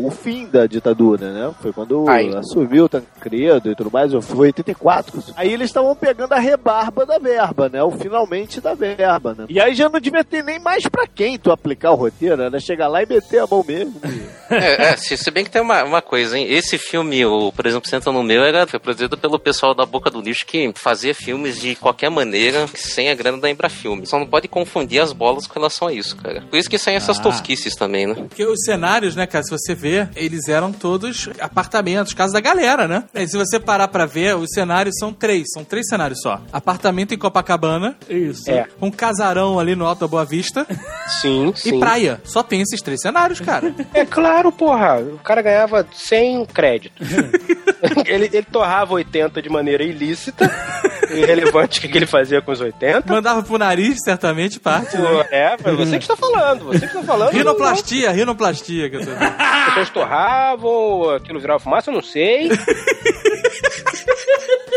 o 0.07 0.11
fim 0.11 0.47
da 0.47 0.67
ditadura, 0.67 1.33
né? 1.33 1.55
Foi 1.63 1.73
quando 1.73 2.07
Aí. 2.07 2.37
assumiu 2.37 2.85
o 2.85 2.89
Tancredo 2.89 3.71
e 3.71 3.75
tudo 3.75 3.91
mais, 3.91 4.13
foi 4.27 4.49
84. 4.49 5.25
Aí 5.37 5.55
eles 5.55 5.71
estavam 5.71 5.97
pegando 5.97 6.35
a 6.35 6.39
rebarba 6.39 7.07
da 7.07 7.19
verba, 7.19 7.71
né? 7.71 7.83
O 7.83 7.91
finalmente 7.91 8.61
da 8.61 8.75
verba, 8.75 9.35
né? 9.35 9.47
E 9.49 9.59
aí 9.59 9.75
já 9.75 9.89
não 9.89 10.01
devia 10.01 10.23
ter 10.23 10.45
nem 10.45 10.59
mais 10.59 10.87
pra 10.87 11.07
quem 11.07 11.39
tu 11.39 11.51
aplicar 11.51 11.93
o 11.93 11.95
roteiro, 11.95 12.43
era 12.43 12.61
chegar 12.61 12.89
lá 12.89 13.03
e 13.03 13.07
meter 13.07 13.39
a 13.39 13.47
mão 13.47 13.65
mesmo. 13.67 13.95
É, 14.51 14.93
é, 14.93 14.97
se, 14.97 15.15
se 15.19 15.31
bem 15.31 15.45
que 15.45 15.51
tem 15.51 15.61
uma, 15.61 15.85
uma 15.85 16.01
coisa, 16.01 16.39
hein? 16.39 16.47
Esse 16.49 16.79
filme, 16.79 17.23
o, 17.27 17.53
por 17.53 17.67
exemplo, 17.67 17.87
Senta 17.87 18.11
no 18.11 18.23
Meu, 18.23 18.43
era, 18.43 18.67
foi 18.67 18.81
produzido 18.99 19.17
pelo 19.17 19.39
pessoal 19.39 19.75
da 19.75 19.87
Boca 19.87 20.11
do 20.11 20.21
Lixo 20.21 20.45
que 20.45 20.73
fazia 20.75 21.15
filmes 21.15 21.61
de 21.61 21.77
qualquer 21.77 22.11
maneira, 22.11 22.67
sem 22.75 23.09
a 23.09 23.15
grana 23.15 23.39
da 23.39 23.49
Embrafilme. 23.49 24.05
Só 24.07 24.19
não 24.19 24.27
pode 24.27 24.49
confundir 24.49 25.01
as 25.01 25.13
bolas 25.13 25.47
com 25.47 25.55
relação 25.55 25.87
a 25.89 25.93
isso, 25.93 26.17
cara. 26.17 26.43
Por 26.51 26.59
isso 26.59 26.69
que 26.69 26.79
saem 26.79 26.97
essas 26.97 27.19
Ah. 27.19 27.23
tosquices 27.23 27.75
também, 27.77 28.07
né? 28.09 28.15
Porque 28.15 28.45
os 28.45 28.65
cenários, 28.65 29.15
né, 29.15 29.27
cara, 29.27 29.45
se 29.45 29.51
você 29.51 29.75
vê, 29.75 30.09
eles 30.17 30.49
eram 30.49 30.73
todos 30.73 31.29
apartamentos, 31.41 32.13
casa 32.13 32.33
da 32.33 32.41
galera, 32.41 32.89
né? 32.89 33.05
E 33.15 33.27
se 33.29 33.37
você 33.37 33.61
parar 33.61 33.87
pra 33.89 34.05
ver, 34.05 34.35
os 34.37 34.51
cenários 34.53 34.97
são 34.99 35.13
três, 35.13 35.45
são 35.53 35.63
três 35.65 35.87
cenários 35.89 36.21
só. 36.21 36.41
Apartamento 36.53 37.15
em 37.15 37.19
Copacabana. 37.19 37.97
Isso. 38.09 38.51
É. 38.51 38.67
Um 38.81 38.91
casarão 38.91 39.61
ali 39.61 39.77
no 39.77 39.87
Alto 39.87 40.01
da 40.01 40.09
Boa 40.09 40.25
Vista. 40.25 40.67
Sim, 41.23 41.53
E 41.57 41.59
sim. 41.59 41.81
praia. 41.81 42.21
Só 42.25 42.43
tem 42.43 42.61
esses 42.61 42.83
três 42.83 43.01
cenários, 43.01 43.41
cara. 43.41 43.75
É 43.95 44.05
claro, 44.05 44.51
porra. 44.53 44.99
O 45.01 45.19
cara 45.19 45.41
ganhava 45.41 45.87
100 45.93 46.45
créditos. 46.47 47.07
ele, 48.07 48.25
ele 48.33 48.43
torrava 48.43 48.88
80 48.95 49.43
de 49.43 49.49
maneira 49.49 49.83
ilícita. 49.83 50.51
Irrelevante 51.11 51.79
o 51.79 51.83
que 51.83 51.89
que 51.89 51.97
ele 51.97 52.07
fazia 52.07 52.43
com 52.43 52.53
os 52.53 52.61
80. 52.61 53.11
Mandava 53.13 53.43
pro 53.43 53.57
nariz, 53.57 53.97
certamente, 54.05 54.61
parte. 54.61 54.97
né? 54.99 55.27
É, 55.31 55.57
você 55.57 55.93
que 55.99 56.05
está 56.05 56.15
falando. 56.17 56.67
Você 56.67 56.81
que 56.81 56.87
está 56.87 57.03
falando. 57.03 57.33
Rinoplastia, 57.33 58.11
rinoplastia. 58.11 58.91
Que 58.91 58.97
eu 58.97 59.05
tô... 59.07 59.11
As 59.13 59.65
pessoas 59.69 59.91
torravam, 59.91 61.11
aquilo 61.15 61.41
virava 61.41 61.61
fumaça, 61.61 61.91
eu 61.91 61.95
não 61.95 62.03
sei. 62.03 62.51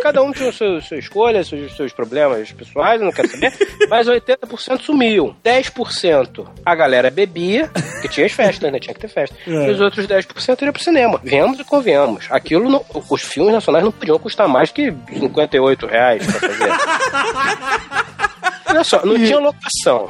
Cada 0.01 0.21
um 0.23 0.31
tinha 0.31 0.49
a 0.49 0.53
sua, 0.53 0.79
escolha, 0.97 1.43
seus, 1.43 1.75
seus 1.75 1.93
problemas 1.93 2.51
pessoais, 2.51 2.99
eu 2.99 3.05
não 3.05 3.11
quero 3.13 3.27
saber. 3.29 3.53
Mas 3.89 4.07
80% 4.07 4.81
sumiam. 4.81 5.35
10% 5.43 6.47
a 6.65 6.75
galera 6.75 7.09
bebia, 7.11 7.69
que 8.01 8.07
tinha 8.07 8.25
as 8.25 8.31
festas, 8.31 8.71
né? 8.71 8.79
Tinha 8.79 8.93
que 8.93 8.99
ter 8.99 9.07
festa. 9.07 9.35
É. 9.47 9.67
E 9.67 9.71
os 9.71 9.79
outros 9.79 10.07
10% 10.07 10.61
iam 10.63 10.73
pro 10.73 10.83
cinema. 10.83 11.19
Vemos 11.23 11.59
e 11.59 11.63
convenhamos. 11.63 12.27
Aquilo, 12.29 12.69
não- 12.69 12.85
os 13.09 13.21
filmes 13.21 13.53
nacionais 13.53 13.83
não 13.85 13.91
podiam 13.91 14.17
custar 14.19 14.47
mais 14.47 14.71
que 14.71 14.93
58 15.13 15.85
reais 15.85 16.25
pra 16.25 16.39
fazer. 16.49 16.71
Olha 18.69 18.83
só, 18.83 19.05
não 19.05 19.15
tinha 19.15 19.37
locação. 19.39 20.09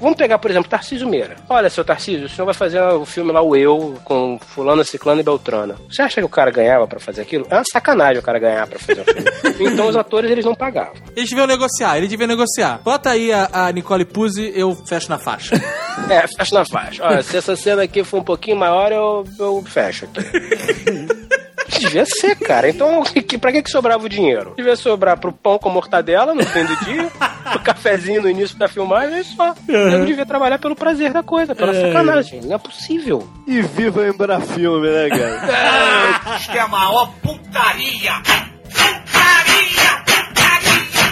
Vamos 0.00 0.16
pegar, 0.16 0.38
por 0.38 0.50
exemplo, 0.50 0.68
Tarcísio 0.68 1.08
Meira. 1.08 1.36
Olha, 1.48 1.70
seu 1.70 1.84
Tarcísio, 1.84 2.26
o 2.26 2.28
senhor 2.28 2.44
vai 2.44 2.54
fazer 2.54 2.80
o 2.80 3.04
filme 3.04 3.32
lá, 3.32 3.40
o 3.40 3.56
Eu, 3.56 3.98
com 4.04 4.38
fulano, 4.38 4.84
ciclano 4.84 5.20
e 5.20 5.24
beltrana. 5.24 5.76
Você 5.90 6.02
acha 6.02 6.20
que 6.20 6.26
o 6.26 6.28
cara 6.28 6.50
ganhava 6.50 6.86
pra 6.86 7.00
fazer 7.00 7.22
aquilo? 7.22 7.46
É 7.50 7.54
uma 7.54 7.64
sacanagem 7.64 8.18
o 8.18 8.22
cara 8.22 8.38
ganhar 8.38 8.66
pra 8.66 8.78
fazer 8.78 9.00
um 9.00 9.04
filme. 9.04 9.30
então 9.72 9.88
os 9.88 9.96
atores, 9.96 10.30
eles 10.30 10.44
não 10.44 10.54
pagavam. 10.54 10.94
Eles 11.16 11.30
deviam 11.30 11.46
negociar, 11.46 11.96
eles 11.96 12.10
deviam 12.10 12.28
negociar. 12.28 12.80
Bota 12.84 13.10
aí 13.10 13.32
a, 13.32 13.48
a 13.52 13.72
Nicole 13.72 14.04
Puzzi, 14.04 14.52
eu 14.54 14.74
fecho 14.86 15.08
na 15.08 15.18
faixa. 15.18 15.56
É, 16.10 16.28
fecha 16.28 16.54
na 16.54 16.64
faixa. 16.66 17.02
Olha, 17.02 17.22
se 17.22 17.38
essa 17.38 17.56
cena 17.56 17.82
aqui 17.82 18.04
for 18.04 18.18
um 18.18 18.22
pouquinho 18.22 18.58
maior, 18.58 18.92
eu, 18.92 19.24
eu 19.38 19.64
fecho 19.64 20.04
aqui. 20.04 20.20
Devia 21.68 22.04
ser, 22.06 22.36
cara. 22.36 22.68
Então, 22.68 23.02
que, 23.02 23.36
pra 23.38 23.52
que, 23.52 23.62
que 23.62 23.70
sobrava 23.70 24.04
o 24.04 24.08
dinheiro? 24.08 24.54
Devia 24.56 24.76
sobrar 24.76 25.18
pro 25.18 25.32
pão 25.32 25.58
com 25.58 25.68
mortadela 25.70 26.34
no 26.34 26.44
fim 26.44 26.64
do 26.64 26.76
dia, 26.84 27.10
pro 27.50 27.60
cafezinho 27.60 28.22
no 28.22 28.28
início 28.30 28.56
da 28.58 28.68
filmagem 28.68 29.20
e 29.20 29.24
só. 29.24 29.54
Eu 29.68 30.04
devia 30.04 30.26
trabalhar 30.26 30.58
pelo 30.58 30.74
prazer 30.76 31.12
da 31.12 31.22
coisa, 31.22 31.54
pela 31.54 31.72
É. 31.74 31.80
sacanagem. 31.80 32.40
Não 32.42 32.54
é 32.54 32.58
possível. 32.58 33.28
E 33.46 33.60
viva 33.60 34.02
a 34.02 34.08
Embrafilme, 34.08 34.88
né, 34.88 35.08
cara? 35.08 36.36
Isto 36.38 36.52
é 36.56 36.60
a 36.60 36.68
maior 36.68 37.10
putaria! 37.22 38.12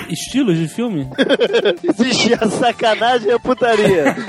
Estilos 0.08 0.56
de 0.58 0.68
filme? 0.68 1.08
Existe 1.82 2.34
a 2.34 2.48
sacanagem 2.48 3.28
e 3.28 3.32
a 3.32 3.38
putaria. 3.38 4.14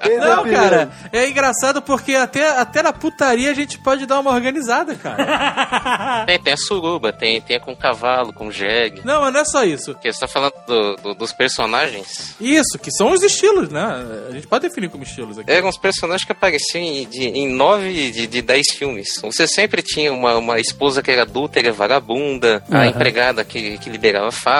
É 0.00 0.16
Não, 0.18 0.44
cara, 0.44 0.90
é 1.12 1.28
engraçado 1.28 1.82
porque 1.82 2.14
até, 2.14 2.58
até 2.58 2.82
na 2.82 2.92
putaria 2.92 3.50
a 3.50 3.54
gente 3.54 3.78
pode 3.78 4.06
dar 4.06 4.20
uma 4.20 4.30
organizada, 4.32 4.94
cara. 4.94 6.24
Tem, 6.26 6.38
tem 6.40 6.52
a 6.52 6.56
suruba, 6.56 7.12
tem, 7.12 7.40
tem 7.40 7.56
a 7.56 7.60
com 7.60 7.74
cavalo, 7.74 8.32
com 8.32 8.50
jegue. 8.50 9.00
Não, 9.04 9.20
mas 9.22 9.32
não 9.32 9.40
é 9.40 9.44
só 9.44 9.64
isso. 9.64 9.92
Porque 9.94 10.12
você 10.12 10.20
tá 10.20 10.28
falando 10.28 10.52
do- 10.66 10.96
do- 10.96 11.14
dos 11.14 11.32
personagens. 11.32 12.34
Isso, 12.40 12.78
que 12.78 12.90
são 12.90 13.12
os 13.12 13.22
estilos, 13.22 13.68
né? 13.70 13.82
A 14.28 14.32
gente 14.32 14.46
pode 14.46 14.68
definir 14.68 14.88
como 14.90 15.02
estilos 15.04 15.38
aqui. 15.38 15.50
Eram 15.50 15.68
uns 15.68 15.78
personagens 15.78 16.24
que 16.24 16.32
apareciam 16.32 16.82
em, 16.82 17.06
de- 17.08 17.28
em 17.28 17.48
nove 17.48 18.10
de, 18.10 18.26
de 18.26 18.42
dez 18.42 18.70
filmes. 18.72 19.08
Você 19.22 19.46
sempre 19.46 19.82
tinha 19.82 20.12
uma, 20.12 20.36
uma 20.36 20.58
esposa 20.60 21.02
que 21.02 21.10
era 21.10 21.22
adúltera, 21.22 21.72
vagabunda, 21.72 22.62
a 22.70 22.76
Aham. 22.78 22.86
empregada 22.86 23.44
que, 23.44 23.78
que 23.78 23.88
liberava 23.90 24.30
fácil, 24.30 24.59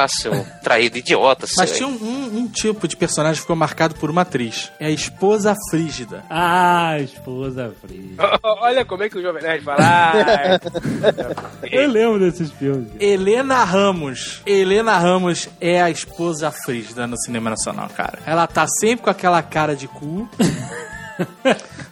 traída 0.63 0.99
idiota. 0.99 1.47
Mas 1.57 1.73
tinha 1.77 1.89
um, 1.89 1.93
um- 1.93 2.39
um 2.41 2.49
tipo 2.49 2.87
de 2.89 2.97
personagem 2.97 3.37
que 3.37 3.41
ficou 3.43 3.57
marcado 3.57 3.95
por 3.97 4.11
uma 4.11 4.23
atriz. 4.23 4.71
É 4.79 4.87
a 4.87 4.91
esposa 4.91 5.55
frígida. 5.71 6.25
Ah, 6.31 6.99
esposa 7.01 7.73
fria. 7.81 8.15
Olha 8.43 8.85
como 8.85 9.03
é 9.03 9.09
que 9.09 9.19
o 9.19 9.23
Jovem 9.23 9.43
Nerd 9.43 9.65
fala. 9.65 9.79
Ah, 9.83 10.61
Eu 11.71 11.89
lembro 11.89 12.19
desses 12.21 12.51
filmes. 12.53 12.89
Helena 12.99 13.65
Ramos. 13.65 14.43
Helena 14.47 14.99
Ramos 14.99 15.49
é 15.61 15.81
a 15.83 15.91
esposa 15.91 16.51
frígida 16.51 17.07
no 17.07 17.17
cinema 17.19 17.51
nacional, 17.51 17.89
cara. 17.89 18.19
Ela 18.27 18.47
tá 18.47 18.67
sempre 18.69 19.05
com 19.05 19.11
aquela 19.11 19.43
cara 19.43 19.75
de 19.77 19.89
cu. 19.89 20.29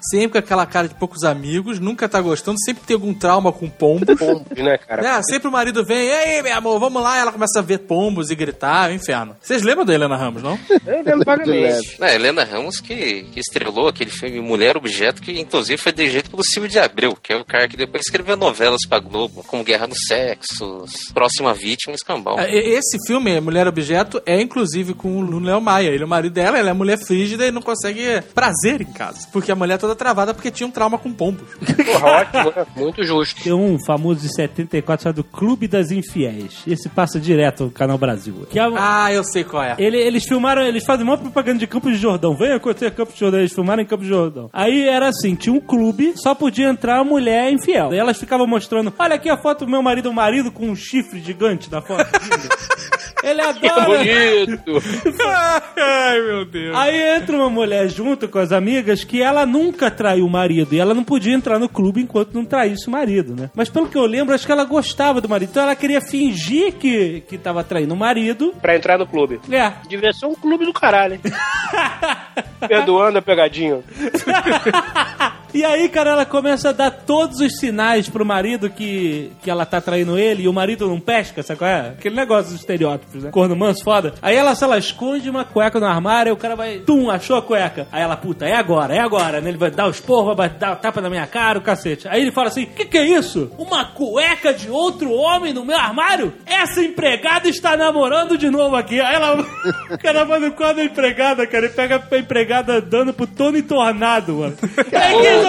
sempre 0.00 0.40
com 0.40 0.46
aquela 0.46 0.66
cara 0.66 0.88
de 0.88 0.94
poucos 0.94 1.24
amigos, 1.24 1.78
nunca 1.78 2.08
tá 2.08 2.20
gostando, 2.20 2.58
sempre 2.64 2.82
tem 2.84 2.94
algum 2.94 3.14
trauma 3.14 3.52
com 3.52 3.68
pombo. 3.68 4.06
pombos, 4.16 4.56
né, 4.56 4.78
cara? 4.78 5.06
É, 5.06 5.22
sempre 5.22 5.48
o 5.48 5.52
marido 5.52 5.84
vem, 5.84 6.06
e 6.06 6.10
aí, 6.12 6.42
meu 6.42 6.56
amor, 6.56 6.78
vamos 6.78 7.02
lá, 7.02 7.16
e 7.16 7.20
ela 7.20 7.32
começa 7.32 7.58
a 7.58 7.62
ver 7.62 7.78
pombos 7.78 8.30
e 8.30 8.34
gritar, 8.34 8.88
é 8.90 8.92
um 8.92 8.96
inferno. 8.96 9.36
Vocês 9.40 9.62
lembram 9.62 9.84
da 9.84 9.94
Helena 9.94 10.16
Ramos, 10.16 10.42
não? 10.42 10.58
Eu 10.86 11.02
lembro 11.02 11.24
vagamente. 11.24 11.96
É, 12.00 12.14
Helena 12.14 12.44
Ramos 12.44 12.80
que, 12.80 13.24
que 13.32 13.40
estrelou 13.40 13.88
aquele 13.88 14.10
filme 14.10 14.40
Mulher 14.40 14.76
Objeto, 14.76 15.22
que 15.22 15.38
inclusive 15.38 15.80
foi 15.80 15.92
dirigido 15.92 16.30
pelo 16.30 16.42
Silvio 16.44 16.70
de 16.70 16.78
Abreu, 16.78 17.16
que 17.16 17.32
é 17.32 17.36
o 17.36 17.44
cara 17.44 17.68
que 17.68 17.76
depois 17.76 18.02
escreveu 18.04 18.36
novelas 18.36 18.80
pra 18.88 18.98
Globo, 18.98 19.44
como 19.46 19.64
Guerra 19.64 19.86
dos 19.86 19.98
Sexos, 20.06 20.90
Próxima 21.12 21.54
Vítima, 21.54 21.94
Escambau. 21.94 22.38
É, 22.38 22.54
Esse 22.54 22.98
filme, 23.06 23.40
Mulher 23.40 23.66
Objeto, 23.66 24.22
é 24.26 24.40
inclusive 24.40 24.94
com 24.94 25.18
o 25.18 25.40
Léo 25.40 25.60
Maia. 25.60 25.88
Ele 25.88 26.02
é 26.02 26.06
o 26.06 26.08
marido 26.08 26.32
dela, 26.32 26.58
ela 26.58 26.70
é 26.70 26.72
mulher 26.72 26.98
frígida 26.98 27.46
e 27.46 27.50
não 27.50 27.62
consegue 27.62 28.20
prazer 28.34 28.80
em 28.80 28.92
casa. 28.92 29.28
Porque 29.32 29.50
a 29.52 29.56
mulher 29.56 29.74
é 29.74 29.78
toda 29.88 29.96
travada 29.96 30.34
porque 30.34 30.50
tinha 30.50 30.66
um 30.66 30.70
trauma 30.70 30.98
com 30.98 31.12
pombos. 31.12 31.48
Porra, 31.84 32.06
ótimo, 32.20 32.52
muito 32.76 33.02
justo. 33.04 33.42
Tem 33.42 33.52
um 33.52 33.78
famoso 33.86 34.20
de 34.20 34.34
74 34.34 35.04
chamado 35.04 35.24
Clube 35.24 35.66
das 35.66 35.90
Infiéis. 35.90 36.62
Esse 36.66 36.88
passa 36.88 37.18
direto 37.18 37.64
no 37.64 37.70
Canal 37.70 37.96
Brasil. 37.96 38.46
Que 38.50 38.58
é, 38.58 38.68
Ah, 38.76 39.12
eu 39.12 39.24
sei 39.24 39.44
qual 39.44 39.62
é. 39.62 39.74
Ele- 39.78 39.96
eles 39.98 40.24
filmaram, 40.24 40.62
eles 40.62 40.84
fazem 40.84 41.04
uma 41.04 41.16
propaganda 41.16 41.58
de 41.58 41.66
Campos 41.66 41.92
de 41.92 41.98
Jordão. 41.98 42.36
Venha 42.36 42.56
acontecer 42.56 42.90
Campos 42.90 43.14
de 43.14 43.20
Jordão. 43.20 43.40
Eles 43.40 43.52
filmaram 43.52 43.82
em 43.82 43.86
Campos 43.86 44.06
de 44.06 44.12
Jordão. 44.12 44.50
Aí 44.52 44.86
era 44.88 45.08
assim: 45.08 45.34
tinha 45.34 45.54
um 45.54 45.60
clube, 45.60 46.12
só 46.16 46.34
podia 46.34 46.68
entrar 46.68 47.02
mulher 47.04 47.50
infiel. 47.52 47.88
Daí 47.90 47.98
elas 47.98 48.18
ficavam 48.18 48.46
mostrando: 48.46 48.92
olha 48.98 49.14
aqui 49.14 49.28
a 49.30 49.36
foto 49.38 49.64
do 49.64 49.70
meu 49.70 49.82
marido, 49.82 50.10
o 50.10 50.14
marido 50.14 50.50
com 50.52 50.66
um 50.66 50.76
chifre 50.76 51.20
gigante 51.20 51.70
na 51.70 51.80
foto. 51.80 52.06
Ele 53.22 53.40
adora. 53.40 53.84
bonito. 53.84 54.82
Ai, 55.76 56.20
meu 56.20 56.44
Deus. 56.44 56.76
Aí 56.76 57.16
entra 57.16 57.36
uma 57.36 57.50
mulher 57.50 57.88
junto 57.88 58.28
com 58.28 58.38
as 58.38 58.52
amigas 58.52 59.04
que 59.04 59.22
ela 59.22 59.44
nunca 59.44 59.90
traiu 59.90 60.24
o 60.24 60.30
marido 60.30 60.74
e 60.74 60.78
ela 60.78 60.94
não 60.94 61.04
podia 61.04 61.34
entrar 61.34 61.58
no 61.58 61.68
clube 61.68 62.00
enquanto 62.00 62.34
não 62.34 62.44
traísse 62.44 62.88
o 62.88 62.90
marido, 62.90 63.34
né? 63.34 63.50
Mas 63.54 63.68
pelo 63.68 63.88
que 63.88 63.98
eu 63.98 64.06
lembro, 64.06 64.34
acho 64.34 64.46
que 64.46 64.52
ela 64.52 64.64
gostava 64.64 65.20
do 65.20 65.28
marido. 65.28 65.50
Então 65.50 65.62
ela 65.62 65.76
queria 65.76 66.00
fingir 66.00 66.74
que, 66.74 67.22
que 67.28 67.36
tava 67.36 67.64
traindo 67.64 67.94
o 67.94 67.96
marido. 67.96 68.54
Pra 68.60 68.76
entrar 68.76 68.98
no 68.98 69.06
clube. 69.06 69.40
É. 69.50 69.72
Devia 69.88 70.12
ser 70.12 70.26
um 70.26 70.34
clube 70.34 70.64
do 70.64 70.72
caralho, 70.72 71.14
hein? 71.14 71.20
Perdoando 72.68 73.18
a 73.18 73.22
pegadinha. 73.22 73.80
E 75.54 75.64
aí, 75.64 75.88
cara, 75.88 76.10
ela 76.10 76.26
começa 76.26 76.68
a 76.68 76.72
dar 76.72 76.90
todos 76.90 77.40
os 77.40 77.58
sinais 77.58 78.06
pro 78.06 78.24
marido 78.24 78.68
que, 78.68 79.32
que 79.42 79.50
ela 79.50 79.64
tá 79.64 79.80
traindo 79.80 80.18
ele 80.18 80.42
e 80.42 80.48
o 80.48 80.52
marido 80.52 80.86
não 80.86 81.00
pesca, 81.00 81.42
sabe 81.42 81.58
qual 81.58 81.70
é? 81.70 81.88
Aquele 81.88 82.14
negócio 82.14 82.52
dos 82.52 82.64
estereótipos, 83.08 83.24
né? 83.24 83.30
Corno 83.30 83.56
manso, 83.56 83.82
foda. 83.82 84.14
Aí 84.20 84.36
ela, 84.36 84.54
sei 84.54 84.68
lá, 84.68 84.78
esconde 84.78 85.28
uma 85.28 85.44
cueca 85.44 85.80
no 85.80 85.86
armário, 85.86 86.30
aí 86.30 86.36
o 86.36 86.40
cara 86.40 86.54
vai, 86.54 86.78
tum, 86.78 87.10
achou 87.10 87.36
a 87.36 87.42
cueca. 87.42 87.88
Aí 87.90 88.02
ela, 88.02 88.16
puta, 88.16 88.46
é 88.46 88.54
agora, 88.54 88.94
é 88.94 89.00
agora, 89.00 89.40
né? 89.40 89.48
Ele 89.48 89.58
vai 89.58 89.70
dar 89.70 89.88
os 89.88 90.00
porros, 90.00 90.36
vai 90.36 90.48
dar 90.48 90.76
tapa 90.76 91.00
na 91.00 91.10
minha 91.10 91.26
cara, 91.26 91.58
o 91.58 91.62
cacete. 91.62 92.06
Aí 92.08 92.20
ele 92.20 92.32
fala 92.32 92.48
assim, 92.48 92.66
que 92.66 92.84
que 92.84 92.98
é 92.98 93.04
isso? 93.04 93.50
Uma 93.58 93.86
cueca 93.86 94.52
de 94.52 94.70
outro 94.70 95.10
homem 95.12 95.52
no 95.52 95.64
meu 95.64 95.76
armário? 95.76 96.34
Essa 96.46 96.82
empregada 96.82 97.48
está 97.48 97.76
namorando 97.76 98.36
de 98.36 98.50
novo 98.50 98.76
aqui. 98.76 99.00
Aí 99.00 99.14
ela, 99.14 99.40
o 99.90 99.98
cara 99.98 100.24
vai 100.24 100.38
no 100.38 100.52
quadro 100.52 100.76
da 100.76 100.84
empregada, 100.84 101.46
cara, 101.46 101.66
e 101.66 101.70
pega 101.70 102.02
a 102.10 102.18
empregada 102.18 102.80
dando 102.80 103.12
pro 103.12 103.26
Tony 103.26 103.62
Tornado, 103.62 104.34
mano. 104.34 104.56
É 104.92 105.20
que 105.20 105.26
eles 105.26 105.46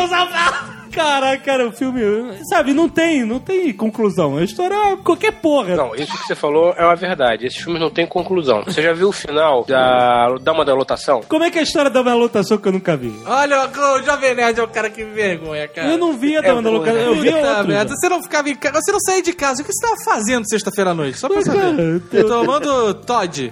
Caraca, 0.91 1.43
cara, 1.43 1.67
o 1.67 1.71
filme, 1.71 2.01
sabe, 2.49 2.73
não 2.73 2.89
tem, 2.89 3.23
não 3.25 3.39
tem 3.39 3.71
conclusão. 3.73 4.37
A 4.37 4.43
história 4.43 4.73
é 4.75 4.95
qualquer 4.97 5.31
porra. 5.33 5.75
Não, 5.75 5.95
isso 5.95 6.11
que 6.17 6.27
você 6.27 6.35
falou 6.35 6.73
é 6.77 6.83
uma 6.83 6.95
verdade. 6.95 7.45
Esses 7.45 7.61
filmes 7.61 7.81
não 7.81 7.89
têm 7.89 8.05
conclusão. 8.07 8.63
Você 8.65 8.81
já 8.81 8.93
viu 8.93 9.09
o 9.09 9.11
final 9.11 9.63
da 9.65 10.27
Dama 10.41 10.65
da 10.65 10.73
Lotação? 10.73 11.21
Como 11.27 11.43
é 11.43 11.51
que 11.51 11.57
é 11.57 11.61
a 11.61 11.63
história 11.63 11.89
da 11.89 12.01
minha 12.03 12.15
lotação 12.15 12.57
que 12.57 12.67
eu 12.67 12.71
nunca 12.71 12.95
vi? 12.97 13.13
Olha, 13.25 13.67
o 13.67 14.03
Jovem 14.03 14.35
Nerd 14.35 14.59
é 14.59 14.63
o 14.63 14.67
cara 14.67 14.89
que 14.89 15.03
me 15.03 15.11
vergonha, 15.11 15.67
cara. 15.67 15.89
Eu 15.89 15.97
não 15.97 16.13
vi 16.17 16.37
a 16.37 16.41
Dama 16.41 16.61
da 16.61 16.69
Lotação, 16.69 16.97
eu 16.99 17.15
vi 17.15 17.31
merda, 17.31 17.89
Você 17.95 18.09
não 18.09 18.21
ficava 18.21 18.49
em 18.49 18.55
casa, 18.55 18.81
você 18.81 18.91
não 18.91 18.99
saía 18.99 19.21
de 19.21 19.33
casa. 19.33 19.61
O 19.61 19.65
que 19.65 19.71
você 19.71 19.85
tava 19.85 19.97
fazendo 20.03 20.47
sexta-feira 20.49 20.91
à 20.91 20.93
noite? 20.93 21.17
Só 21.17 21.27
pra 21.27 21.37
Mas, 21.37 21.45
saber. 21.45 21.59
cara, 21.59 21.81
eu- 22.13 22.27
Tomando 22.27 22.93
Todd. 22.95 23.51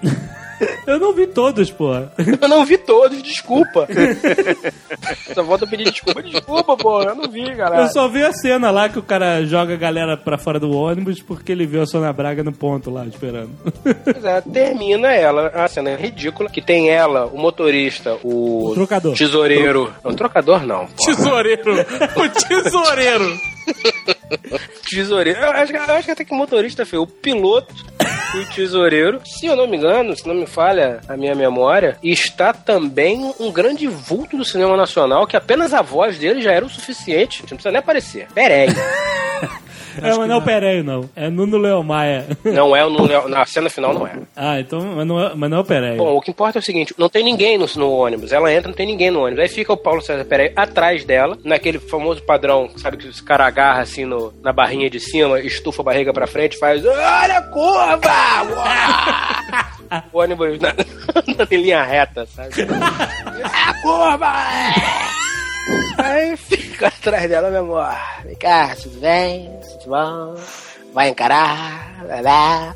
Eu 0.88 1.00
não 1.00 1.14
vi 1.14 1.28
todos, 1.28 1.72
porra. 1.72 2.12
Eu 2.42 2.48
não 2.48 2.66
vi 2.66 2.78
todos, 2.78 3.22
desculpa. 3.22 3.88
Só 5.34 5.44
volta 5.44 5.66
a 5.66 5.68
pedir 5.68 5.92
desculpa. 5.92 6.22
Desculpa, 6.24 6.78
pô, 6.78 7.02
eu 7.02 7.16
não 7.16 7.30
vi, 7.30 7.56
cara. 7.56 7.82
Eu 7.82 7.88
só 7.90 8.08
vi 8.08 8.24
a 8.24 8.34
cena 8.34 8.72
lá 8.72 8.90
que 8.90 8.98
o 8.98 9.04
cara 9.04 9.46
joga 9.46 9.74
a 9.74 9.78
galera 9.78 10.18
pra 10.18 10.38
fora 10.38 10.60
do 10.60 10.72
ônibus 10.72 11.22
porque 11.22 11.52
ele 11.52 11.66
viu 11.66 11.82
a 11.82 11.86
Sônia 11.86 12.12
Braga 12.12 12.44
no 12.44 12.52
ponto 12.52 12.90
lá, 12.90 13.06
esperando. 13.06 13.52
Pois 13.84 14.24
é, 14.24 14.42
termina 14.42 15.12
ela, 15.14 15.48
a 15.48 15.68
cena 15.68 15.92
é 15.92 15.96
ridícula, 15.96 16.50
que 16.50 16.62
tem 16.62 16.90
ela, 16.90 17.26
o 17.28 17.38
motorista, 17.38 18.18
o... 18.24 18.72
O 18.72 18.74
trocador. 18.74 19.16
Tesoureiro. 19.16 19.94
Não, 20.04 20.14
trocador 20.14 20.66
não, 20.66 20.88
pô. 20.88 21.06
Tesoureiro. 21.06 21.86
O 22.16 22.48
tesoureiro. 22.48 23.57
Tesoureiro. 24.90 25.40
Eu 25.40 25.52
acho, 25.52 25.76
eu 25.76 25.96
acho 25.96 26.06
que 26.06 26.12
até 26.12 26.26
que 26.26 26.34
o 26.34 26.36
motorista 26.36 26.86
foi 26.86 27.00
o 27.00 27.08
piloto 27.08 27.74
e 28.36 28.40
o 28.40 28.50
tesoureiro. 28.50 29.22
Se 29.26 29.46
eu 29.46 29.56
não 29.56 29.68
me 29.68 29.78
engano, 29.78 30.16
se 30.16 30.28
não 30.28 30.36
me 30.36 30.46
falha 30.46 31.02
a 31.08 31.16
minha 31.16 31.36
memória, 31.36 31.98
está 32.04 32.54
também 32.54 33.34
um 33.40 33.52
grande 33.52 33.88
vulto 33.88 34.38
do 34.38 34.46
cinema 34.46 34.76
nacional 34.76 35.28
que 35.28 35.36
apenas 35.36 35.74
a 35.74 35.82
voz 35.82 36.18
dele 36.18 36.42
já 36.42 36.52
era 36.52 36.66
o 36.66 36.70
suficiente. 36.70 37.42
Não 37.42 37.50
precisa 37.50 37.72
nem 37.72 37.80
aparecer. 37.80 38.28
Peraí. 38.34 38.68
É, 40.02 40.16
mas 40.16 40.28
não 40.28 40.36
é 40.36 40.38
o 40.38 40.42
Pereio, 40.42 40.84
não. 40.84 41.10
É 41.16 41.30
Nuno 41.30 41.58
Leão 41.58 41.84
Maia. 41.84 42.26
Não 42.44 42.76
é 42.76 42.86
o 42.86 42.90
no, 42.90 43.28
na 43.28 43.46
cena 43.46 43.70
final, 43.70 43.94
não 43.94 44.08
é. 44.08 44.14
Ah, 44.36 44.60
então, 44.60 44.82
mas 44.96 45.08
não 45.08 45.20
é, 45.20 45.32
mas 45.36 45.50
não 45.50 45.58
é 45.58 45.62
o 45.62 45.66
Pereio. 45.66 45.98
Bom, 45.98 46.16
o 46.16 46.22
que 46.22 46.32
importa 46.32 46.60
é 46.60 46.62
o 46.62 46.64
seguinte: 46.64 46.94
não 46.98 47.10
tem 47.10 47.24
ninguém 47.24 47.58
no, 47.58 47.66
no 47.76 47.92
ônibus. 47.92 48.32
Ela 48.32 48.54
entra, 48.54 48.70
não 48.70 48.76
tem 48.76 48.86
ninguém 48.88 49.12
no 49.12 49.22
ônibus. 49.22 49.40
Aí 49.40 49.50
fica 49.50 49.74
o 49.74 49.78
Paulo 49.78 50.02
César 50.02 50.26
Pereira 50.26 50.54
atrás 50.56 51.04
dela, 51.06 51.38
naquele 51.44 51.80
famoso 51.80 52.22
padrão, 52.24 52.70
sabe, 52.78 52.98
que 52.98 53.08
os 53.08 53.22
cara 53.22 53.46
agarra 53.46 53.82
assim 53.82 54.06
no, 54.06 54.34
na 54.42 54.54
barrinha 54.54 54.90
de 54.90 55.00
cima, 55.00 55.40
estufa 55.40 55.82
a 55.82 55.86
barriga 55.86 56.14
pra 56.14 56.28
frente, 56.28 56.58
faz. 56.58 56.86
Olha 56.86 57.38
a 57.38 57.42
curva! 57.44 58.08
O 60.12 60.20
ônibus 60.20 60.60
na, 60.60 60.74
na 61.38 61.46
linha 61.50 61.82
reta, 61.82 62.26
sabe? 62.26 62.50
a 63.44 63.74
curva! 63.82 64.34
Aí 65.98 66.38
fica 66.38 66.88
atrás 66.88 67.30
dela, 67.30 67.50
meu 67.50 67.62
amor. 67.62 67.96
Vem 68.24 68.36
cá, 68.36 68.76
tudo 68.82 69.00
bem? 69.00 69.50
Tudo 69.80 69.90
bom? 69.90 70.36
Vai 70.94 71.10
encarar? 71.10 72.06
Vai 72.08 72.22
lá. 72.22 72.76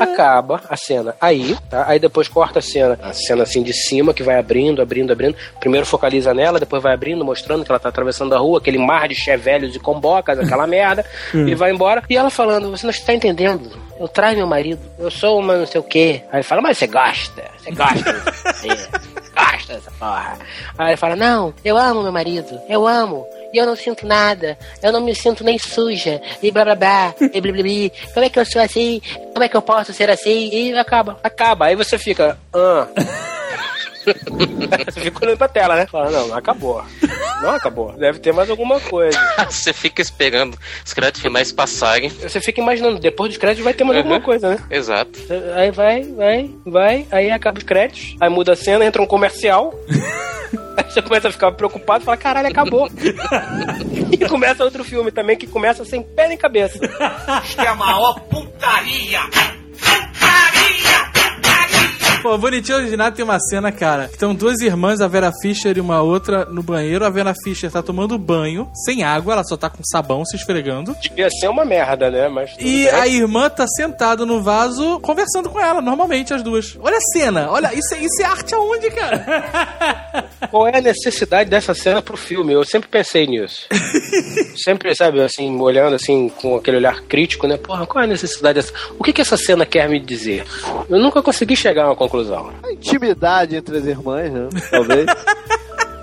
Acaba 0.00 0.62
a 0.68 0.76
cena 0.76 1.14
aí, 1.20 1.56
tá? 1.70 1.84
Aí 1.88 2.00
depois 2.00 2.26
corta 2.26 2.58
a 2.58 2.62
cena, 2.62 2.98
a 3.00 3.12
cena 3.12 3.44
assim 3.44 3.62
de 3.62 3.72
cima 3.72 4.12
que 4.12 4.22
vai 4.22 4.36
abrindo, 4.36 4.82
abrindo, 4.82 5.12
abrindo. 5.12 5.36
Primeiro 5.60 5.86
focaliza 5.86 6.34
nela, 6.34 6.58
depois 6.58 6.82
vai 6.82 6.92
abrindo, 6.92 7.24
mostrando 7.24 7.64
que 7.64 7.70
ela 7.70 7.78
tá 7.78 7.88
atravessando 7.88 8.34
a 8.34 8.38
rua, 8.38 8.58
aquele 8.58 8.78
mar 8.78 9.08
de 9.08 9.14
chevelhos 9.14 9.76
e 9.76 9.78
combocas, 9.78 10.38
aquela 10.40 10.66
merda, 10.68 11.04
e 11.32 11.54
vai 11.54 11.70
embora. 11.70 12.02
E 12.10 12.16
ela 12.16 12.30
falando: 12.30 12.68
Você 12.70 12.84
não 12.84 12.90
está 12.90 13.14
entendendo? 13.14 13.70
Eu 13.98 14.08
traio 14.08 14.36
meu 14.36 14.46
marido, 14.46 14.80
eu 14.98 15.10
sou 15.10 15.38
uma 15.38 15.56
não 15.56 15.66
sei 15.66 15.80
o 15.80 15.84
quê. 15.84 16.22
Aí 16.32 16.38
ele 16.38 16.42
fala: 16.42 16.60
Mas 16.60 16.78
você 16.78 16.88
gosta, 16.88 17.44
você 17.56 17.70
gosta, 17.70 18.14
gosta 19.52 19.74
dessa 19.74 19.90
porra. 19.92 20.38
Aí 20.76 20.88
ele 20.90 20.96
fala: 20.96 21.16
Não, 21.16 21.54
eu 21.64 21.76
amo 21.76 22.02
meu 22.02 22.12
marido, 22.12 22.60
eu 22.68 22.86
amo. 22.86 23.26
E 23.52 23.58
eu 23.58 23.64
não 23.64 23.76
sinto 23.76 24.06
nada, 24.06 24.58
eu 24.82 24.92
não 24.92 25.00
me 25.00 25.14
sinto 25.14 25.42
nem 25.42 25.58
suja, 25.58 26.20
e 26.42 26.50
blá 26.50 26.64
blá 26.64 26.74
blá, 26.74 27.14
e 27.20 27.40
blá 27.40 27.52
blá 27.52 27.62
blá. 27.62 28.12
Como 28.12 28.26
é 28.26 28.28
que 28.28 28.38
eu 28.38 28.44
sou 28.44 28.60
assim? 28.60 29.00
Como 29.32 29.42
é 29.42 29.48
que 29.48 29.56
eu 29.56 29.62
posso 29.62 29.92
ser 29.92 30.10
assim? 30.10 30.50
E 30.52 30.76
acaba, 30.76 31.18
acaba. 31.22 31.66
Aí 31.66 31.76
você 31.76 31.96
fica, 31.98 32.38
ah. 32.52 32.86
você 34.92 35.00
fica 35.00 35.24
olhando 35.24 35.38
pra 35.38 35.48
tela, 35.48 35.76
né? 35.76 35.86
Fala, 35.86 36.10
não, 36.10 36.28
não 36.28 36.36
acabou. 36.36 36.84
Não 37.42 37.50
acabou. 37.50 37.92
Deve 37.92 38.18
ter 38.18 38.32
mais 38.32 38.48
alguma 38.48 38.80
coisa. 38.80 39.18
Você 39.50 39.72
fica 39.72 40.00
esperando 40.00 40.56
os 40.84 40.94
créditos 40.94 41.20
finais 41.20 41.52
passarem. 41.52 42.08
Você 42.08 42.40
fica 42.40 42.60
imaginando, 42.60 42.98
depois 42.98 43.30
dos 43.30 43.38
créditos 43.38 43.62
vai 43.64 43.74
ter 43.74 43.84
mais 43.84 43.96
Uhum. 43.98 44.02
alguma 44.04 44.20
coisa, 44.20 44.48
né? 44.50 44.58
Exato. 44.70 45.18
Aí 45.54 45.70
vai, 45.70 46.02
vai, 46.04 46.50
vai, 46.64 47.06
aí 47.10 47.30
acaba 47.30 47.58
os 47.58 47.64
créditos, 47.64 48.16
aí 48.20 48.28
muda 48.30 48.52
a 48.52 48.56
cena, 48.56 48.84
entra 48.84 49.02
um 49.02 49.06
comercial. 49.06 49.74
Aí 50.76 50.84
você 50.90 51.00
começa 51.02 51.28
a 51.28 51.32
ficar 51.32 51.50
preocupado 51.52 52.02
e 52.02 52.04
fala, 52.04 52.16
caralho, 52.18 52.48
acabou. 52.48 52.88
e 54.12 54.28
começa 54.28 54.62
outro 54.62 54.84
filme 54.84 55.10
também 55.10 55.34
que 55.36 55.46
começa 55.46 55.84
sem 55.86 56.02
pé 56.02 56.28
nem 56.28 56.36
cabeça. 56.36 56.78
Isto 57.44 57.62
é 57.62 57.66
a 57.66 57.74
maior 57.74 58.20
putaria! 58.20 59.20
Pô, 62.26 62.36
Bonitinho 62.36 62.78
Original 62.78 63.12
tem 63.12 63.24
uma 63.24 63.38
cena, 63.38 63.70
cara, 63.70 64.08
que 64.08 64.14
estão 64.14 64.34
duas 64.34 64.58
irmãs, 64.60 65.00
a 65.00 65.06
Vera 65.06 65.30
Fischer 65.40 65.76
e 65.76 65.80
uma 65.80 66.02
outra 66.02 66.44
no 66.46 66.60
banheiro. 66.60 67.04
A 67.04 67.08
Vera 67.08 67.32
Fischer 67.44 67.70
tá 67.70 67.80
tomando 67.84 68.18
banho, 68.18 68.68
sem 68.84 69.04
água, 69.04 69.34
ela 69.34 69.44
só 69.44 69.56
tá 69.56 69.70
com 69.70 69.78
sabão 69.84 70.24
se 70.24 70.34
esfregando. 70.36 70.92
Devia 71.00 71.28
ser 71.30 71.46
uma 71.48 71.64
merda, 71.64 72.10
né? 72.10 72.28
Mas 72.28 72.50
E 72.58 72.82
bem. 72.82 72.88
a 72.88 73.06
irmã 73.06 73.48
tá 73.48 73.64
sentada 73.68 74.26
no 74.26 74.42
vaso, 74.42 74.98
conversando 74.98 75.48
com 75.48 75.60
ela, 75.60 75.80
normalmente, 75.80 76.34
as 76.34 76.42
duas. 76.42 76.76
Olha 76.82 76.96
a 76.96 77.00
cena, 77.12 77.48
olha, 77.48 77.70
isso, 77.72 77.94
é- 77.94 77.98
isso 78.00 78.20
é 78.20 78.24
arte 78.24 78.52
aonde, 78.56 78.90
cara? 78.90 80.25
Qual 80.50 80.66
é 80.68 80.78
a 80.78 80.80
necessidade 80.80 81.48
dessa 81.48 81.74
cena 81.74 82.02
pro 82.02 82.16
filme? 82.16 82.52
Eu 82.52 82.64
sempre 82.64 82.88
pensei 82.88 83.26
nisso. 83.26 83.66
sempre, 84.56 84.94
sabe, 84.94 85.20
assim, 85.20 85.58
olhando 85.60 85.94
assim, 85.94 86.28
com 86.28 86.56
aquele 86.56 86.76
olhar 86.78 87.02
crítico, 87.02 87.46
né? 87.46 87.56
Porra, 87.56 87.86
qual 87.86 88.02
é 88.02 88.04
a 88.04 88.08
necessidade 88.08 88.54
dessa? 88.54 88.72
O 88.98 89.04
que 89.04 89.12
que 89.12 89.20
essa 89.20 89.36
cena 89.36 89.64
quer 89.64 89.88
me 89.88 89.98
dizer? 89.98 90.44
Eu 90.88 90.98
nunca 90.98 91.22
consegui 91.22 91.56
chegar 91.56 91.84
a 91.84 91.88
uma 91.88 91.96
conclusão. 91.96 92.52
A 92.62 92.72
intimidade 92.72 93.56
entre 93.56 93.78
as 93.78 93.86
irmãs, 93.86 94.30
né? 94.30 94.48
Talvez. 94.70 95.06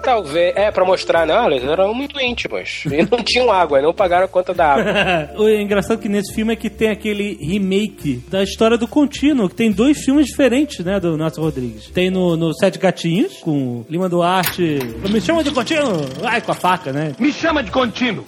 Talvez, 0.04 0.54
é, 0.58 0.70
pra 0.70 0.84
mostrar, 0.84 1.26
não, 1.26 1.50
eles 1.50 1.64
eram 1.64 1.94
muito 1.94 2.20
íntimos. 2.20 2.84
E 2.86 3.08
não 3.10 3.24
tinham 3.24 3.50
água, 3.50 3.80
e 3.80 3.82
não 3.82 3.94
pagaram 3.94 4.26
a 4.26 4.28
conta 4.28 4.54
da 4.54 4.74
água. 4.74 5.30
o 5.42 5.48
engraçado 5.48 6.00
que 6.00 6.10
nesse 6.10 6.36
filme 6.36 6.52
é 6.52 6.56
que 6.58 6.70
tem 6.70 6.90
aquele 6.90 7.38
remake 7.42 8.22
da 8.28 8.44
história 8.44 8.78
do 8.78 8.86
Contínuo, 8.86 9.48
que 9.48 9.56
tem 9.56 9.72
dois 9.72 10.04
filmes 10.04 10.28
diferentes, 10.28 10.84
né, 10.84 11.00
do 11.00 11.18
Nelson 11.18 11.42
Rodrigues. 11.42 11.88
Tem 11.88 12.10
no, 12.10 12.36
no 12.36 12.54
Sete 12.54 12.78
Gatinhos, 12.78 13.38
com 13.38 13.86
Lima 13.90 14.10
Duarte. 14.10 14.80
Me 15.10 15.22
chama 15.22 15.42
de 15.42 15.52
Contínuo! 15.52 16.06
Ai, 16.24 16.42
com 16.42 16.52
a 16.52 16.56
faca, 16.56 16.92
né? 16.92 17.16
Me 17.18 17.32
chama 17.32 17.64
de 17.64 17.72
contínuo! 17.72 18.26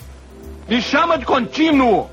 Me 0.70 0.82
chama 0.82 1.18
de 1.18 1.26
contínuo! 1.26 2.10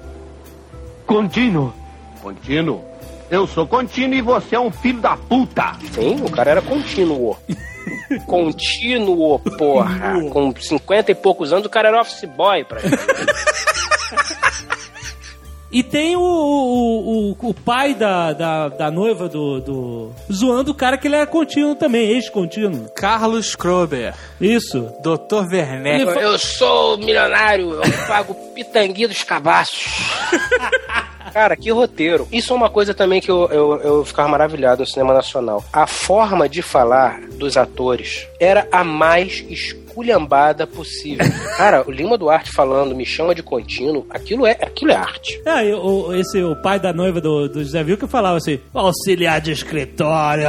Contínuo! 1.06 1.72
Contínuo? 2.20 2.91
Eu 3.32 3.46
sou 3.46 3.66
contínuo 3.66 4.14
e 4.14 4.20
você 4.20 4.56
é 4.56 4.60
um 4.60 4.70
filho 4.70 5.00
da 5.00 5.16
puta! 5.16 5.72
Sim, 5.92 6.16
o 6.22 6.30
cara 6.30 6.50
era 6.50 6.60
contínuo. 6.60 7.34
Contínuo, 8.26 9.38
porra. 9.56 10.20
Com 10.30 10.54
50 10.54 11.12
e 11.12 11.14
poucos 11.14 11.50
anos, 11.50 11.64
o 11.64 11.70
cara 11.70 11.88
era 11.88 12.02
office 12.02 12.28
boy 12.28 12.62
pra 12.62 12.80
ele. 12.80 12.90
E 15.74 15.82
tem 15.82 16.14
o, 16.14 16.20
o, 16.20 17.30
o, 17.30 17.48
o 17.48 17.54
pai 17.54 17.94
da, 17.94 18.34
da, 18.34 18.68
da 18.68 18.90
noiva 18.90 19.26
do, 19.26 19.58
do. 19.58 20.12
zoando 20.30 20.72
o 20.72 20.74
cara 20.74 20.98
que 20.98 21.08
ele 21.08 21.16
é 21.16 21.24
contínuo 21.24 21.74
também, 21.74 22.10
ex-contínuo. 22.10 22.90
Carlos 22.94 23.56
Krober. 23.56 24.14
Isso. 24.38 24.92
Dr. 25.00 25.50
Werneck. 25.50 26.20
Eu 26.20 26.38
sou 26.38 26.98
milionário, 26.98 27.72
eu 27.72 28.06
pago 28.06 28.34
pitanguinha 28.54 29.08
dos 29.08 29.24
cabaços. 29.24 29.86
Cara, 31.32 31.56
que 31.56 31.70
roteiro. 31.70 32.28
Isso 32.30 32.52
é 32.52 32.56
uma 32.56 32.68
coisa 32.70 32.92
também 32.92 33.20
que 33.20 33.30
eu, 33.30 33.48
eu, 33.50 33.80
eu 33.80 34.04
ficava 34.04 34.28
maravilhado 34.28 34.80
no 34.80 34.86
cinema 34.86 35.14
nacional. 35.14 35.64
A 35.72 35.86
forma 35.86 36.48
de 36.48 36.62
falar 36.62 37.20
dos 37.38 37.56
atores 37.56 38.26
era 38.38 38.68
a 38.70 38.84
mais 38.84 39.44
esculhambada 39.48 40.66
possível. 40.66 41.24
Cara, 41.56 41.84
o 41.86 41.90
Lima 41.90 42.18
Duarte 42.18 42.50
falando, 42.52 42.94
me 42.94 43.06
chama 43.06 43.34
de 43.34 43.42
contínuo, 43.42 44.06
aquilo 44.10 44.46
é, 44.46 44.52
aquilo 44.60 44.90
é 44.90 44.96
arte. 44.96 45.40
É, 45.44 45.68
e 45.68 45.72
o, 45.74 46.14
esse, 46.14 46.42
o 46.42 46.56
pai 46.56 46.78
da 46.78 46.92
noiva 46.92 47.20
do, 47.20 47.48
do 47.48 47.62
José 47.62 47.82
Vilca 47.82 48.06
falava 48.06 48.36
assim: 48.36 48.60
auxiliar 48.74 49.40
de 49.40 49.52
escritório, 49.52 50.44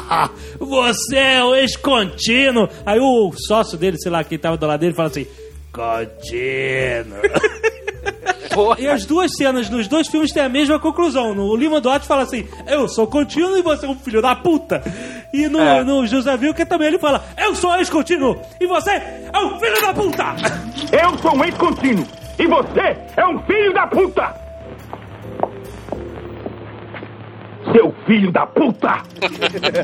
você 0.58 1.16
é 1.16 1.44
o 1.44 1.54
ex-contínuo. 1.54 2.68
Aí 2.86 2.98
o 2.98 3.32
sócio 3.46 3.76
dele, 3.76 3.98
sei 3.98 4.10
lá, 4.10 4.24
quem 4.24 4.38
tava 4.38 4.56
do 4.56 4.66
lado 4.66 4.80
dele, 4.80 4.94
fala 4.94 5.08
assim: 5.08 5.26
contínuo. 5.72 7.20
E 8.78 8.86
as 8.88 9.04
duas 9.04 9.32
cenas 9.36 9.68
nos 9.70 9.88
dois 9.88 10.08
filmes 10.08 10.32
têm 10.32 10.42
a 10.42 10.48
mesma 10.48 10.78
conclusão. 10.78 11.34
No 11.34 11.54
Lima 11.56 11.80
Duarte 11.80 12.06
fala 12.06 12.22
assim: 12.22 12.46
Eu 12.66 12.88
sou 12.88 13.06
contínuo 13.06 13.56
e 13.56 13.62
você 13.62 13.86
é 13.86 13.88
um 13.88 13.94
filho 13.96 14.20
da 14.22 14.34
puta. 14.36 14.82
E 15.32 15.48
no, 15.48 15.60
É. 15.60 15.82
no 15.82 16.06
José 16.06 16.36
Vilca 16.36 16.64
também 16.66 16.88
ele 16.88 16.98
fala: 16.98 17.24
Eu 17.36 17.54
sou 17.54 17.74
ex-contínuo 17.76 18.36
e 18.60 18.66
você 18.66 18.90
é 18.90 19.38
um 19.38 19.58
filho 19.58 19.80
da 19.80 19.92
puta. 19.94 20.24
Eu 20.92 21.18
sou 21.18 21.36
um 21.36 21.44
ex-contínuo 21.44 22.06
e 22.38 22.46
você 22.46 22.96
é 23.16 23.26
um 23.26 23.38
filho 23.42 23.72
da 23.72 23.86
puta! 23.86 24.43
Seu 27.72 27.94
filho 28.06 28.30
da 28.32 28.46
puta! 28.46 29.02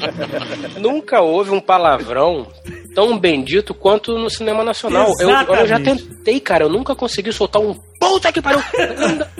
Nunca 0.78 1.20
houve 1.20 1.50
um 1.50 1.60
palavrão 1.60 2.46
tão 2.94 3.18
bendito 3.18 3.72
quanto 3.72 4.18
no 4.18 4.28
cinema 4.28 4.62
nacional. 4.64 5.12
Eu, 5.18 5.30
eu 5.30 5.66
já 5.66 5.80
tentei, 5.80 6.40
cara, 6.40 6.64
eu 6.64 6.68
nunca 6.68 6.94
consegui 6.94 7.32
soltar 7.32 7.62
um 7.62 7.74
puta 8.00 8.32
que 8.32 8.42
pariu. 8.42 8.60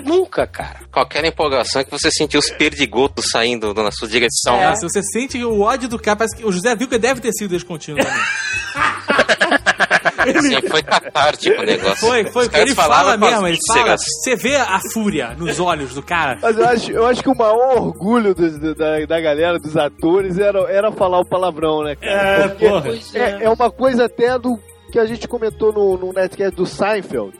nunca, 0.03 0.47
cara. 0.47 0.81
Qualquer 0.91 1.23
empolgação 1.25 1.83
que 1.83 1.91
você 1.91 2.09
sentiu 2.11 2.39
os 2.39 2.49
perdigotos 2.49 3.25
saindo 3.31 3.73
na 3.73 3.91
sua 3.91 4.07
direção. 4.07 4.55
É, 4.55 4.75
se 4.75 4.83
você 4.83 5.01
sente 5.03 5.43
o 5.43 5.61
ódio 5.61 5.89
do 5.89 5.99
cara, 5.99 6.17
parece 6.17 6.37
que 6.37 6.45
o 6.45 6.51
José 6.51 6.75
viu 6.75 6.87
que 6.87 6.97
deve 6.97 7.19
ter 7.21 7.31
sido 7.33 7.49
descontínuo 7.49 8.01
também. 8.01 8.21
Sim, 10.41 10.67
foi 10.67 10.83
catártico 10.83 11.61
o 11.61 11.65
negócio. 11.65 11.95
Foi, 12.07 12.23
foi, 12.25 12.49
ele 12.53 12.73
fala 12.75 13.17
mesmo, 13.17 13.47
ele 13.47 13.57
fala. 13.67 13.95
Você 13.97 14.35
vê 14.35 14.55
a 14.55 14.79
fúria 14.93 15.35
nos 15.37 15.59
olhos 15.59 15.93
do 15.93 16.01
cara. 16.03 16.37
Mas 16.41 16.57
eu 16.57 16.67
acho, 16.67 16.91
eu 16.91 17.05
acho 17.07 17.23
que 17.23 17.29
o 17.29 17.35
maior 17.35 17.77
orgulho 17.77 18.33
dos- 18.35 18.57
do- 18.59 18.75
da, 18.75 19.05
da 19.05 19.19
galera, 19.21 19.57
dos 19.59 19.75
atores, 19.75 20.37
era, 20.37 20.59
era 20.71 20.91
falar 20.91 21.19
o 21.19 21.25
palavrão, 21.25 21.83
né, 21.83 21.95
cara? 21.95 22.11
É, 22.13 22.47
Porque 22.47 22.67
porra. 22.67 22.89
É, 23.15 23.43
é 23.45 23.49
uma 23.49 23.71
coisa 23.71 24.05
até 24.05 24.37
do 24.37 24.57
que 24.91 24.99
a 24.99 25.05
gente 25.05 25.27
comentou 25.27 25.71
no, 25.73 25.97
no 25.97 26.13
Netcast 26.13 26.55
do 26.55 26.65
Seinfeld. 26.65 27.39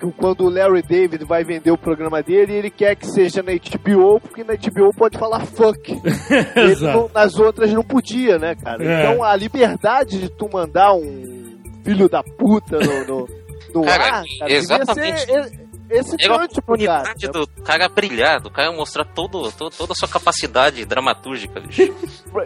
Que 0.00 0.06
quando 0.12 0.42
o 0.44 0.48
Larry 0.48 0.80
David 0.82 1.24
vai 1.24 1.42
vender 1.42 1.72
o 1.72 1.76
programa 1.76 2.22
dele, 2.22 2.52
ele 2.52 2.70
quer 2.70 2.94
que 2.94 3.04
seja 3.04 3.42
na 3.42 3.50
HBO, 3.52 4.20
porque 4.20 4.44
na 4.44 4.54
HBO 4.54 4.94
pode 4.96 5.18
falar 5.18 5.40
fuck. 5.44 5.90
Ele 6.54 6.76
não- 6.80 7.10
nas 7.12 7.36
outras 7.36 7.72
não 7.72 7.82
podia, 7.82 8.38
né, 8.38 8.54
cara? 8.54 8.84
É. 8.84 9.00
Então 9.10 9.24
a 9.24 9.34
liberdade 9.34 10.20
de 10.20 10.28
tu 10.28 10.48
mandar 10.52 10.92
um 10.94 11.47
filho 11.84 12.08
da 12.08 12.22
puta 12.22 12.78
no, 12.78 13.04
no, 13.06 13.28
no 13.74 13.82
Cara, 13.84 14.04
ar, 14.18 14.24
cara, 14.38 14.52
exatamente. 14.52 15.20
ser 15.20 15.52
e- 15.64 15.68
É 15.90 16.00
excitante 16.00 16.60
pro 16.60 16.76
cara. 16.76 17.00
oportunidade 17.00 17.28
do 17.28 17.46
cara 17.64 17.88
brilhar, 17.88 18.40
do 18.42 18.50
cara 18.50 18.70
mostrar 18.72 19.06
todo, 19.06 19.50
todo- 19.52 19.74
toda 19.74 19.92
a 19.94 19.96
sua 19.96 20.06
capacidade 20.06 20.84
dramatúrgica, 20.84 21.60
bicho. 21.60 21.94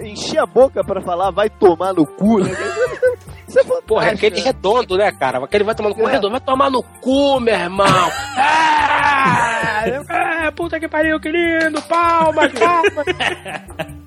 Encher 0.01 0.39
a 0.41 0.47
boca 0.47 0.85
pra 0.85 1.01
falar, 1.01 1.33
vai 1.33 1.51
tomar 1.51 1.93
no 1.93 2.07
cu, 2.07 2.39
né? 2.39 2.51
Isso 3.49 3.59
é 3.59 3.65
fantástico. 3.65 3.83
Porra, 3.89 4.07
é 4.07 4.11
aquele 4.13 4.41
redondo, 4.41 4.97
né, 4.97 5.11
cara? 5.11 5.45
Aquele 5.45 5.65
vai 5.65 5.75
tomar 5.75 5.89
no 5.89 5.95
cu 5.97 6.09
É. 6.09 6.13
redondo, 6.13 6.31
vai 6.31 6.41
tomar 6.41 6.71
no 6.71 6.83
cu, 6.85 7.41
meu 7.41 7.53
irmão. 7.55 8.11
Ah, 8.37 9.83
é, 10.47 10.51
puta 10.53 10.79
que 10.79 10.87
pariu, 10.87 11.19
que 11.19 11.29
lindo, 11.29 11.83
palmas, 11.83 12.53
palmas. 12.53 13.07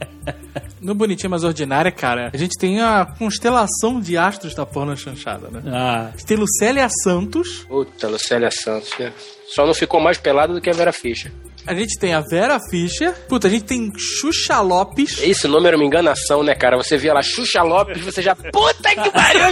No 0.86 0.94
Bonitinha 0.94 1.30
Mais 1.30 1.44
Ordinária, 1.44 1.92
cara, 1.92 2.30
a 2.32 2.38
gente 2.38 2.56
tem 2.60 2.80
a 2.80 3.06
constelação 3.18 4.00
de 4.00 4.16
astros 4.18 4.54
da 4.54 4.66
porno 4.68 4.96
chanchada, 4.96 5.50
né? 5.50 5.62
Ah, 5.74 6.10
A 6.10 6.12
gente 6.12 6.26
tem 6.28 6.38
Lucélia 6.38 6.88
Santos, 7.04 7.66
Puta, 7.68 8.08
Lucélia 8.08 8.52
Santos, 8.52 8.92
né? 9.00 9.12
Só 9.48 9.66
não 9.66 9.74
ficou 9.74 10.00
mais 10.00 10.20
pelada 10.20 10.54
do 10.54 10.62
que 10.62 10.70
a 10.70 10.74
Vera 10.74 10.94
Fischer. 10.94 11.32
a 11.66 11.74
gente 11.74 11.98
tem 11.98 12.14
a 12.14 12.22
Vera 12.22 12.60
Fischer, 12.70 13.14
puta, 13.28 13.48
a 13.48 13.50
gente 13.50 13.64
tem 13.66 13.92
Xuxa 13.98 14.62
Lopes. 14.62 15.20
Esse 15.24 15.48
nome 15.48 15.68
era 15.68 15.76
uma 15.76 15.86
enganação, 15.86 16.44
né, 16.44 16.54
cara? 16.54 16.78
Você 16.78 16.98
via 16.98 17.14
lá 17.16 17.24
Xuxa 17.24 17.64
Lopes, 17.64 18.02
você 18.04 18.22
já. 18.22 18.36
Puta 18.36 18.90
que 18.90 19.10
pariu! 19.10 19.50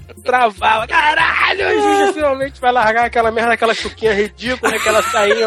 Travava. 0.26 0.86
Caralho, 0.86 1.66
a 1.66 1.70
Xuxa 1.70 2.12
finalmente 2.12 2.60
vai 2.60 2.72
largar 2.72 3.06
aquela 3.06 3.30
merda, 3.30 3.52
aquela 3.54 3.74
chuquinha 3.74 4.12
ridícula, 4.12 4.74
aquela 4.74 5.02
sainha. 5.02 5.46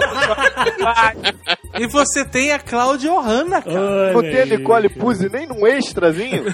E 1.78 1.88
você 1.88 2.26
tem 2.26 2.52
a 2.52 2.60
Cláudia 2.60 3.12
Ohana, 3.14 3.62
cara. 3.62 4.14
Não 4.14 4.22
tem 4.22 4.42
a 4.42 4.46
Nicole 4.46 4.90
Puzzi 4.90 5.30
nem 5.32 5.48
num 5.48 5.68
extrazinho? 5.68 6.46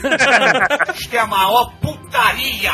que 1.10 1.16
é 1.16 1.20
a 1.20 1.28
maior 1.28 1.72
putaria! 1.82 2.72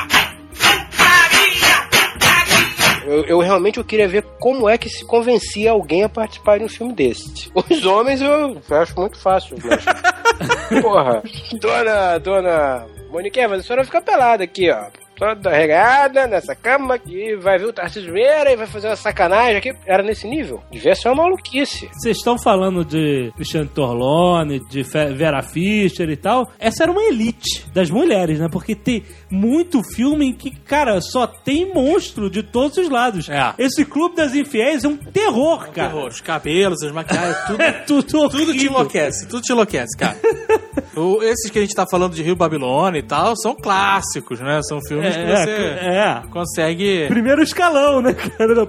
Eu, 3.05 3.25
eu 3.25 3.39
realmente 3.39 3.77
eu 3.77 3.83
queria 3.83 4.07
ver 4.07 4.23
como 4.39 4.69
é 4.69 4.77
que 4.77 4.87
se 4.89 5.03
convencia 5.05 5.71
alguém 5.71 6.03
a 6.03 6.09
participar 6.09 6.59
de 6.59 6.65
um 6.65 6.69
filme 6.69 6.93
desse. 6.93 7.51
Os 7.53 7.85
homens 7.85 8.21
eu, 8.21 8.61
eu 8.69 8.77
acho 8.77 8.95
muito 8.95 9.17
fácil, 9.19 9.57
mas... 9.63 10.81
Porra, 10.81 11.21
dona, 11.59 12.17
dona 12.19 12.85
Monique 13.09 13.39
Evans, 13.39 13.61
a 13.61 13.63
senhora 13.63 13.83
fica 13.83 14.01
pelada 14.01 14.43
aqui, 14.43 14.69
ó. 14.71 14.85
Toda 15.21 15.51
regada 15.51 16.25
nessa 16.25 16.55
cama 16.55 16.95
aqui, 16.95 17.35
vai 17.35 17.59
ver 17.59 17.65
o 17.65 17.73
Tarcísio 17.73 18.11
Meira 18.11 18.51
e 18.51 18.55
vai 18.55 18.65
fazer 18.65 18.87
uma 18.87 18.95
sacanagem 18.95 19.57
aqui. 19.57 19.71
Era 19.85 20.01
nesse 20.01 20.27
nível? 20.27 20.63
Devia 20.71 20.95
ser 20.95 21.09
uma 21.09 21.25
maluquice. 21.25 21.87
Vocês 21.93 22.17
estão 22.17 22.39
falando 22.39 22.83
de 22.83 23.31
Cristiano 23.35 23.69
Torlone, 23.69 24.59
de 24.67 24.81
Vera 24.81 25.43
Fischer 25.43 26.09
e 26.09 26.17
tal. 26.17 26.51
Essa 26.57 26.85
era 26.85 26.91
uma 26.91 27.03
elite 27.03 27.67
das 27.71 27.91
mulheres, 27.91 28.39
né? 28.39 28.47
Porque 28.51 28.73
tem 28.73 29.03
muito 29.29 29.83
filme 29.93 30.25
em 30.25 30.33
que, 30.33 30.49
cara, 30.49 30.99
só 31.01 31.27
tem 31.27 31.71
monstro 31.71 32.27
de 32.27 32.41
todos 32.41 32.79
os 32.79 32.89
lados. 32.89 33.29
É. 33.29 33.53
Esse 33.59 33.85
Clube 33.85 34.15
das 34.15 34.33
Infiéis 34.33 34.83
é 34.83 34.87
um 34.87 34.97
terror, 34.97 35.69
cara. 35.69 35.89
Terror, 35.89 36.07
os 36.07 36.19
cabelos, 36.19 36.81
as 36.81 36.91
maquiagens, 36.91 37.37
tudo, 37.45 37.61
É 37.61 37.71
tudo 37.71 38.27
tudo 38.27 38.53
te 38.53 38.65
enlouquece, 38.65 39.27
tudo 39.27 39.43
te 39.43 39.51
enlouquece, 39.51 39.95
cara. 39.95 40.17
O- 40.95 41.21
esses 41.23 41.49
que 41.49 41.57
a 41.59 41.61
gente 41.61 41.73
tá 41.75 41.85
falando 41.89 42.13
de 42.13 42.21
Rio 42.23 42.35
Babilônia 42.35 42.99
e 42.99 43.03
tal, 43.03 43.33
são 43.37 43.55
clássicos, 43.55 44.39
né? 44.39 44.59
São 44.63 44.79
filmes 44.87 45.15
que 45.15 45.21
É, 45.21 45.35
você 45.35 45.49
é. 45.51 46.21
consegue... 46.29 47.05
Primeiro 47.07 47.41
escalão, 47.41 48.01
né, 48.01 48.13
cara? 48.13 48.67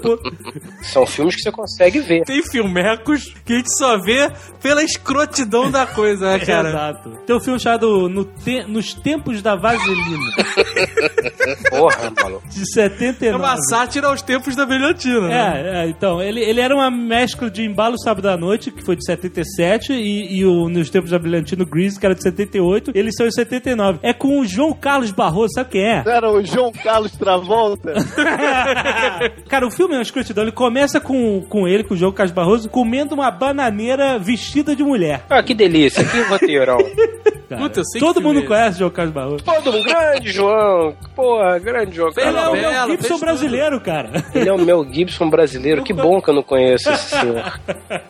São 0.83 1.05
filmes 1.07 1.35
que 1.37 1.43
você 1.43 1.53
consegue 1.53 2.01
ver. 2.01 2.23
Tem 2.25 2.43
filmecos 2.43 3.35
que 3.45 3.53
a 3.55 3.57
gente 3.57 3.77
só 3.77 3.99
vê 3.99 4.31
pela 4.63 4.83
escrotidão 4.83 5.71
da 5.71 5.87
coisa, 5.87 6.33
né, 6.33 6.39
cara? 6.47 6.69
Exato. 6.69 7.11
Tem 7.27 7.37
um 7.37 7.41
filme 7.41 7.59
chamado 7.59 8.09
No 8.09 8.25
Te- 8.25 8.65
Nos 8.67 8.95
Tempos 8.95 9.43
da 9.43 9.57
Vaselina, 9.57 10.33
Porra, 11.71 12.13
maluco. 12.23 12.49
de 12.49 12.63
É 12.63 12.65
79. 12.65 13.37
uma 13.45 13.57
sátira 13.63 14.09
aos 14.09 14.23
tempos 14.23 14.55
da 14.55 14.65
brilhantina, 14.67 15.21
né? 15.29 15.35
É, 15.35 15.85
é, 15.85 15.89
então, 15.89 16.21
ele, 16.23 16.41
ele 16.41 16.61
era 16.61 16.75
uma 16.75 16.91
mescla 16.91 17.51
de 17.51 17.63
Embalo 17.65 17.99
Sábado 17.99 18.29
à 18.29 18.37
Noite, 18.37 18.71
que 18.71 18.83
foi 18.85 18.97
de 18.97 19.05
77, 19.05 19.93
e, 19.93 20.39
e 20.39 20.45
o 20.45 20.69
Nos 20.69 20.91
Tempos 20.91 21.11
da 21.11 21.19
Brilhantina 21.19 21.65
Grease, 21.65 21.99
que 21.99 22.07
era 22.07 22.12
de 22.15 22.23
78, 22.23 22.93
eles 22.95 23.15
são 23.17 23.27
de 23.27 23.35
79. 23.35 23.99
É 24.03 24.13
com 24.13 24.41
o 24.41 24.45
João 24.45 24.73
Carlos 24.73 25.11
Barroso, 25.11 25.55
sabe 25.55 25.71
quem 25.71 25.83
é? 25.83 26.03
Era 26.07 26.31
o 26.31 26.45
João 26.45 26.73
Carlos 26.73 27.13
Travolta? 27.13 27.95
Cara, 29.49 29.67
o 29.67 29.71
filme 29.71 29.95
é 29.95 29.99
uma 29.99 30.03
escrotidão. 30.03 30.45
Ele 30.45 30.53
começa 30.53 31.01
com, 31.01 31.43
com 31.43 31.67
ele, 31.69 31.85
com 31.85 31.95
o 31.95 31.97
João 31.97 32.13
Carlos 32.13 32.35
Barroso, 32.35 32.69
comendo 32.69 33.15
uma 33.15 33.31
bananeira 33.31 34.19
vestida 34.19 34.75
de 34.75 34.83
mulher. 34.83 35.25
Ah, 35.29 35.43
que 35.43 35.55
delícia, 35.55 36.05
que 36.05 36.21
roteirão. 36.23 36.79
cara. 37.53 37.63
Puta, 37.63 37.81
eu 37.81 37.85
sei 37.85 38.01
que 38.01 38.07
Todo 38.07 38.21
mundo 38.21 38.41
é 38.41 38.43
conhece 38.43 38.77
o 38.77 38.79
João 38.81 38.91
Carlos 38.91 39.15
Barroso. 39.15 39.45
Todo 39.45 39.73
mundo, 39.73 39.85
grande 39.85 40.31
João. 40.33 40.95
Porra, 41.15 41.59
grande 41.59 41.97
João. 41.97 42.11
Ele 42.17 42.37
é 42.37 42.49
o 42.49 42.53
Mel 42.53 42.73
fez 42.73 42.87
Gibson 42.87 43.09
tudo. 43.09 43.21
brasileiro, 43.21 43.81
cara. 43.81 44.11
Ele 44.35 44.49
é 44.49 44.53
o 44.53 44.59
Mel 44.59 44.85
Gibson 44.91 45.31
brasileiro. 45.31 45.83
Que 45.83 45.93
bom 45.93 46.21
que 46.21 46.31
eu 46.31 46.35
não 46.35 46.43
conheço 46.43 46.91
esse 46.91 47.11
senhor. 47.19 47.61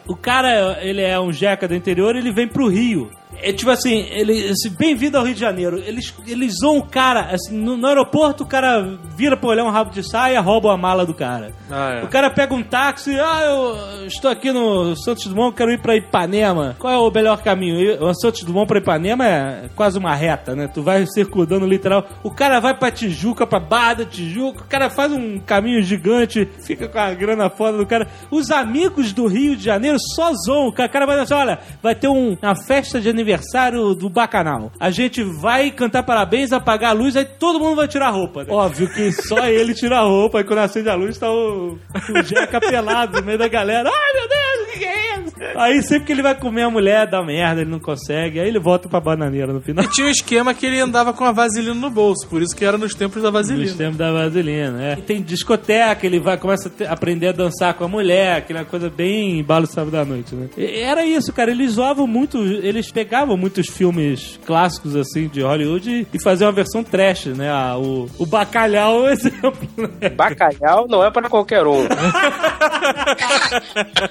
O 0.07 0.17
cara, 0.17 0.79
ele 0.83 1.03
é 1.03 1.19
um 1.19 1.33
jeca 1.33 1.67
do 1.67 1.75
interior, 1.75 2.15
ele 2.17 2.33
vem 2.33 2.47
pro 2.49 2.69
Rio. 2.69 3.11
É 3.45 3.53
tipo 3.53 3.71
assim, 3.73 4.07
ele, 4.11 4.51
assim, 4.51 4.71
bem-vindo 4.79 5.19
ao 5.19 5.25
Rio 5.25 5.35
de 5.35 5.41
Janeiro. 5.41 5.77
Eles, 5.85 6.15
eles 6.29 6.55
zoam 6.61 6.79
o 6.79 6.87
cara, 6.87 7.23
assim, 7.33 7.57
no, 7.57 7.77
no 7.77 7.89
aeroporto 7.89 8.45
o 8.45 8.47
cara 8.47 8.97
vira 9.17 9.37
pra 9.37 9.49
olhar 9.49 9.65
um 9.65 9.71
rabo 9.71 9.91
de 9.91 10.09
saia, 10.09 10.41
rouba 10.41 10.73
a 10.73 10.77
mala 10.77 11.05
do 11.05 11.13
cara. 11.13 11.51
Ah, 11.69 11.95
é. 12.01 12.05
O 12.05 12.09
cara 12.09 12.31
pega 12.31 12.55
um 12.55 12.63
táxi, 12.63 13.19
ah, 13.19 13.41
eu 13.43 14.07
estou 14.07 14.31
aqui 14.31 14.53
no 14.53 14.95
Santos 14.95 15.27
Dumont, 15.27 15.57
quero 15.57 15.73
ir 15.73 15.81
pra 15.83 15.97
Ipanema. 15.97 16.77
Qual 16.79 16.93
é 16.93 16.97
o 16.97 17.11
melhor 17.11 17.43
caminho? 17.43 18.01
O 18.01 18.15
Santos 18.15 18.45
Dumont 18.45 18.69
pra 18.69 18.79
Ipanema 18.79 19.27
é 19.27 19.69
quase 19.75 19.99
uma 19.99 20.15
reta, 20.15 20.55
né? 20.55 20.69
Tu 20.69 20.81
vai 20.81 21.05
circundando 21.13 21.67
literal. 21.67 22.07
O 22.23 22.31
cara 22.31 22.61
vai 22.61 22.79
pra 22.79 22.93
Tijuca, 22.93 23.45
pra 23.45 23.59
Barra 23.59 23.95
da 23.95 24.05
Tijuca, 24.05 24.61
o 24.63 24.69
cara 24.69 24.89
faz 24.89 25.11
um 25.11 25.41
caminho 25.41 25.83
gigante, 25.83 26.49
fica 26.65 26.87
com 26.87 26.99
a 26.99 27.13
grana 27.13 27.51
foda 27.51 27.77
do 27.77 27.87
cara. 27.87 28.07
Os 28.31 28.53
amigos 28.53 29.13
do 29.13 29.27
Rio 29.27 29.57
de 29.57 29.65
Janeiro 29.65 29.97
só 30.15 30.31
zoam. 30.47 30.69
O 30.69 30.73
cara 30.73 31.07
vai 31.07 31.21
dizer, 31.21 31.35
olha, 31.35 31.59
vai 31.83 31.97
ter 31.97 32.07
um- 32.07 32.37
uma 32.41 32.55
festa 32.55 33.01
de 33.01 33.09
aniversário 33.09 33.32
do 33.97 34.09
Bacanal. 34.09 34.73
A 34.79 34.91
gente 34.91 35.23
vai 35.23 35.71
cantar 35.71 36.03
parabéns, 36.03 36.53
apagar 36.53 36.91
a 36.91 36.95
luz, 36.95 37.17
aí 37.17 37.25
todo 37.25 37.59
mundo 37.59 37.77
vai 37.77 37.89
tirar 37.89 38.09
a 38.09 38.11
roupa. 38.11 38.45
né? 38.45 38.53
Óbvio 38.53 38.89
que 38.93 39.13
só 39.13 39.47
ele 39.49 39.75
tira 39.75 39.99
a 39.99 40.03
roupa, 40.03 40.41
e 40.41 40.45
quando 40.45 40.61
acende 40.61 40.89
a 40.89 40.95
luz 40.95 41.19
tá 41.19 41.31
o, 41.31 41.73
o 41.79 42.23
Jeca 42.25 42.61
pelado 42.61 43.19
no 43.21 43.27
meio 43.27 43.39
da 43.39 43.49
galera. 43.49 43.89
Ai, 43.89 44.13
meu 44.21 44.29
Deus, 44.29 44.69
o 44.69 44.73
que, 44.73 44.79
que 44.79 44.85
é 44.85 45.19
isso? 45.21 45.33
Aí 45.59 45.83
sempre 45.83 46.05
que 46.07 46.13
ele 46.13 46.23
vai 46.23 46.35
comer 46.35 46.63
a 46.63 46.71
mulher, 46.71 47.07
dá 47.07 47.23
merda, 47.23 47.61
ele 47.61 47.71
não 47.71 47.81
consegue. 47.81 48.41
Aí 48.41 48.49
ele 48.49 48.59
volta 48.59 48.89
pra 48.89 49.01
bananeira 49.01 49.53
no 49.53 49.61
final. 49.61 49.85
E 49.85 49.89
tinha 49.89 50.07
um 50.07 50.11
esquema 50.11 50.55
que 50.55 50.67
ele 50.67 50.81
andava 50.81 51.13
com 51.13 51.25
a 51.25 51.33
vaselina 51.33 51.75
no 51.75 51.91
bolso, 51.91 52.27
por 52.29 52.41
isso 52.43 52.55
que 52.55 52.65
era 52.65 52.79
nos 52.79 52.95
tempos 52.95 53.23
da 53.23 53.31
Nos 53.31 53.49
vaselina. 53.49 53.75
tempos 53.77 53.97
da 53.97 54.13
vaselina, 54.13 54.83
é. 54.83 54.93
E 54.99 55.03
tem 55.03 55.23
discoteca, 55.23 56.07
ele 56.07 56.21
vai, 56.21 56.37
começa 56.37 56.71
a 56.89 56.93
aprender 56.93 57.29
a 57.29 57.33
dançar 57.33 57.75
com 57.75 57.85
a 57.85 57.89
mulher, 57.89 58.37
aquela 58.39 58.65
coisa 58.65 58.89
bem 58.91 59.39
embalo 59.41 59.67
sábado 59.67 59.93
da 59.93 60.05
noite, 60.05 60.35
né? 60.35 60.49
E 60.57 60.81
era 60.81 61.05
isso, 61.05 61.33
cara, 61.33 61.51
eles 61.51 61.73
zoavam 61.73 62.07
muito, 62.07 62.39
eles 62.39 62.91
pegavam 62.91 63.12
muitos 63.37 63.69
filmes 63.69 64.41
clássicos, 64.47 64.97
assim, 64.97 65.29
de 65.29 65.43
Hollywood 65.43 66.07
e, 66.13 66.19
faziam 66.23 66.49
uma 66.49 66.55
versão 66.55 66.83
trash, 66.83 67.27
né? 67.27 67.51
Ah, 67.51 67.77
o, 67.77 68.09
o 68.19 68.25
Bacalhau 68.25 69.07
é 69.07 69.11
um 69.11 69.13
exemplo, 69.13 69.69
né? 70.01 70.09
Bacalhau 70.09 70.87
não 70.89 71.05
é 71.05 71.11
para 71.11 71.29
qualquer 71.29 71.67
um. 71.67 71.87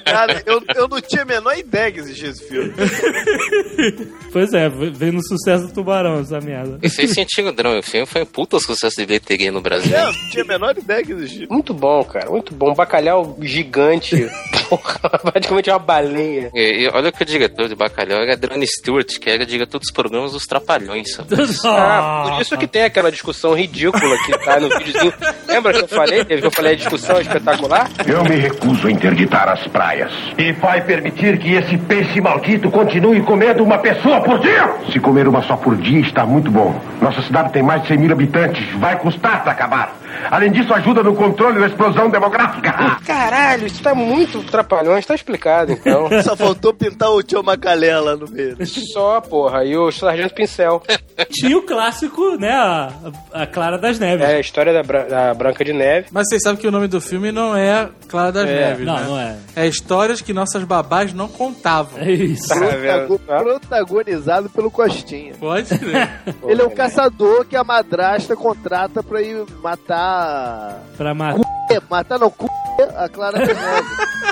Cara, 0.06 0.44
eu, 0.46 0.62
eu 0.76 0.88
não 0.88 1.02
tinha 1.02 1.24
a 1.24 1.26
menor 1.26 1.58
ideia 1.58 1.92
que 1.92 2.00
existia 2.00 2.30
esse 2.30 2.48
filme. 2.48 2.72
Pois 4.32 4.54
é, 4.54 4.70
veio 4.70 5.12
no 5.12 5.28
sucesso 5.28 5.68
do 5.68 5.74
Tubarão 5.74 6.22
essa 6.22 6.40
merda. 6.40 6.80
E 6.82 6.90
fez 6.90 7.12
sentido, 7.12 7.54
não. 7.62 7.78
O 7.78 7.84
filme 7.84 8.06
foi 8.06 8.22
um 8.22 8.26
puta 8.26 8.58
sucesso 8.60 8.96
de 8.96 9.06
bilheteria 9.06 9.52
no 9.52 9.60
Brasil. 9.60 9.94
É, 9.94 10.06
não 10.06 10.30
tinha 10.30 10.44
a 10.44 10.48
menor 10.48 10.78
ideia 10.78 11.04
que 11.04 11.12
existia. 11.12 11.48
Muito 11.50 11.74
bom, 11.74 12.02
cara. 12.06 12.30
Muito 12.30 12.54
bom. 12.56 12.74
Bacalhau 12.74 13.38
gigante. 13.42 14.30
Porra, 14.70 15.10
praticamente 15.20 15.70
uma 15.70 15.80
baleia. 15.80 16.50
E, 16.54 16.84
e 16.84 16.88
olha 16.94 17.12
que 17.12 17.22
o 17.22 17.26
diretor 17.26 17.68
de 17.68 17.76
Bacalhau 17.76 18.22
era 18.22 18.38
Drone 18.38 18.64
Stewart, 18.92 19.20
que 19.20 19.30
era 19.30 19.46
diretor 19.46 19.80
dos 19.80 19.92
programas 19.92 20.34
dos 20.34 20.46
Trapalhões. 20.46 21.18
Ah, 21.64 22.24
por 22.30 22.42
isso 22.42 22.58
que 22.58 22.68
tem 22.68 22.84
aquela 22.84 23.12
discussão 23.12 23.54
ridícula 23.54 24.18
que 24.26 24.38
tá 24.40 24.60
no 24.60 24.70
videozinho. 24.70 25.14
Lembra 25.48 25.74
que 25.74 25.82
eu 25.82 25.88
falei? 25.88 26.26
Que 26.26 26.34
eu 26.46 26.52
falei 26.52 26.74
a 26.74 26.76
discussão 26.76 27.20
espetacular? 27.20 27.90
Eu 28.06 28.24
me 28.24 28.36
recuso 28.36 28.88
a 28.88 28.92
interditar 28.92 29.48
as 29.48 29.66
praias. 29.68 30.12
E 30.38 30.52
vai 30.54 30.82
permitir 30.84 31.38
que 31.40 31.54
esse 31.54 31.78
peixe 31.78 32.20
maldito 32.20 32.70
continue 32.70 33.22
comendo 33.22 33.64
uma 33.64 33.78
pessoa 33.78 34.22
por 34.22 34.40
dia? 34.40 34.76
Se 34.92 35.00
comer 35.00 35.28
uma 35.28 35.42
só 35.44 35.56
por 35.56 35.76
dia 35.78 36.02
está 36.02 36.26
muito 36.26 36.52
bom. 36.52 36.80
Nossa 37.02 37.22
cidade 37.22 37.54
tem 37.54 37.64
mais 37.64 37.82
de 37.84 37.90
100 37.90 37.98
mil 37.98 38.12
habitantes. 38.12 38.64
Vai 38.80 38.98
custar 39.00 39.44
para 39.44 39.52
acabar. 39.52 39.96
Além 40.30 40.52
disso, 40.52 40.74
ajuda 40.74 41.04
no 41.04 41.16
controle 41.16 41.60
da 41.60 41.68
explosão 41.68 42.10
demográfica. 42.10 43.00
Caralho, 43.06 43.68
isso 43.68 43.82
tá 43.82 43.96
muito 43.96 44.44
trapalhões, 44.44 45.06
tá 45.06 45.16
explicado 45.16 45.72
então. 45.72 46.10
Só 46.24 46.36
faltou 46.36 46.74
pintar 46.74 47.10
o 47.12 47.24
tio 47.24 47.44
Macalé 47.44 47.98
lá 48.00 48.16
no 48.16 48.28
meio. 48.30 48.58
Só, 48.86 49.22
porra, 49.22 49.64
e 49.66 49.76
o 49.78 49.92
Sargento 49.92 50.34
Pincel. 50.34 50.82
Tinha 51.32 51.58
o 51.58 51.62
clássico, 51.62 52.36
né? 52.38 52.52
A, 52.52 52.92
a 53.34 53.48
Clara 53.48 53.78
das 53.78 54.00
Neves. 54.00 54.28
É, 54.28 54.36
a 54.36 54.40
história 54.40 54.74
da, 54.74 54.82
Bra- 54.84 55.04
da 55.04 55.34
Branca 55.34 55.64
de 55.64 55.72
Neve. 55.74 56.08
Mas 56.12 56.28
vocês 56.28 56.42
sabem 56.42 56.60
que 56.60 56.68
o 56.68 56.72
nome 56.72 56.88
do 56.88 57.00
filme 57.00 57.32
não 57.32 57.56
é 57.56 57.90
Clara 58.08 58.32
das 58.32 58.50
É. 58.50 58.70
Neves, 58.70 58.86
Não, 58.86 58.96
né? 58.96 59.04
não 59.08 59.20
é. 59.20 59.38
É 59.56 59.68
histórias 59.68 60.22
que 60.22 60.34
nossas 60.34 60.64
babás 60.64 61.14
não 61.14 61.28
contavam. 61.28 62.00
É 62.00 62.12
isso. 62.12 62.48
Tá 62.50 62.56
vendo? 62.56 63.08
Protago- 63.20 63.44
protagonizado 63.60 64.50
pelo 64.50 64.72
Costinha. 64.72 65.34
Pode 65.40 65.68
ser. 65.68 65.80
Ele 66.48 66.62
é 66.62 66.66
o 66.66 66.72
caçador 66.72 67.46
que 67.46 67.56
a 67.56 67.64
madrasta 67.64 68.36
contrata 68.36 69.02
pra 69.04 69.22
ir 69.22 69.46
matar. 69.62 70.82
Pra 70.98 71.14
matar. 71.14 71.42
É, 71.72 71.80
matar 71.90 72.20
não, 72.20 72.30
cu 72.30 72.50
a 72.98 73.08
Clara 73.10 73.40
das 73.40 73.48
Neves. 73.58 74.31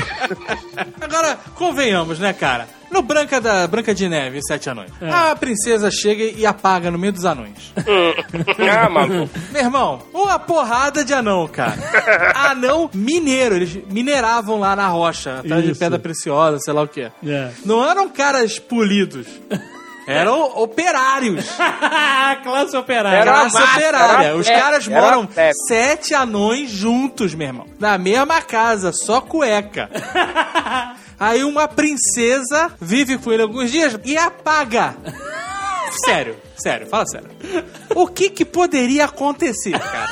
Agora, 1.00 1.38
convenhamos, 1.54 2.18
né, 2.18 2.32
cara? 2.32 2.68
No 2.90 3.02
Branca, 3.02 3.40
da, 3.40 3.66
Branca 3.66 3.94
de 3.94 4.08
Neve 4.08 4.40
Sete 4.42 4.70
Anões. 4.70 4.90
É. 5.00 5.10
A 5.10 5.34
princesa 5.34 5.90
chega 5.90 6.22
e 6.22 6.46
apaga 6.46 6.90
no 6.90 6.98
meio 6.98 7.12
dos 7.12 7.24
anões. 7.24 7.72
ah, 8.72 8.88
maluco. 8.88 9.28
Meu 9.50 9.62
irmão, 9.62 10.02
uma 10.14 10.38
porrada 10.38 11.04
de 11.04 11.12
anão, 11.12 11.48
cara. 11.48 11.76
Anão 12.34 12.88
mineiro. 12.94 13.56
Eles 13.56 13.76
mineravam 13.90 14.58
lá 14.60 14.76
na 14.76 14.86
rocha, 14.88 15.40
atrás 15.40 15.64
de 15.64 15.72
Isso. 15.72 15.80
pedra 15.80 15.98
preciosa, 15.98 16.58
sei 16.60 16.72
lá 16.72 16.82
o 16.82 16.88
quê. 16.88 17.10
É. 17.26 17.50
Não 17.64 17.84
eram 17.88 18.08
caras 18.08 18.58
polidos. 18.58 19.26
Eram 20.06 20.58
operários. 20.58 21.46
Classe 22.42 22.76
operária. 22.76 23.18
Era 23.18 23.32
Classe 23.32 23.54
massa, 23.54 23.76
operária. 23.76 24.26
era 24.26 24.36
Os 24.36 24.48
caras 24.48 24.88
moram 24.88 25.28
sete 25.68 26.14
anões 26.14 26.70
juntos, 26.70 27.34
meu 27.34 27.48
irmão. 27.48 27.66
Na 27.78 27.98
mesma 27.98 28.40
casa, 28.40 28.92
só 28.92 29.20
cueca. 29.20 29.90
Aí 31.18 31.42
uma 31.44 31.66
princesa 31.66 32.70
vive 32.80 33.16
com 33.18 33.32
ele 33.32 33.42
alguns 33.42 33.70
dias 33.70 33.98
e 34.04 34.16
apaga. 34.16 34.94
Sério, 36.04 36.36
sério, 36.56 36.86
fala 36.86 37.06
sério. 37.06 37.28
O 37.94 38.06
que 38.06 38.30
que 38.30 38.44
poderia 38.44 39.04
acontecer, 39.04 39.78
cara? 39.78 40.08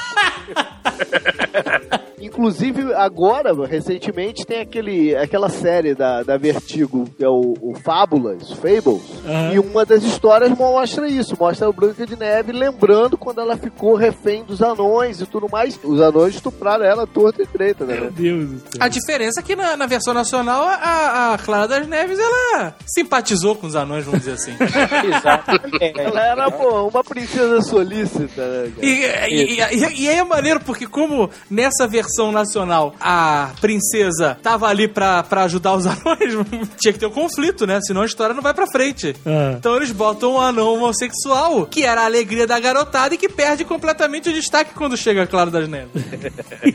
Inclusive, 2.24 2.94
agora, 2.94 3.52
recentemente, 3.66 4.46
tem 4.46 4.60
aquele, 4.60 5.14
aquela 5.14 5.50
série 5.50 5.94
da, 5.94 6.22
da 6.22 6.38
Vertigo, 6.38 7.06
que 7.16 7.22
é 7.22 7.28
o, 7.28 7.54
o 7.60 7.74
Fábulas, 7.74 8.50
Fables, 8.52 9.02
Aham. 9.26 9.52
e 9.52 9.58
uma 9.58 9.84
das 9.84 10.02
histórias 10.02 10.50
mostra 10.50 11.06
isso, 11.06 11.36
mostra 11.38 11.68
o 11.68 11.72
Branca 11.72 12.06
de 12.06 12.16
Neve 12.16 12.50
lembrando 12.50 13.18
quando 13.18 13.42
ela 13.42 13.58
ficou 13.58 13.94
refém 13.94 14.42
dos 14.42 14.62
anões 14.62 15.20
e 15.20 15.26
tudo 15.26 15.48
mais. 15.50 15.78
Os 15.84 16.00
anões 16.00 16.36
estupraram 16.36 16.84
ela 16.84 17.06
torta 17.06 17.42
e 17.42 17.46
treta, 17.46 17.84
né? 17.84 18.00
Meu 18.00 18.10
Deus 18.10 18.48
do 18.48 18.58
céu. 18.58 18.68
A 18.80 18.88
diferença 18.88 19.40
é 19.40 19.42
que 19.42 19.54
na, 19.54 19.76
na 19.76 19.86
versão 19.86 20.14
nacional, 20.14 20.64
a, 20.64 21.34
a 21.34 21.38
Clara 21.38 21.68
das 21.68 21.86
Neves, 21.86 22.18
ela 22.18 22.74
simpatizou 22.86 23.54
com 23.54 23.66
os 23.66 23.76
anões, 23.76 24.06
vamos 24.06 24.20
dizer 24.20 24.32
assim. 24.32 24.52
Exatamente. 25.14 26.00
Ela 26.00 26.28
era, 26.42 26.50
pô, 26.50 26.88
uma 26.88 27.02
princesa 27.04 27.60
solícita, 27.62 28.42
né? 28.46 28.72
cara? 28.74 28.86
E, 28.86 29.34
e, 29.34 29.60
e- 29.60 30.02
e 30.04 30.08
aí 30.08 30.18
é 30.18 30.24
maneiro 30.24 30.60
porque 30.60 30.86
como 30.86 31.30
nessa 31.50 31.86
versão 31.86 32.30
nacional 32.32 32.94
a 33.00 33.50
princesa 33.60 34.36
tava 34.42 34.66
ali 34.68 34.86
pra, 34.88 35.22
pra 35.22 35.42
ajudar 35.44 35.74
os 35.74 35.86
anões, 35.86 36.34
tinha 36.80 36.92
que 36.92 36.98
ter 36.98 37.06
um 37.06 37.10
conflito, 37.10 37.66
né? 37.66 37.80
Senão 37.82 38.02
a 38.02 38.06
história 38.06 38.34
não 38.34 38.42
vai 38.42 38.54
pra 38.54 38.66
frente. 38.66 39.14
Ah. 39.26 39.54
Então 39.58 39.76
eles 39.76 39.90
botam 39.90 40.34
um 40.34 40.40
anão 40.40 40.74
homossexual, 40.74 41.66
que 41.66 41.84
era 41.84 42.02
a 42.02 42.04
alegria 42.04 42.46
da 42.46 42.58
garotada 42.58 43.14
e 43.14 43.18
que 43.18 43.28
perde 43.28 43.64
completamente 43.64 44.28
o 44.28 44.32
destaque 44.32 44.74
quando 44.74 44.96
chega 44.96 45.22
a 45.22 45.26
Clara 45.26 45.50
das 45.50 45.68
Neves. 45.68 45.90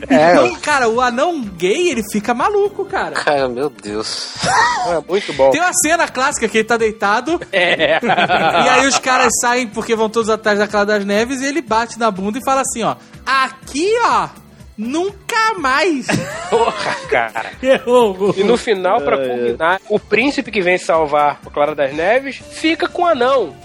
É, 0.08 0.32
Então, 0.32 0.54
cara, 0.60 0.88
o 0.88 1.00
anão 1.00 1.40
gay, 1.42 1.88
ele 1.90 2.02
fica 2.12 2.32
maluco, 2.34 2.84
cara. 2.84 3.12
Cara, 3.12 3.48
meu 3.48 3.68
Deus. 3.70 4.34
é 4.88 5.00
muito 5.08 5.32
bom. 5.34 5.50
Tem 5.50 5.60
uma 5.60 5.72
cena 5.72 6.08
clássica 6.08 6.48
que 6.48 6.58
ele 6.58 6.64
tá 6.64 6.76
deitado 6.76 7.40
É. 7.52 7.98
e 8.02 8.68
aí 8.68 8.86
os 8.86 8.98
caras 8.98 9.28
saem 9.40 9.49
porque 9.66 9.94
vão 9.94 10.08
todos 10.08 10.30
atrás 10.30 10.58
da 10.58 10.66
Clara 10.66 10.86
das 10.86 11.04
Neves 11.04 11.40
e 11.40 11.46
ele 11.46 11.62
bate 11.62 11.98
na 11.98 12.10
bunda 12.10 12.38
e 12.38 12.44
fala 12.44 12.62
assim, 12.62 12.82
ó. 12.82 12.96
Aqui, 13.26 13.92
ó, 14.04 14.28
nunca 14.76 15.54
mais. 15.58 16.06
Porra, 16.50 16.96
cara. 17.08 17.50
Errou. 17.62 18.34
E 18.36 18.44
no 18.44 18.56
final, 18.56 19.00
pra 19.00 19.16
combinar, 19.16 19.80
o 19.88 19.98
príncipe 19.98 20.50
que 20.50 20.62
vem 20.62 20.78
salvar 20.78 21.40
a 21.44 21.50
Clara 21.50 21.74
das 21.74 21.92
Neves 21.94 22.40
fica 22.52 22.88
com 22.88 23.02
o 23.02 23.06
anão. 23.06 23.54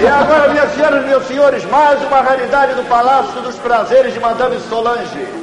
E 0.00 0.06
agora, 0.06 0.52
minhas 0.52 0.72
senhoras 0.74 1.04
e 1.04 1.08
meus 1.08 1.24
senhores, 1.26 1.64
mais 1.64 2.00
uma 2.04 2.20
raridade 2.20 2.72
do 2.74 2.84
Palácio 2.84 3.42
dos 3.42 3.56
Prazeres 3.56 4.14
de 4.14 4.20
Madame 4.20 4.56
Solange. 4.68 5.37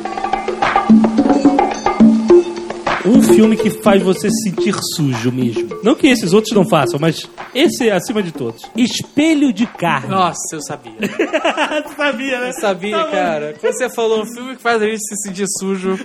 Um 3.05 3.21
filme 3.21 3.55
que 3.55 3.69
faz 3.69 4.01
você 4.01 4.29
se 4.29 4.49
sentir 4.49 4.75
sujo 4.95 5.31
mesmo. 5.31 5.79
Não 5.83 5.95
que 5.95 6.07
esses 6.07 6.33
outros 6.33 6.53
não 6.53 6.67
façam, 6.67 6.99
mas 6.99 7.29
esse 7.53 7.87
é 7.87 7.93
acima 7.93 8.21
de 8.23 8.31
todos. 8.31 8.63
Espelho 8.75 9.53
de 9.53 9.65
carne. 9.65 10.09
Nossa, 10.09 10.55
eu 10.55 10.61
sabia. 10.61 10.93
Tu 11.85 11.95
sabia, 11.95 12.39
né? 12.39 12.49
Eu 12.49 12.53
sabia, 12.53 12.97
Tá 12.97 13.11
cara. 13.11 13.55
Quando 13.59 13.73
você 13.73 13.89
falou 13.89 14.21
um 14.21 14.25
filme 14.25 14.55
que 14.55 14.61
faz 14.61 14.81
a 14.81 14.85
gente 14.85 14.99
se 14.99 15.15
sentir 15.27 15.45
sujo, 15.59 15.99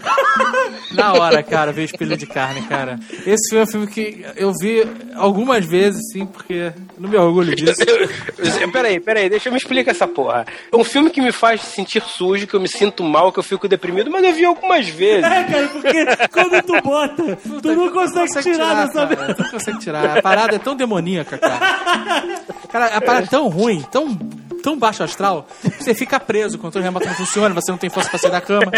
na 0.93 1.13
hora, 1.15 1.43
cara, 1.43 1.73
ver 1.73 1.85
espelho 1.85 2.17
de 2.17 2.27
carne, 2.27 2.63
cara. 2.63 2.99
Esse 3.27 3.49
filme 3.51 3.65
é 3.65 3.65
um 3.65 3.71
filme 3.71 3.87
que 3.87 4.25
eu 4.37 4.53
vi 4.61 4.83
algumas 5.15 5.65
vezes, 5.65 6.01
sim, 6.13 6.27
porque 6.27 6.73
não 6.99 7.09
me 7.09 7.17
orgulho 7.17 7.55
disso. 7.55 7.81
peraí, 8.73 9.01
peraí, 9.01 9.29
deixa 9.29 9.49
eu 9.49 9.53
me 9.53 9.59
explicar 9.59 9.91
essa 9.93 10.07
porra. 10.07 10.47
É 10.73 10.77
um 10.77 10.85
filme 10.85 11.11
que 11.11 11.21
me 11.21 11.33
faz 11.33 11.61
sentir 11.63 12.03
sujo, 12.03 12.47
que 12.47 12.55
eu 12.55 12.61
me 12.61 12.69
sinto 12.69 13.03
mal, 13.03 13.33
que 13.33 13.39
eu 13.39 13.43
fico 13.43 13.69
deprimido, 13.69 14.11
mas 14.11 14.25
eu 14.25 14.33
vi 14.35 14.45
algumas 14.45 14.89
vezes. 14.89 15.25
É, 15.25 15.45
cara, 15.45 15.69
porque 15.69 16.05
quando 16.33 16.63
tu 16.63 16.83
bota, 16.91 17.37
tu 17.63 17.75
não 17.75 17.91
consegue, 17.91 18.43
tirar 18.43 18.87
dessa 18.87 19.07
cara. 19.07 19.37
Não 19.39 19.51
consegue 19.51 19.79
tirar. 19.79 20.19
A 20.19 20.23
parada 20.23 20.57
é 20.57 20.59
tão 20.59 20.75
demoníaca, 20.75 21.39
cara. 21.39 21.61
Cara, 22.71 22.87
a 22.87 23.01
parada 23.01 23.27
é 23.27 23.29
tão 23.29 23.49
ruim, 23.49 23.85
tão, 23.91 24.17
tão 24.63 24.79
baixo 24.79 25.03
astral, 25.03 25.47
que 25.63 25.85
você 25.85 25.95
fica 25.95 26.19
preso, 26.21 26.57
o 26.57 26.61
controle 26.61 26.85
remoto 26.85 27.07
não 27.07 27.15
funciona, 27.15 27.55
você 27.55 27.71
não 27.71 27.79
tem 27.79 27.91
força 27.91 28.11
pra 28.11 28.19
sair 28.19 28.31
da 28.31 28.41
cama. 28.41 28.71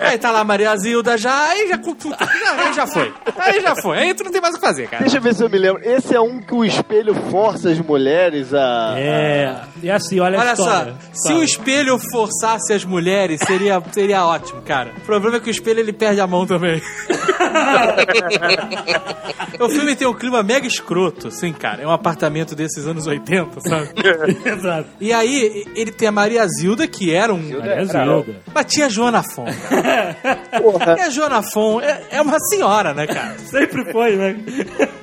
Aí 0.00 0.18
tá 0.18 0.30
lá 0.30 0.40
a 0.40 0.44
Maria 0.44 0.76
Zilda 0.76 1.16
já, 1.16 1.48
aí 1.48 1.68
já, 1.68 1.76
aí 1.76 2.72
já 2.74 2.86
foi. 2.86 3.12
Aí 3.38 3.60
já 3.60 3.76
foi. 3.76 3.98
Aí 3.98 4.14
tu 4.14 4.24
não 4.24 4.32
tem 4.32 4.40
mais 4.40 4.54
o 4.54 4.58
que 4.58 4.66
fazer, 4.66 4.88
cara. 4.88 5.02
Deixa 5.02 5.18
eu 5.18 5.22
ver 5.22 5.34
se 5.34 5.42
eu 5.42 5.50
me 5.50 5.58
lembro. 5.58 5.82
Esse 5.84 6.14
é 6.14 6.20
um 6.20 6.40
que 6.40 6.54
o 6.54 6.64
espelho 6.64 7.14
força 7.30 7.70
as 7.70 7.78
mulheres 7.80 8.52
a. 8.54 8.94
É, 8.98 9.56
e 9.82 9.90
assim, 9.90 10.20
olha, 10.20 10.38
a 10.38 10.40
Olha 10.40 10.56
só, 10.56 10.64
história. 10.64 10.94
se 11.12 11.32
o 11.32 11.42
espelho 11.42 11.98
forçasse 12.10 12.72
as 12.72 12.84
mulheres, 12.84 13.40
seria, 13.46 13.82
seria 13.92 14.24
ótimo, 14.24 14.62
cara. 14.62 14.92
O 14.96 15.00
problema 15.02 15.36
é 15.36 15.40
que 15.40 15.48
o 15.48 15.50
espelho 15.50 15.80
ele 15.80 15.92
perde 15.92 16.20
a 16.20 16.26
mão 16.26 16.46
também. 16.46 16.80
o 19.60 19.68
filme 19.68 19.96
tem 19.96 20.06
um 20.06 20.14
clima 20.14 20.42
mega 20.42 20.66
escroto, 20.66 21.28
assim, 21.28 21.52
cara. 21.52 21.82
É 21.82 21.86
um 21.86 21.92
apartamento 21.92 22.54
desses 22.54 22.86
anos 22.86 23.06
80, 23.06 23.60
sabe? 23.60 23.90
Exato. 24.44 24.88
E 25.00 25.12
aí, 25.12 25.25
ele 25.74 25.90
tem 25.90 26.08
a 26.08 26.12
Maria 26.12 26.46
Zilda, 26.46 26.86
que 26.86 27.12
era 27.12 27.32
um. 27.32 27.38
Maria 27.58 27.84
Zilda. 27.84 28.40
Mas 28.54 28.66
tinha 28.66 28.86
a 28.86 28.88
Joana 28.88 29.22
Fon. 29.22 29.46
e 30.96 31.00
a 31.00 31.10
Joana 31.10 31.42
Fon 31.42 31.80
é, 31.80 32.02
é 32.10 32.20
uma 32.22 32.38
senhora, 32.40 32.94
né, 32.94 33.06
cara? 33.06 33.36
Sempre 33.50 33.90
foi, 33.92 34.16
né? 34.16 34.36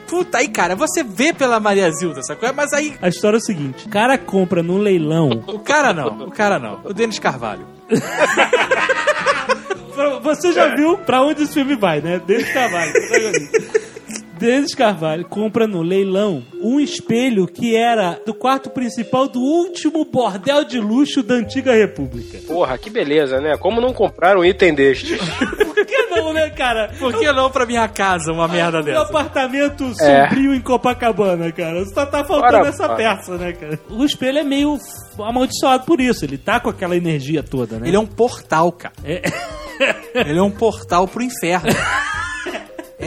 Puta, 0.07 0.37
aí, 0.37 0.47
cara, 0.47 0.75
você 0.75 1.03
vê 1.03 1.33
pela 1.33 1.59
Maria 1.59 1.89
Zilda, 1.91 2.21
sacou? 2.23 2.51
Mas 2.53 2.71
aí. 2.73 2.95
A 3.01 3.09
história 3.09 3.37
é 3.37 3.39
o 3.39 3.43
seguinte: 3.43 3.87
o 3.87 3.89
cara 3.89 4.17
compra 4.17 4.61
num 4.61 4.77
leilão. 4.77 5.43
O 5.47 5.59
cara 5.59 5.93
não, 5.93 6.27
o 6.27 6.31
cara 6.31 6.59
não. 6.59 6.81
O 6.83 6.93
Denis 6.93 7.19
Carvalho. 7.19 7.67
Você 10.23 10.51
já 10.53 10.75
viu 10.75 10.97
pra 10.97 11.21
onde 11.21 11.43
esse 11.43 11.53
filme 11.53 11.75
vai, 11.75 12.01
né? 12.01 12.19
Denis 12.25 12.51
Carvalho. 12.51 12.91
Denis 14.43 14.75
Carvalho 14.75 15.23
compra 15.23 15.65
no 15.65 15.81
leilão 15.81 16.43
um 16.61 16.77
espelho 16.77 17.47
que 17.47 17.77
era 17.77 18.19
do 18.25 18.33
quarto 18.33 18.69
principal 18.69 19.25
do 19.29 19.39
último 19.39 20.03
bordel 20.03 20.65
de 20.65 20.81
luxo 20.81 21.23
da 21.23 21.35
antiga 21.35 21.73
república. 21.73 22.39
Porra, 22.45 22.77
que 22.77 22.89
beleza, 22.89 23.39
né? 23.39 23.55
Como 23.57 23.79
não 23.79 23.93
comprar 23.93 24.35
um 24.37 24.43
item 24.43 24.73
deste? 24.75 25.17
que 25.87 25.97
não, 26.07 26.33
né, 26.33 26.49
cara? 26.49 26.91
Por 26.99 27.17
que 27.17 27.31
não 27.31 27.49
pra 27.49 27.65
minha 27.65 27.87
casa 27.87 28.33
uma 28.33 28.45
merda 28.47 28.79
Um 28.79 28.83
dessa? 28.83 29.01
apartamento 29.03 29.85
É. 30.01 30.23
sombrio 30.27 30.53
em 30.53 30.59
Copacabana, 30.59 31.49
cara. 31.53 31.85
Só 31.85 32.05
tá 32.05 32.25
faltando 32.25 32.57
Ora, 32.57 32.67
essa 32.67 32.89
peça, 32.95 33.37
né, 33.37 33.53
cara? 33.53 33.79
O 33.89 34.03
espelho 34.03 34.39
é 34.39 34.43
meio 34.43 34.77
amaldiçoado 35.19 35.85
por 35.85 36.01
isso. 36.01 36.25
Ele 36.25 36.37
tá 36.37 36.59
com 36.59 36.69
aquela 36.69 36.97
energia 36.97 37.41
toda, 37.41 37.79
né? 37.79 37.87
Ele 37.87 37.95
é 37.95 37.99
um 37.99 38.05
portal, 38.05 38.73
cara. 38.73 38.93
Ele 39.05 40.37
é 40.37 40.43
um 40.43 40.51
portal 40.51 41.07
pro 41.07 41.23
inferno. 41.23 41.69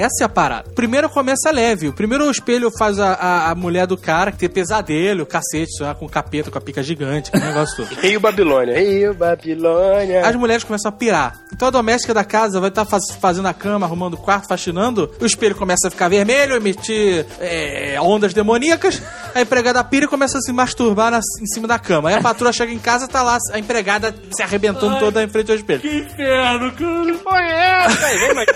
Essa 0.01 0.23
é 0.23 0.25
a 0.25 0.29
parada. 0.29 0.71
Primeiro 0.75 1.09
começa 1.09 1.51
leve. 1.51 1.89
O 1.89 1.93
primeiro 1.93 2.25
o 2.27 2.31
espelho 2.31 2.71
faz 2.79 2.99
a, 2.99 3.13
a, 3.15 3.51
a 3.51 3.55
mulher 3.55 3.87
do 3.87 3.97
cara 3.97 4.31
que 4.33 4.39
tem 4.39 4.49
pesadelo, 4.49 5.25
cacete, 5.27 5.77
sonhar 5.77 5.95
com 5.95 6.09
capeta, 6.09 6.51
com 6.51 6.59
a 6.59 6.61
pica 6.61 6.83
gigante, 6.83 7.31
que 7.31 7.39
negócio 7.39 7.77
todo. 7.77 7.95
Rio 8.01 8.21
Babilônia. 8.21 8.79
Rio 8.79 9.15
Babilônia. 9.15 10.27
As 10.27 10.35
mulheres 10.37 10.65
começam 10.65 10.89
a 10.89 10.93
pirar. 10.93 11.39
Então 11.53 11.69
a 11.69 11.71
doméstica 11.71 12.13
da 12.15 12.25
casa 12.25 12.61
vai 12.61 12.69
estar 12.69 12.87
fazendo 13.21 13.47
a 13.49 13.55
cama, 13.55 13.87
arrumando 13.87 14.15
o 14.15 14.19
quarto, 14.19 14.49
faxinando. 14.49 15.11
O 15.21 15.27
espelho 15.27 15.55
começa 15.55 15.89
a 15.89 15.91
ficar 15.91 16.09
vermelho, 16.09 16.57
emitir 16.57 17.27
é, 17.41 17.97
ondas 18.01 18.33
demoníacas. 18.35 19.03
A 19.35 19.41
empregada 19.41 19.83
pira 19.85 20.07
e 20.07 20.09
começa 20.09 20.39
a 20.39 20.41
se 20.41 20.53
masturbar 20.53 21.11
na- 21.11 21.19
em 21.41 21.47
cima 21.47 21.67
da 21.69 21.79
cama. 21.79 22.09
Aí 22.09 22.15
a 22.17 22.21
patroa 22.21 22.53
chega 22.53 22.73
em 22.73 22.79
casa 22.79 23.07
tá 23.09 23.23
lá 23.23 23.39
a 23.53 23.59
empregada 23.59 24.15
se 24.35 24.43
arrebentando 24.43 24.95
Ai, 24.95 25.01
toda 25.01 25.23
em 25.23 25.29
frente 25.29 25.51
ao 25.51 25.57
espelho. 25.57 25.81
Que 25.81 25.99
inferno, 25.99 26.73
cara. 26.73 27.19
Foi 27.23 27.43
essa? 27.43 28.07
Aí, 28.07 28.19
vem, 28.19 28.35
mas... 28.35 28.47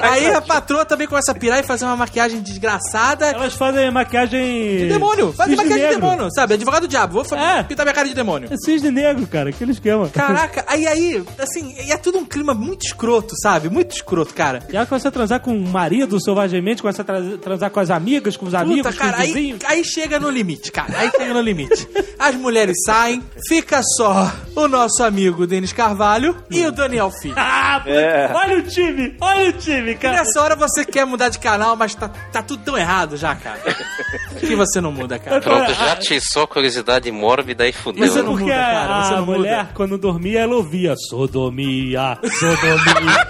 Aí 0.00 0.26
a 0.26 0.40
patroa 0.40 0.84
também 0.84 1.06
começa 1.06 1.32
a 1.32 1.34
pirar 1.34 1.60
e 1.60 1.62
fazer 1.62 1.84
uma 1.84 1.96
maquiagem 1.96 2.40
desgraçada. 2.40 3.26
Elas 3.26 3.54
fazem 3.54 3.90
maquiagem. 3.90 4.78
De 4.78 4.88
demônio. 4.88 5.32
Fazem 5.32 5.54
Cisne 5.56 5.68
maquiagem 5.70 5.88
de 5.90 5.94
negro. 5.96 6.10
demônio, 6.10 6.34
sabe? 6.34 6.54
Advogado 6.54 6.82
do 6.82 6.88
diabo. 6.88 7.14
Vou 7.14 7.24
fa- 7.24 7.64
pintar 7.64 7.84
minha 7.86 7.94
cara 7.94 8.08
de 8.08 8.14
demônio. 8.14 8.48
É 8.52 8.56
cisne 8.56 8.90
negro, 8.90 9.26
cara. 9.26 9.50
Aquele 9.50 9.72
esquema. 9.72 10.08
Caraca, 10.08 10.64
aí 10.66 10.86
aí, 10.86 11.22
assim, 11.38 11.74
é 11.90 11.96
tudo 11.96 12.18
um 12.18 12.24
clima 12.24 12.54
muito 12.54 12.84
escroto, 12.86 13.34
sabe? 13.40 13.68
Muito 13.68 13.92
escroto, 13.94 14.34
cara. 14.34 14.62
E 14.72 14.76
ela 14.76 14.86
começa 14.86 15.08
a 15.08 15.12
transar 15.12 15.40
com 15.40 15.56
o 15.56 15.68
marido 15.68 16.20
selvagemente, 16.20 16.82
começa 16.82 17.02
a 17.02 17.04
tra- 17.04 17.20
transar 17.40 17.70
com 17.70 17.80
as 17.80 17.90
amigas, 17.90 18.36
com 18.36 18.46
os 18.46 18.54
amigos, 18.54 18.82
Puta, 18.92 18.92
cara, 18.98 19.12
com 19.12 19.18
os 19.18 19.24
aí, 19.24 19.32
vizinhos. 19.32 19.60
aí 19.66 19.84
chega 19.84 20.18
no 20.20 20.30
limite, 20.30 20.70
cara. 20.72 20.92
Aí 20.98 21.10
chega 21.10 21.32
no 21.34 21.40
limite. 21.40 21.88
As 22.18 22.34
mulheres 22.34 22.76
saem, 22.84 23.22
fica 23.48 23.80
só 23.96 24.32
o 24.54 24.68
nosso 24.68 25.02
amigo 25.02 25.46
Denis 25.46 25.72
Carvalho 25.72 26.36
e 26.50 26.64
o 26.66 26.72
Daniel 26.72 27.10
Filho. 27.10 27.34
Ah, 27.36 27.82
É. 27.86 28.30
Olha 28.32 28.58
o 28.58 28.62
time, 28.62 29.03
olha 29.20 29.50
o 29.50 29.52
time, 29.52 29.90
E 29.92 29.94
cara. 29.96 30.18
nessa 30.18 30.40
hora 30.40 30.54
você 30.56 30.84
quer 30.84 31.04
mudar 31.04 31.28
de 31.28 31.38
canal, 31.38 31.76
mas 31.76 31.94
tá, 31.94 32.08
tá 32.08 32.42
tudo 32.42 32.62
tão 32.64 32.76
errado 32.78 33.16
já, 33.16 33.34
cara. 33.34 33.60
que 34.38 34.54
você 34.54 34.80
não 34.80 34.92
muda, 34.92 35.18
cara. 35.18 35.40
Pronto, 35.40 35.72
já 35.74 35.92
atiçou 35.92 36.42
a 36.44 36.46
curiosidade 36.48 37.10
mórbida 37.10 37.66
e 37.66 37.72
fudeu. 37.72 38.00
Mas 38.00 38.16
é 38.16 38.20
né? 38.22 38.28
porque 38.28 38.42
muda, 38.44 38.54
cara, 38.54 38.96
a, 38.96 39.04
você 39.04 39.12
a 39.14 39.16
não 39.16 39.26
muda. 39.26 39.38
mulher, 39.38 39.68
quando 39.74 39.98
dormia, 39.98 40.40
ela 40.40 40.54
ouvia 40.54 40.94
sodomia, 40.96 42.18
sodomia. 42.38 43.28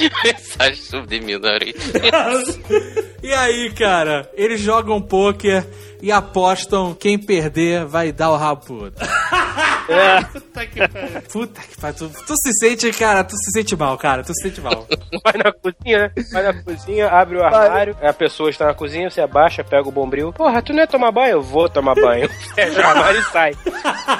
Mensagem 0.24 0.76
subliminar 0.82 1.58
aí. 1.62 1.74
E 3.22 3.34
aí, 3.34 3.70
cara, 3.72 4.30
eles 4.34 4.62
jogam 4.62 4.98
pôquer 5.00 5.66
e 6.02 6.10
apostam 6.12 6.94
quem 6.94 7.18
perder 7.18 7.84
vai 7.84 8.12
dar 8.12 8.30
o 8.30 8.36
rabo 8.36 8.64
pro 8.64 8.74
outro. 8.84 9.06
Puta 10.32 10.66
que 10.66 10.88
pariu. 10.88 11.22
Puta 11.32 11.60
que 11.62 11.76
pariu. 11.80 11.96
Tu, 11.98 12.10
tu 12.26 12.34
se 12.36 12.52
sente, 12.60 12.92
cara, 12.92 13.24
tu 13.24 13.36
se 13.36 13.50
sente 13.52 13.74
mal, 13.74 13.98
cara. 13.98 14.22
Tu 14.22 14.32
se 14.34 14.42
sente 14.42 14.60
mal. 14.60 14.86
Vai 15.24 15.32
na 15.42 15.52
cozinha, 15.52 15.98
né? 15.98 16.24
Vai 16.32 16.42
na 16.44 16.62
cozinha, 16.62 17.08
abre 17.08 17.36
o 17.36 17.42
armário, 17.42 17.96
a 18.00 18.12
pessoa 18.12 18.50
está 18.50 18.66
na 18.66 18.74
cozinha, 18.74 19.10
você 19.10 19.20
abaixa, 19.20 19.64
pega 19.64 19.88
o 19.88 19.92
bombril. 19.92 20.32
Porra, 20.32 20.62
tu 20.62 20.72
não 20.72 20.80
ia 20.80 20.86
tomar 20.86 21.10
banho? 21.10 21.32
Eu 21.32 21.42
vou 21.42 21.68
tomar 21.68 21.94
banho. 21.96 22.28
Fecha 22.54 22.80
o 22.80 22.84
armário 22.86 23.20
e 23.20 23.24
sai. 23.24 23.52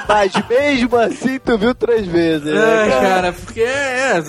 Mas 0.07 0.33
mesmo 0.49 0.97
assim, 0.97 1.39
tu 1.39 1.57
viu 1.57 1.73
três 1.73 2.05
vezes, 2.05 2.43
né, 2.53 2.87
É, 2.87 2.89
cara? 2.89 3.01
cara, 3.09 3.33
porque 3.33 3.61
é. 3.61 4.17
é, 4.17 4.21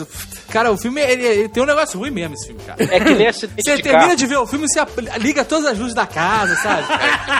Cara, 0.52 0.70
o 0.70 0.76
filme 0.76 1.00
ele, 1.00 1.24
ele 1.24 1.48
tem 1.48 1.62
um 1.62 1.66
negócio 1.66 1.98
ruim 1.98 2.10
mesmo, 2.10 2.34
esse 2.34 2.46
filme, 2.48 2.60
cara. 2.64 2.76
É 2.84 3.00
que 3.00 3.14
nem 3.14 3.26
acidente 3.26 3.62
Você 3.64 3.76
de 3.76 3.82
termina 3.82 4.04
carro. 4.04 4.16
de 4.16 4.26
ver 4.26 4.36
o 4.36 4.46
filme 4.46 4.66
e 4.66 4.68
você 4.68 5.18
liga 5.18 5.44
todas 5.44 5.64
as 5.66 5.78
luzes 5.78 5.94
da 5.94 6.06
casa, 6.06 6.54
sabe? 6.56 6.86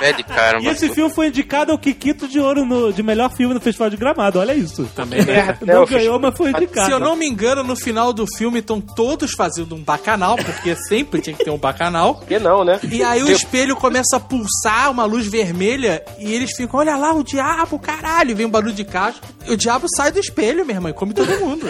Pede 0.01 0.23
karma. 0.25 0.63
E 0.63 0.69
esse 0.69 0.89
filme 0.89 1.13
foi 1.13 1.29
indicado 1.29 1.71
ao 1.73 1.79
Kikito 1.79 2.27
de 2.27 2.41
Ouro 2.41 2.65
no- 2.65 2.93
de 2.93 3.03
melhor 3.03 3.31
filme 3.31 3.53
no 3.55 3.61
Festival 3.61 3.91
de 3.91 3.97
Gramado, 3.97 4.39
olha 4.39 4.55
isso. 4.55 4.85
Também, 4.95 5.21
É, 5.21 5.57
Não 5.61 5.75
eu 5.83 5.87
ganhou, 5.87 6.19
mas 6.19 6.37
foi 6.37 6.51
indicado. 6.51 6.87
Se 6.87 6.93
eu 6.93 6.99
não 6.99 7.15
me 7.15 7.27
engano, 7.29 7.63
no 7.63 7.77
final 7.77 8.13
do 8.13 8.27
filme 8.27 8.61
estão 8.61 8.81
todos 8.81 9.33
fazendo 9.33 9.75
um 9.75 9.83
bacanal, 9.83 10.37
porque 10.37 10.75
sempre 10.77 11.21
tinha 11.21 11.37
que 11.37 11.45
ter 11.45 11.51
um 11.51 11.59
bacanal. 11.59 12.15
Por 12.17 12.27
que 12.27 12.39
não, 12.39 12.65
né? 12.65 12.81
E 12.91 13.03
aí 13.03 13.23
o 13.23 13.31
espelho 13.31 13.77
começa 13.77 14.17
a 14.17 14.21
pulsar 14.21 14.91
uma 14.91 15.05
luz 15.05 15.27
vermelha 15.27 16.03
e 16.19 16.33
eles 16.33 16.57
ficam, 16.57 16.81
olha 16.81 16.97
lá, 16.97 17.13
o 17.13 17.23
diabo, 17.23 17.79
caralho. 17.79 18.31
E 18.31 18.35
vem 18.35 18.47
um 18.47 18.51
barulho 18.51 18.73
de 18.73 18.85
caixa. 18.85 19.19
E 19.47 19.53
o 19.53 19.57
diabo 19.57 19.87
sai 19.97 20.11
do 20.13 20.19
espelho, 20.19 20.65
minha 20.65 20.77
irmã, 20.79 20.91
e 20.91 20.95
come 20.95 21.13
todo 21.13 21.29
mundo. 21.41 21.69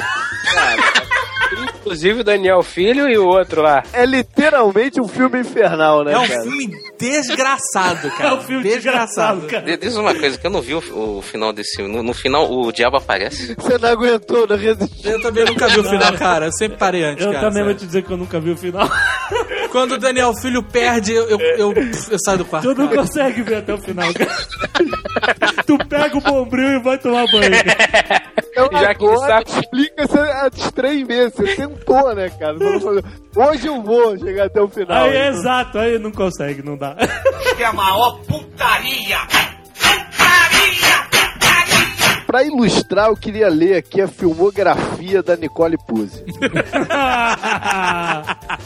Inclusive 1.80 2.20
o 2.20 2.24
Daniel 2.24 2.62
Filho 2.62 3.08
e 3.08 3.18
o 3.18 3.26
outro 3.26 3.60
lá. 3.62 3.82
É 3.92 4.06
literalmente 4.06 5.00
um 5.00 5.08
filme 5.08 5.40
infernal, 5.40 6.04
né, 6.04 6.12
É 6.12 6.18
um 6.18 6.26
cara? 6.26 6.42
filme 6.42 6.70
desgraçado, 6.98 8.10
cara. 8.12 8.30
É 8.32 8.34
um 8.34 8.40
filme 8.40 8.62
desgraçado, 8.62 9.46
cara. 9.46 9.62
D- 9.64 9.76
Diz 9.76 9.96
uma 9.96 10.14
coisa 10.14 10.38
que 10.38 10.46
eu 10.46 10.50
não 10.50 10.60
vi 10.62 10.74
o, 10.74 10.78
o 11.18 11.22
final 11.22 11.52
desse 11.52 11.76
filme. 11.76 11.94
No, 11.94 12.02
no 12.02 12.14
final, 12.14 12.50
o 12.50 12.72
diabo 12.72 12.96
aparece. 12.96 13.54
Você 13.56 13.78
não 13.78 13.88
aguentou, 13.88 14.46
não 14.46 14.56
resistiu. 14.56 15.10
Eu 15.10 15.20
também 15.20 15.44
nunca 15.44 15.68
vi 15.68 15.80
o 15.80 15.84
final, 15.84 16.12
cara. 16.14 16.46
Eu 16.46 16.52
sempre 16.52 16.78
parei 16.78 17.02
antes, 17.04 17.24
Eu 17.24 17.32
cara. 17.32 17.48
também 17.48 17.64
vou 17.64 17.74
te 17.74 17.84
dizer 17.86 18.02
que 18.02 18.10
eu 18.10 18.16
nunca 18.16 18.40
vi 18.40 18.50
o 18.52 18.56
final. 18.56 18.88
Quando 19.72 19.92
o 19.92 19.98
Daniel 19.98 20.32
Filho 20.34 20.62
perde, 20.62 21.12
eu, 21.12 21.28
eu, 21.28 21.40
eu, 21.40 21.72
eu 21.72 22.18
saio 22.24 22.38
do 22.38 22.44
quarto. 22.44 22.72
Tu 22.72 22.78
não 22.78 22.88
cara. 22.88 23.00
consegue 23.00 23.42
ver 23.42 23.56
até 23.56 23.72
o 23.74 23.78
final, 23.78 24.12
cara. 24.14 24.30
tu 25.66 25.78
pega 25.88 26.16
o 26.16 26.20
bombril 26.20 26.68
e 26.78 26.82
vai 26.82 26.98
tomar 26.98 27.24
banho. 27.32 27.50
cara. 27.50 28.22
Então 28.52 28.68
Já 28.70 28.94
que 28.94 29.04
agora 29.06 29.18
sabe- 29.44 29.50
explica 29.60 30.06
você 30.06 30.18
as 30.18 30.72
três 30.72 31.06
vezes. 31.06 31.34
Você 31.34 31.56
tentou, 31.56 32.14
né, 32.14 32.28
cara? 32.38 32.56
Hoje 33.34 33.66
eu 33.66 33.82
vou 33.82 34.18
chegar 34.18 34.44
até 34.44 34.60
o 34.60 34.68
final. 34.68 35.04
Aí, 35.04 35.10
Então, 35.16 35.28
exato, 35.40 35.78
aí 35.78 35.98
não 35.98 36.12
consegue, 36.12 36.62
não 36.62 36.76
dá. 36.76 36.94
Que 37.56 37.62
é 37.62 37.66
a 37.66 37.72
maior 37.72 38.18
putaria! 38.28 39.18
Pra 42.32 42.42
ilustrar, 42.42 43.08
eu 43.10 43.14
queria 43.16 43.50
ler 43.50 43.76
aqui 43.76 44.00
a 44.00 44.08
filmografia 44.08 45.22
da 45.22 45.36
Nicole 45.36 45.76
Puzzi. 45.76 46.24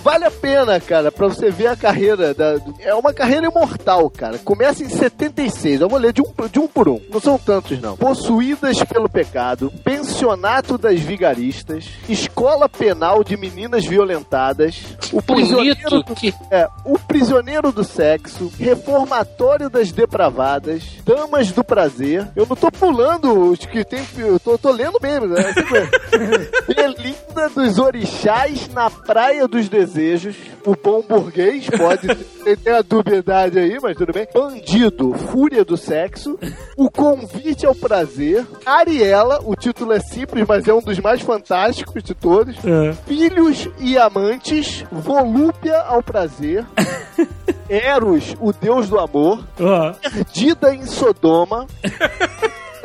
Vale 0.04 0.24
a 0.24 0.30
pena, 0.30 0.78
cara, 0.78 1.10
pra 1.10 1.26
você 1.26 1.50
ver 1.50 1.66
a 1.66 1.74
carreira. 1.76 2.32
Da... 2.32 2.60
É 2.78 2.94
uma 2.94 3.12
carreira 3.12 3.48
imortal, 3.48 4.08
cara. 4.08 4.38
Começa 4.38 4.84
em 4.84 4.88
76. 4.88 5.80
Eu 5.80 5.88
vou 5.88 5.98
ler 5.98 6.12
de 6.12 6.22
um, 6.22 6.26
de 6.48 6.60
um 6.60 6.68
por 6.68 6.88
um. 6.88 7.00
Não 7.12 7.18
são 7.20 7.36
tantos, 7.38 7.80
não. 7.80 7.96
Possuídas 7.96 8.78
pelo 8.84 9.08
pecado, 9.08 9.72
Pensionato 9.82 10.78
das 10.78 11.00
Vigaristas, 11.00 11.86
Escola 12.08 12.68
Penal 12.68 13.24
de 13.24 13.36
Meninas 13.36 13.84
Violentadas, 13.84 14.80
O 15.12 15.20
Prisioneiro 15.20 16.04
do, 16.04 16.14
que- 16.14 16.32
é, 16.52 16.68
o 16.84 17.00
Prisioneiro 17.00 17.72
do 17.72 17.82
Sexo, 17.82 18.52
Reformatório 18.60 19.68
das 19.68 19.90
Depravadas, 19.90 20.84
Damas 21.04 21.50
do 21.50 21.64
Prazer. 21.64 22.28
Eu 22.36 22.46
não 22.48 22.54
tô 22.54 22.70
pulando 22.70 23.55
os 23.58 23.66
que 23.66 23.84
tem. 23.84 24.06
Eu 24.18 24.38
tô, 24.38 24.58
tô 24.58 24.70
lendo 24.70 24.98
mesmo, 25.02 25.26
né? 25.26 25.42
Mesmo. 25.42 26.46
Belinda 26.68 27.48
dos 27.54 27.78
Orixás 27.78 28.68
na 28.68 28.90
Praia 28.90 29.48
dos 29.48 29.68
Desejos. 29.68 30.36
O 30.64 30.76
bom 30.76 31.02
burguês, 31.02 31.68
pode 31.70 32.08
ter, 32.56 32.70
a 32.74 32.82
dubiedade 32.82 33.58
aí, 33.58 33.78
mas 33.80 33.96
tudo 33.96 34.12
bem. 34.12 34.26
Bandido, 34.32 35.14
Fúria 35.14 35.64
do 35.64 35.76
Sexo. 35.76 36.38
O 36.76 36.90
Convite 36.90 37.64
ao 37.66 37.74
Prazer. 37.74 38.46
Ariela, 38.64 39.40
o 39.44 39.54
título 39.54 39.92
é 39.92 40.00
simples, 40.00 40.44
mas 40.46 40.66
é 40.68 40.74
um 40.74 40.80
dos 40.80 40.98
mais 40.98 41.20
fantásticos 41.22 42.02
de 42.02 42.14
todos. 42.14 42.56
É. 42.64 42.92
Filhos 43.06 43.68
e 43.78 43.96
Amantes, 43.96 44.84
Volúpia 44.90 45.78
ao 45.78 46.02
Prazer, 46.02 46.64
Eros, 47.68 48.34
o 48.40 48.52
Deus 48.52 48.88
do 48.88 48.98
Amor, 48.98 49.44
Ó, 49.58 49.92
Perdida 49.92 50.74
em 50.74 50.86
Sodoma, 50.86 51.66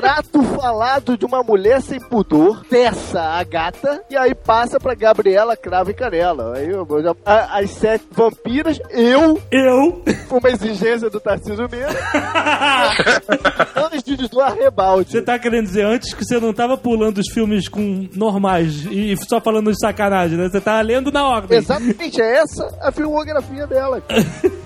Trato 0.01 0.43
falado 0.43 1.17
de 1.17 1.25
uma 1.25 1.43
mulher 1.43 1.81
sem 1.81 1.99
pudor, 1.99 2.65
Tessa, 2.65 3.21
a 3.21 3.43
gata, 3.43 4.01
e 4.09 4.17
aí 4.17 4.33
passa 4.33 4.79
pra 4.79 4.95
Gabriela 4.95 5.55
Cravo 5.55 5.91
e 5.91 5.93
Canela. 5.93 6.57
Aí 6.57 6.69
eu 6.69 6.87
já- 7.03 7.15
a- 7.25 7.59
as 7.59 7.69
sete 7.71 8.05
vampiras, 8.11 8.79
eu, 8.89 9.39
eu. 9.51 10.03
uma 10.31 10.49
exigência 10.49 11.09
do 11.09 11.19
Tarcísio 11.19 11.67
mesmo, 11.69 11.95
Anjos 13.75 14.29
do 14.29 14.41
Arrebalde. 14.41 15.11
Você 15.11 15.21
tá 15.21 15.37
querendo 15.37 15.65
dizer 15.65 15.85
antes 15.85 16.13
que 16.13 16.25
você 16.25 16.39
não 16.39 16.53
tava 16.53 16.77
pulando 16.77 17.19
os 17.19 17.27
filmes 17.31 17.67
com 17.67 18.07
normais 18.15 18.85
e 18.89 19.15
só 19.27 19.39
falando 19.39 19.71
de 19.71 19.79
sacanagem, 19.79 20.37
né? 20.37 20.49
Você 20.49 20.59
tava 20.61 20.81
lendo 20.81 21.11
na 21.11 21.27
ordem. 21.27 21.57
Exatamente, 21.57 22.21
é 22.21 22.37
essa 22.37 22.67
a 22.81 22.91
filmografia 22.91 23.67
dela. 23.67 24.01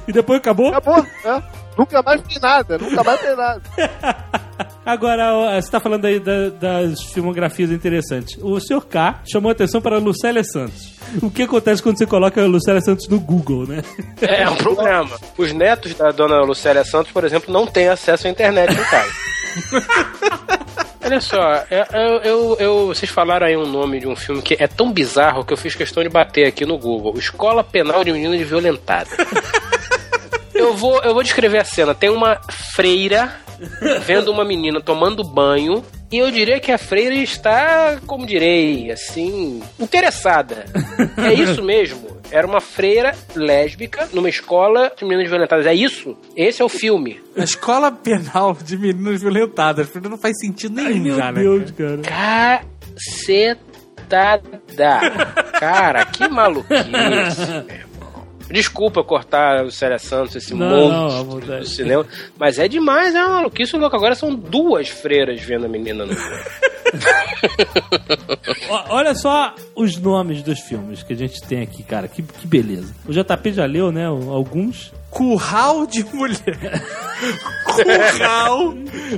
E 0.07 0.11
depois 0.11 0.37
acabou? 0.39 0.67
Acabou, 0.69 1.03
né? 1.23 1.43
Nunca 1.77 2.01
mais 2.01 2.21
tem 2.21 2.39
nada, 2.41 2.77
nunca 2.77 3.03
mais 3.03 3.19
tem 3.21 3.35
nada. 3.35 3.61
Agora, 4.85 5.59
você 5.59 5.71
tá 5.71 5.79
falando 5.79 6.05
aí 6.05 6.19
da- 6.19 6.49
das 6.49 7.01
filmografias 7.11 7.71
interessantes. 7.71 8.37
O 8.41 8.59
Sr. 8.59 8.81
K 8.85 9.19
chamou 9.29 9.51
atenção 9.51 9.81
para 9.81 9.95
a 9.95 9.99
Lucélia 9.99 10.43
Santos. 10.43 10.93
O 11.23 11.29
que 11.31 11.41
acontece 11.43 11.81
quando 11.81 11.97
você 11.97 12.05
coloca 12.05 12.41
a 12.41 12.45
Lucélia 12.45 12.79
Santos 12.81 13.07
no 13.09 13.19
Google, 13.19 13.65
né? 13.67 13.81
É 14.21 14.47
um 14.47 14.55
problema. 14.55 15.09
Os 15.37 15.51
netos 15.51 15.95
da 15.95 16.11
dona 16.11 16.41
Lucélia 16.43 16.85
Santos, 16.85 17.11
por 17.11 17.23
exemplo, 17.25 17.51
não 17.51 17.65
têm 17.65 17.87
acesso 17.89 18.27
à 18.27 18.29
internet 18.29 18.73
no 18.75 18.85
caso. 18.85 19.11
Olha 21.03 21.21
só, 21.21 21.63
eu, 21.69 21.85
eu- 21.99 22.19
eu- 22.23 22.57
eu- 22.59 22.87
vocês 22.87 23.11
falaram 23.11 23.45
aí 23.45 23.55
um 23.55 23.65
nome 23.67 23.99
de 23.99 24.07
um 24.07 24.15
filme 24.15 24.41
que 24.41 24.55
é 24.59 24.67
tão 24.67 24.91
bizarro 24.91 25.45
que 25.45 25.53
eu 25.53 25.57
fiz 25.57 25.75
questão 25.75 26.01
de 26.01 26.09
bater 26.09 26.47
aqui 26.47 26.65
no 26.65 26.77
Google. 26.79 27.15
Escola 27.17 27.63
Penal 27.63 28.03
de 28.03 28.11
Menina 28.11 28.35
Violentada. 28.43 29.09
eu, 30.65 30.75
vou, 30.75 31.01
eu 31.01 31.13
vou 31.13 31.23
descrever 31.23 31.59
a 31.59 31.65
cena. 31.65 31.93
Tem 31.93 32.09
uma 32.09 32.39
freira 32.75 33.33
vendo 34.05 34.31
uma 34.31 34.43
menina 34.43 34.81
tomando 34.81 35.23
banho 35.23 35.83
e 36.11 36.17
eu 36.17 36.29
diria 36.29 36.59
que 36.59 36.71
a 36.71 36.77
freira 36.77 37.15
está, 37.15 37.97
como 38.05 38.25
direi, 38.25 38.91
assim, 38.91 39.61
interessada. 39.79 40.65
É 41.17 41.33
isso 41.33 41.63
mesmo. 41.63 42.15
Era 42.31 42.45
uma 42.45 42.61
freira 42.61 43.15
lésbica 43.35 44.07
numa 44.13 44.29
escola 44.29 44.91
de 44.97 45.03
meninas 45.03 45.29
violentadas. 45.29 45.65
É 45.65 45.73
isso? 45.73 46.17
Esse 46.35 46.61
é 46.61 46.65
o 46.65 46.69
filme. 46.69 47.21
A 47.37 47.43
escola 47.43 47.91
penal 47.91 48.55
de 48.63 48.77
meninas 48.77 49.21
violentadas. 49.21 49.89
Não 49.95 50.17
faz 50.17 50.39
sentido 50.39 50.75
nenhum 50.75 51.15
já, 51.17 51.31
né? 51.31 51.41
cara. 52.03 52.61
Cacetada. 54.07 54.61
Cara, 55.59 56.05
que 56.05 56.27
maluquice. 56.27 56.83
Desculpa 58.49 59.03
cortar 59.03 59.65
o 59.65 59.71
Célia 59.71 59.97
Santos, 59.99 60.35
esse 60.35 60.53
Não, 60.53 60.69
não, 60.69 60.91
monstro 61.01 61.23
vontade. 61.25 61.59
do 61.61 61.67
cinema. 61.67 62.05
Mas 62.37 62.59
é 62.59 62.67
demais, 62.67 63.15
é 63.15 63.23
uma 63.23 63.35
maluquice 63.37 63.75
louca. 63.75 63.97
Agora 63.97 64.13
são 64.15 64.35
duas 64.35 64.87
freiras 64.89 65.41
vendo 65.41 65.65
a 65.65 65.69
menina 65.69 66.05
no. 66.05 66.13
Olha 68.89 69.15
só 69.15 69.53
os 69.75 69.97
nomes 69.97 70.41
dos 70.43 70.59
filmes 70.59 71.03
que 71.03 71.13
a 71.13 71.15
gente 71.15 71.41
tem 71.43 71.61
aqui, 71.61 71.83
cara. 71.83 72.07
Que, 72.07 72.21
que 72.21 72.47
beleza. 72.47 72.93
O 73.07 73.11
JP 73.11 73.51
já 73.53 73.65
leu, 73.65 73.91
né? 73.91 74.05
Alguns. 74.05 74.93
Curral 75.15 75.87
de 75.87 76.03
mulher. 76.13 76.83
Curral 77.65 78.73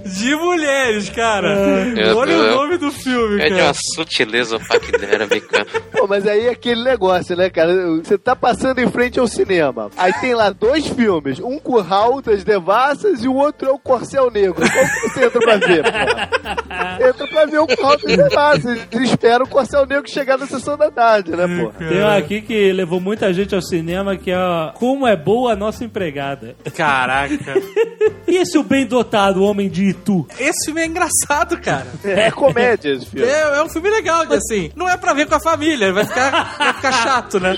de 0.06 0.36
mulheres, 0.36 1.10
cara. 1.10 1.56
Meu 1.86 2.18
Olha 2.18 2.38
o 2.38 2.41
Deus. 2.43 2.56
nome 2.56 2.78
do 2.78 2.91
filme, 2.91 3.41
É 3.41 3.45
de 3.45 3.50
cara. 3.56 3.64
uma 3.64 3.74
sutileza 3.95 4.60
paquidermica. 4.60 5.66
Pô, 5.91 6.06
mas 6.08 6.28
aí 6.28 6.45
é 6.45 6.50
aquele 6.52 6.84
negócio, 6.84 7.36
né, 7.36 7.50
cara? 7.50 7.74
Você 7.98 8.16
tá 8.16 8.36
passando 8.36 8.78
em 8.80 8.88
frente 8.91 9.20
ao 9.20 9.28
cinema. 9.28 9.89
Aí 9.98 10.14
tem 10.14 10.36
lá 10.36 10.52
dois 10.52 10.86
filmes. 10.88 11.39
Um 11.39 11.58
Curral 11.58 12.22
das 12.22 12.43
Devassas 12.43 13.24
e 13.24 13.28
o 13.28 13.34
outro 13.34 13.68
é 13.68 13.72
o 13.72 13.80
Corcel 13.80 14.30
Negro. 14.30 14.64
Que 14.64 15.10
você 15.10 15.26
entra 15.26 15.39
pra 15.39 15.58
ver, 15.58 15.84
pô? 15.84 17.08
Entra 17.10 17.28
pra 17.28 17.45
ver 17.48 17.60
o 17.60 17.66
Curral 17.68 17.98
das 17.98 18.16
Devassas. 18.18 18.88
E 18.91 19.04
espera 19.04 19.43
o 19.43 19.48
Corcel 19.50 19.86
Negro 19.88 20.08
chegar 20.10 20.38
na 20.38 20.45
sessão 20.45 20.78
da 20.78 20.91
tarde, 20.91 21.32
né, 21.32 21.48
pô? 21.48 21.72
Tem 21.80 22.04
um 22.04 22.08
aqui 22.08 22.41
que 22.41 22.72
levou 22.72 23.00
muita 23.02 23.34
gente 23.34 23.56
ao 23.56 23.62
cinema, 23.64 24.16
que 24.16 24.30
é 24.32 24.38
Como 24.76 25.08
é 25.08 25.16
Boa 25.16 25.54
a 25.54 25.56
Nossa 25.56 25.87
Empregada. 25.88 26.56
Caraca. 26.76 27.38
E 28.28 28.36
esse 28.36 28.58
o 28.58 28.64
bem 28.64 28.86
dotado, 28.86 29.40
o 29.40 29.44
Homem 29.44 29.70
de 29.70 29.86
Itu? 29.86 30.28
Esse 30.38 30.66
filme 30.66 30.82
é 30.82 30.86
engraçado, 30.86 31.58
cara. 31.62 31.88
É 32.04 32.30
comédia 32.30 32.92
esse 32.92 33.06
filme. 33.06 33.26
É, 33.26 33.58
é 33.58 33.64
um 33.64 33.70
filme 33.70 33.90
legal, 33.90 34.24
assim. 34.34 34.70
Não 34.76 34.88
é 34.88 34.98
pra 34.98 35.14
ver 35.14 35.28
com 35.28 35.36
a 35.36 35.40
família, 35.40 35.94
vai 35.94 36.06
ficar, 36.06 36.58
vai 36.58 36.74
ficar 36.74 36.92
chato, 36.92 37.40
né? 37.40 37.56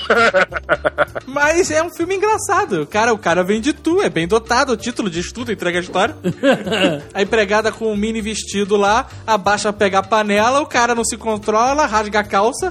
Mas 1.26 1.72
é 1.72 1.82
um 1.82 1.90
filme 1.90 2.14
engraçado. 2.14 2.82
O 2.82 2.86
cara, 2.86 3.12
o 3.12 3.18
cara 3.18 3.42
vem 3.42 3.60
de 3.60 3.72
tu, 3.72 4.00
é 4.00 4.08
bem 4.08 4.28
dotado, 4.28 4.72
o 4.72 4.76
título 4.76 5.10
diz 5.10 5.32
tudo, 5.32 5.50
entrega 5.50 5.80
a 5.80 5.82
história. 5.82 6.14
A 7.12 7.20
empregada 7.20 7.72
com 7.72 7.92
um 7.92 7.96
mini 7.96 8.20
vestido 8.20 8.76
lá, 8.76 9.08
abaixa 9.26 9.72
pra 9.72 9.86
pegar 9.86 9.98
a 10.00 10.02
panela, 10.02 10.60
o 10.60 10.66
cara 10.66 10.94
não 10.94 11.04
se 11.04 11.16
controla, 11.16 11.86
rasga 11.86 12.20
a 12.20 12.24
calça. 12.24 12.70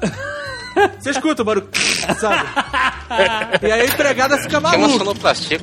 Você 0.99 1.09
escuta 1.11 1.41
o 1.41 1.45
barulho, 1.45 1.69
sabe? 2.19 2.43
E 3.63 3.71
aí 3.71 3.81
a 3.81 3.85
empregada 3.85 4.37
fica 4.37 4.49
Que 4.49 4.55
é 4.55 4.59
uma 4.59 4.71
maluca. 4.77 4.97
sonoplastia. 4.99 5.59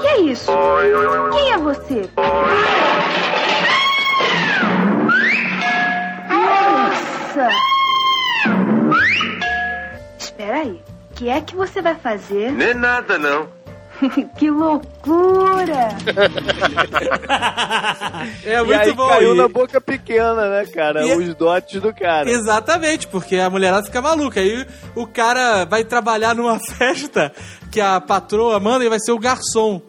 Que 0.00 0.06
é 0.06 0.20
isso? 0.20 0.50
Quem 1.32 1.52
é 1.52 1.58
você? 1.58 2.08
Nossa! 6.28 7.48
Espera 10.18 10.56
aí. 10.58 10.82
O 11.10 11.14
que 11.14 11.28
é 11.28 11.40
que 11.40 11.54
você 11.54 11.82
vai 11.82 11.94
fazer? 11.96 12.50
Nem 12.52 12.74
nada, 12.74 13.18
não. 13.18 13.48
que 14.38 14.50
loucura! 14.50 15.88
É 18.44 18.54
e 18.60 18.64
muito 18.64 18.80
aí 18.80 18.92
bom. 18.92 19.08
caiu 19.08 19.34
e- 19.34 19.38
na 19.38 19.48
boca 19.48 19.80
pequena, 19.80 20.48
né, 20.50 20.66
cara? 20.66 21.04
E- 21.06 21.16
Os 21.16 21.34
dotes 21.34 21.80
do 21.80 21.92
cara. 21.94 22.30
Exatamente, 22.30 23.06
porque 23.08 23.36
a 23.36 23.50
mulherada 23.50 23.84
fica 23.86 24.00
maluca. 24.02 24.40
Aí 24.40 24.66
o 24.94 25.06
cara 25.06 25.64
vai 25.64 25.84
trabalhar 25.84 26.34
numa 26.34 26.58
festa 26.76 27.32
que 27.70 27.80
a 27.80 28.00
patroa 28.00 28.58
manda 28.58 28.84
e 28.84 28.88
vai 28.88 28.98
ser 29.00 29.12
o 29.12 29.18
garçom. 29.18 29.80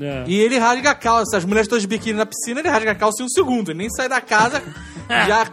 É. 0.00 0.24
E 0.26 0.38
ele 0.40 0.56
rasga 0.58 0.90
a 0.90 0.94
calça. 0.94 1.36
As 1.36 1.44
mulheres 1.44 1.66
estão 1.66 1.78
de 1.78 1.86
biquíni 1.86 2.16
na 2.18 2.26
piscina, 2.26 2.60
ele 2.60 2.68
rasga 2.68 2.92
a 2.92 2.94
calça 2.94 3.22
em 3.22 3.26
um 3.26 3.28
segundo. 3.28 3.70
Ele 3.70 3.78
nem 3.78 3.90
sai 3.90 4.08
da 4.08 4.20
casa, 4.20 4.62
já. 5.26 5.46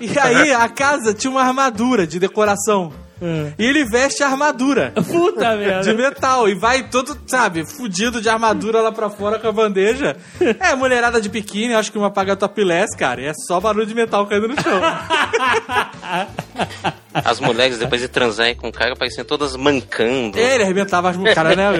E 0.00 0.18
aí 0.18 0.52
a 0.52 0.68
casa 0.68 1.14
tinha 1.14 1.30
uma 1.30 1.42
armadura 1.42 2.06
de 2.06 2.18
decoração. 2.18 2.92
E 3.58 3.64
ele 3.64 3.84
veste 3.84 4.22
a 4.22 4.28
armadura. 4.28 4.92
Puta 4.94 5.56
merda. 5.56 5.82
De 5.82 5.94
metal. 5.94 6.48
E 6.48 6.54
vai 6.54 6.88
todo, 6.88 7.16
sabe, 7.26 7.64
fudido 7.66 8.20
de 8.20 8.28
armadura 8.28 8.80
lá 8.80 8.92
pra 8.92 9.08
fora 9.08 9.38
com 9.38 9.48
a 9.48 9.52
bandeja. 9.52 10.16
É, 10.60 10.74
mulherada 10.74 11.20
de 11.20 11.28
biquíni, 11.28 11.74
acho 11.74 11.92
que 11.92 11.98
uma 11.98 12.10
paga 12.10 12.36
topless, 12.36 12.96
cara. 12.96 13.20
E 13.20 13.26
é 13.26 13.32
só 13.46 13.60
barulho 13.60 13.86
de 13.86 13.94
metal 13.94 14.26
caindo 14.26 14.48
no 14.48 14.60
chão. 14.60 14.80
As 17.14 17.38
mulheres, 17.40 17.78
depois 17.78 18.00
de 18.00 18.08
transarem 18.08 18.54
com 18.56 18.68
o 18.68 18.72
cara, 18.72 18.96
parecem 18.96 19.24
todas 19.24 19.54
mancando. 19.56 20.38
Ele 20.38 20.62
arrebentava 20.64 21.10
as 21.10 21.16
caras, 21.34 21.56
né? 21.56 21.70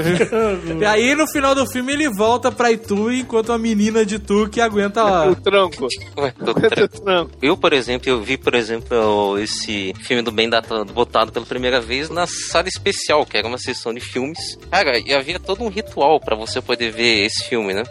e 0.80 0.85
aí, 0.87 1.14
no 1.14 1.26
final 1.26 1.55
do 1.55 1.66
filme, 1.66 1.93
ele 1.93 2.09
volta 2.09 2.53
pra 2.53 2.70
Itu 2.70 3.11
enquanto 3.12 3.53
a 3.53 3.59
menina 3.59 4.05
de 4.07 4.16
Itu 4.16 4.49
que 4.49 4.61
aguenta 4.61 5.05
ó, 5.05 5.30
O 5.30 5.37
tranco. 5.37 5.89
Aguenta 6.16 6.55
tra- 6.70 6.85
o 6.85 6.89
tranco. 6.89 7.30
Eu, 7.43 7.57
por 7.57 7.72
exemplo, 7.72 8.09
eu 8.09 8.22
vi, 8.22 8.37
por 8.37 8.55
exemplo, 8.55 9.39
esse 9.39 9.93
filme 10.03 10.22
do 10.22 10.30
Ben 10.30 10.49
datado, 10.49 10.85
botado 10.93 11.32
pela 11.32 11.45
primeira 11.47 11.80
vez 11.80 12.09
na 12.11 12.26
sala 12.26 12.68
especial, 12.68 13.26
que 13.26 13.37
era 13.37 13.47
uma 13.49 13.59
sessão 13.59 13.93
de 13.93 14.01
filmes. 14.01 14.59
Cara, 14.70 14.99
e 14.99 15.12
havia 15.12 15.39
todo 15.41 15.62
um 15.64 15.68
ritual 15.68 16.20
pra 16.20 16.37
você 16.37 16.61
poder 16.61 16.91
ver 16.93 17.24
esse 17.26 17.45
filme, 17.49 17.74
né? 17.74 17.82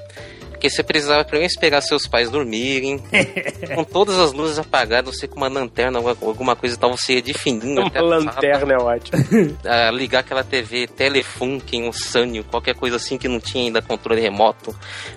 Porque 0.63 0.73
você 0.77 0.81
precisava 0.81 1.25
primeiro 1.25 1.51
esperar 1.51 1.81
seus 1.81 2.07
pais 2.07 2.29
dormirem, 2.31 2.97
com 3.75 3.83
todas 3.83 4.17
as 4.17 4.31
luzes 4.31 4.57
apagadas, 4.57 5.13
você 5.17 5.27
com 5.27 5.35
uma 5.35 5.49
lanterna, 5.49 5.99
alguma- 5.99 6.15
alguma 6.21 6.55
coisa 6.55 6.77
e 6.77 6.79
tal, 6.79 6.95
você 6.97 7.15
ia 7.15 7.21
de 7.21 7.33
fininho 7.33 7.81
Uma 7.81 7.87
até 7.87 7.99
a 7.99 8.01
sala, 8.01 8.15
lanterna 8.19 8.73
é 8.73 8.77
ótimo. 8.77 9.57
a 9.65 9.91
ligar 9.91 10.19
aquela 10.19 10.41
TV 10.41 10.87
Telefunken, 10.87 11.83
um 11.89 11.91
Sanyo, 11.91 12.45
qualquer 12.45 12.75
coisa 12.75 12.95
assim 12.95 13.17
que 13.17 13.27
não 13.27 13.41
tinha 13.41 13.65
ainda 13.65 13.81
controle 13.81 14.21
remoto. 14.21 14.73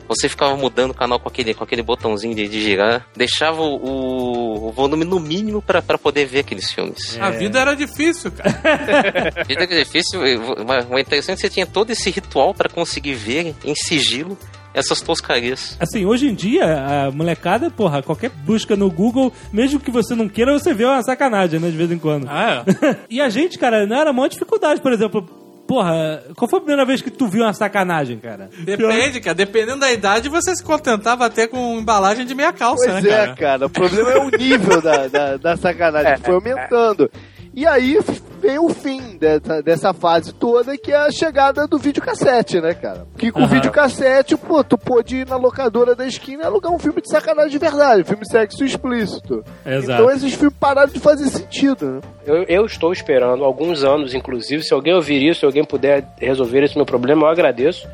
Você 0.09 0.29
ficava 0.29 0.57
mudando 0.57 0.91
o 0.91 0.95
canal 0.95 1.21
com 1.21 1.29
aquele, 1.29 1.55
com 1.55 1.63
aquele 1.63 1.83
botãozinho 1.83 2.35
de, 2.35 2.49
de 2.49 2.61
girar. 2.61 3.07
Deixava 3.17 3.63
o, 3.63 4.67
o 4.67 4.73
volume 4.73 5.05
no 5.05 5.21
mínimo 5.21 5.63
pra 5.63 5.81
pra 5.81 5.97
poder 5.97 6.27
ver 6.27 6.41
aqueles 6.41 6.73
filmes. 6.73 7.17
A 7.21 7.31
vida 7.31 7.61
era 7.61 7.77
difícil, 7.77 8.33
cara. 8.33 8.51
Vida 9.47 9.65
que 9.65 9.75
é 9.75 9.85
difícil, 9.85 10.21
mas 10.67 10.85
o 10.91 10.99
interessante 10.99 11.37
é 11.39 11.43
que 11.43 11.43
você 11.43 11.51
tinha 11.51 11.67
todo 11.67 11.91
esse 11.93 12.11
ritual 12.11 12.53
pra 12.53 12.69
conseguir 12.69 13.15
ver 13.15 13.55
em 13.65 13.75
sigilo 13.77 14.37
essas 14.77 15.01
toscarias. 15.01 15.75
Assim, 15.81 16.05
hoje 16.05 16.29
em 16.29 16.35
dia, 16.35 16.65
a 16.65 17.11
molecada, 17.11 17.71
porra, 17.71 18.03
qualquer 18.03 18.29
busca 18.29 18.77
no 18.77 18.91
Google, 18.91 19.33
mesmo 19.51 19.81
que 19.81 19.91
você 19.91 20.15
não 20.15 20.29
queira, 20.29 20.53
você 20.53 20.75
vê 20.75 20.85
uma 20.85 21.03
sacanagem, 21.03 21.59
né, 21.59 21.71
de 21.71 21.77
vez 21.77 21.91
em 21.91 21.99
quando. 21.99 22.27
Ah, 22.29 22.63
é? 22.67 22.97
e 23.09 23.19
a 23.19 23.31
gente, 23.31 23.59
cara, 23.59 23.87
não 23.87 23.97
era 23.97 24.13
maior 24.13 24.29
dificuldade, 24.29 24.83
por 24.83 24.93
exemplo. 24.93 25.27
Porra, 25.67 26.23
qual 26.37 26.49
foi 26.49 26.59
a 26.59 26.63
primeira 26.63 26.85
vez 26.85 27.03
que 27.03 27.11
tu 27.11 27.27
viu 27.27 27.43
uma 27.43 27.53
sacanagem, 27.53 28.19
cara? 28.19 28.49
Depende, 28.59 29.21
cara. 29.21 29.35
Dependendo 29.35 29.81
da 29.81 29.91
idade, 29.91 30.29
você 30.29 30.55
se 30.55 30.63
contentava 30.63 31.27
até 31.27 31.49
com 31.49 31.79
embalagem 31.79 32.25
de 32.25 32.37
meia 32.37 32.53
calça, 32.53 32.85
Pois 32.89 33.03
né, 33.03 33.11
é, 33.11 33.17
cara? 33.17 33.35
cara? 33.35 33.67
O 33.67 33.71
problema 33.71 34.13
é 34.13 34.19
o 34.19 34.31
nível 34.31 34.81
da, 34.81 35.09
da, 35.09 35.37
da 35.37 35.57
sacanagem, 35.57 36.17
que 36.17 36.23
foi 36.23 36.35
aumentando. 36.35 37.11
E 37.57 37.67
aí 37.67 37.99
veio 38.39 38.67
o 38.67 38.69
fim 38.69 39.17
dessa, 39.17 39.63
dessa 39.63 39.95
fase 39.95 40.31
toda, 40.35 40.77
que 40.77 40.93
é 40.93 40.97
a 40.97 41.11
chegada 41.11 41.67
do 41.67 41.79
videocassete, 41.79 42.61
né, 42.61 42.75
cara? 42.75 43.07
Que 43.17 43.33
com 43.33 43.41
o 43.41 43.45
Aham. 43.45 43.55
videocassete, 43.55 44.37
pô, 44.37 44.63
tu 44.63 44.77
pôde 44.77 45.17
ir 45.17 45.27
na 45.27 45.37
locadora 45.37 45.97
da 45.97 46.07
esquina 46.07 46.43
e 46.43 46.47
alugar 46.47 46.71
um 46.71 46.79
filme 46.79 47.01
de 47.01 47.09
sacanagem 47.09 47.53
de 47.53 47.59
verdade, 47.59 48.03
um 48.03 48.05
filme 48.05 48.27
sexo 48.27 48.63
explícito. 48.63 49.43
Exato. 49.65 50.03
Então 50.03 50.15
esses 50.15 50.35
filmes 50.35 50.55
pararam 50.61 50.93
de 50.93 51.01
fazer 51.01 51.29
sentido, 51.31 51.93
né? 51.93 52.01
Eu, 52.27 52.43
eu 52.43 52.67
estou 52.67 52.93
esperando 52.93 53.43
alguns 53.43 53.83
anos, 53.83 54.13
inclusive, 54.13 54.63
se 54.63 54.75
alguém 54.75 54.93
ouvir 54.93 55.27
isso, 55.27 55.41
se 55.41 55.47
alguém 55.47 55.65
puder 55.65 56.07
resolver 56.19 56.63
esse 56.63 56.77
meu 56.77 56.85
problema, 56.85 57.23
eu 57.23 57.31
agradeço. 57.31 57.89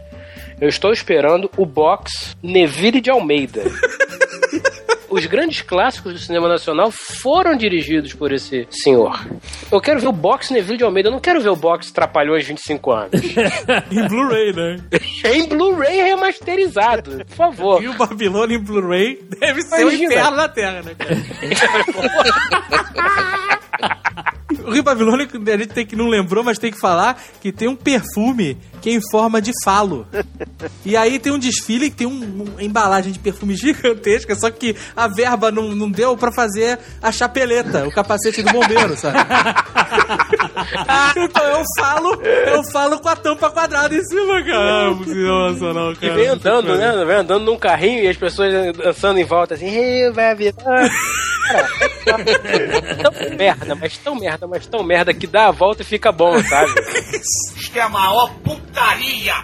Eu 0.60 0.68
estou 0.68 0.92
esperando 0.92 1.48
o 1.56 1.64
box 1.64 2.36
Neville 2.42 3.00
de 3.00 3.10
Almeida. 3.10 3.62
Os 5.12 5.26
grandes 5.26 5.60
clássicos 5.60 6.14
do 6.14 6.18
cinema 6.18 6.48
nacional 6.48 6.90
foram 6.90 7.54
dirigidos 7.54 8.14
por 8.14 8.32
esse 8.32 8.66
senhor. 8.70 9.22
Eu 9.70 9.78
quero 9.78 10.00
ver 10.00 10.08
o 10.08 10.12
box 10.12 10.50
Neville 10.50 10.78
de 10.78 10.84
Almeida, 10.84 11.10
eu 11.10 11.12
não 11.12 11.20
quero 11.20 11.38
ver 11.38 11.50
o 11.50 11.56
box 11.56 11.92
Trapalhões 11.92 12.46
25 12.46 12.90
anos. 12.90 13.10
em 13.92 14.08
Blu-ray, 14.08 14.54
né? 14.54 14.76
em 15.34 15.46
Blu-ray 15.46 16.00
remasterizado, 16.00 17.26
por 17.26 17.36
favor. 17.36 17.82
E 17.82 17.88
o 17.88 17.94
Babilônia 17.94 18.56
em 18.56 18.58
Blu-ray 18.58 19.22
deve 19.38 19.60
ser 19.60 19.84
o 19.84 19.90
Imagina. 19.90 20.14
inferno 20.14 20.36
na 20.38 20.48
Terra, 20.48 20.80
né, 20.82 20.94
cara? 20.98 21.14
Rio 24.72 24.82
Babilônico, 24.82 25.36
a 25.36 25.56
gente 25.58 25.74
tem 25.74 25.84
que 25.84 25.94
não 25.94 26.08
lembrou, 26.08 26.42
mas 26.42 26.58
tem 26.58 26.70
que 26.70 26.80
falar 26.80 27.20
que 27.42 27.52
tem 27.52 27.68
um 27.68 27.76
perfume 27.76 28.56
que 28.82 28.90
é 28.90 28.92
em 28.94 29.00
forma 29.10 29.40
de 29.40 29.52
falo. 29.64 30.06
E 30.84 30.96
aí 30.96 31.18
tem 31.18 31.32
um 31.32 31.38
desfile 31.38 31.88
que 31.88 31.96
tem 31.96 32.06
um, 32.06 32.44
uma 32.52 32.62
embalagem 32.62 33.12
de 33.12 33.18
perfume 33.20 33.54
gigantesca, 33.56 34.34
só 34.34 34.50
que 34.50 34.76
a 34.96 35.06
verba 35.08 35.50
não, 35.52 35.68
não 35.74 35.88
deu 35.90 36.16
pra 36.16 36.32
fazer 36.32 36.78
a 37.00 37.10
chapeleta, 37.12 37.86
o 37.86 37.92
capacete 37.92 38.42
do 38.42 38.50
bombeiro, 38.52 38.96
sabe? 38.96 39.18
então 41.16 41.44
eu 41.44 41.62
falo, 41.78 42.22
eu 42.22 42.64
falo 42.72 42.98
com 42.98 43.08
a 43.08 43.16
tampa 43.16 43.50
quadrada 43.50 43.94
em 43.94 44.04
cima, 44.04 44.42
cara. 44.44 44.90
Nossa, 44.90 45.72
não, 45.72 45.92
E 45.92 45.96
cara. 45.96 46.14
vem 46.14 46.26
andando, 46.28 46.76
né? 46.76 47.04
Vem 47.04 47.16
andando 47.16 47.44
num 47.44 47.56
carrinho 47.58 48.02
e 48.04 48.08
as 48.08 48.16
pessoas 48.16 48.52
dançando 48.76 49.18
em 49.20 49.24
volta 49.24 49.54
assim, 49.54 49.66
"Ih, 49.68 50.10
vai 50.12 50.32
avisar. 50.32 50.90
Cara, 51.42 52.22
é 52.24 53.02
tão 53.02 53.36
merda, 53.36 53.74
mas 53.74 53.96
tão 53.98 54.14
merda, 54.14 54.46
mas 54.46 54.66
tão 54.66 54.82
merda 54.82 55.12
que 55.12 55.26
dá 55.26 55.48
a 55.48 55.50
volta 55.50 55.82
e 55.82 55.84
fica 55.84 56.10
bom, 56.12 56.40
sabe? 56.44 56.70
Isto 57.14 57.76
é 57.76 57.80
a 57.80 57.88
maior 57.88 58.32
putaria! 58.42 59.34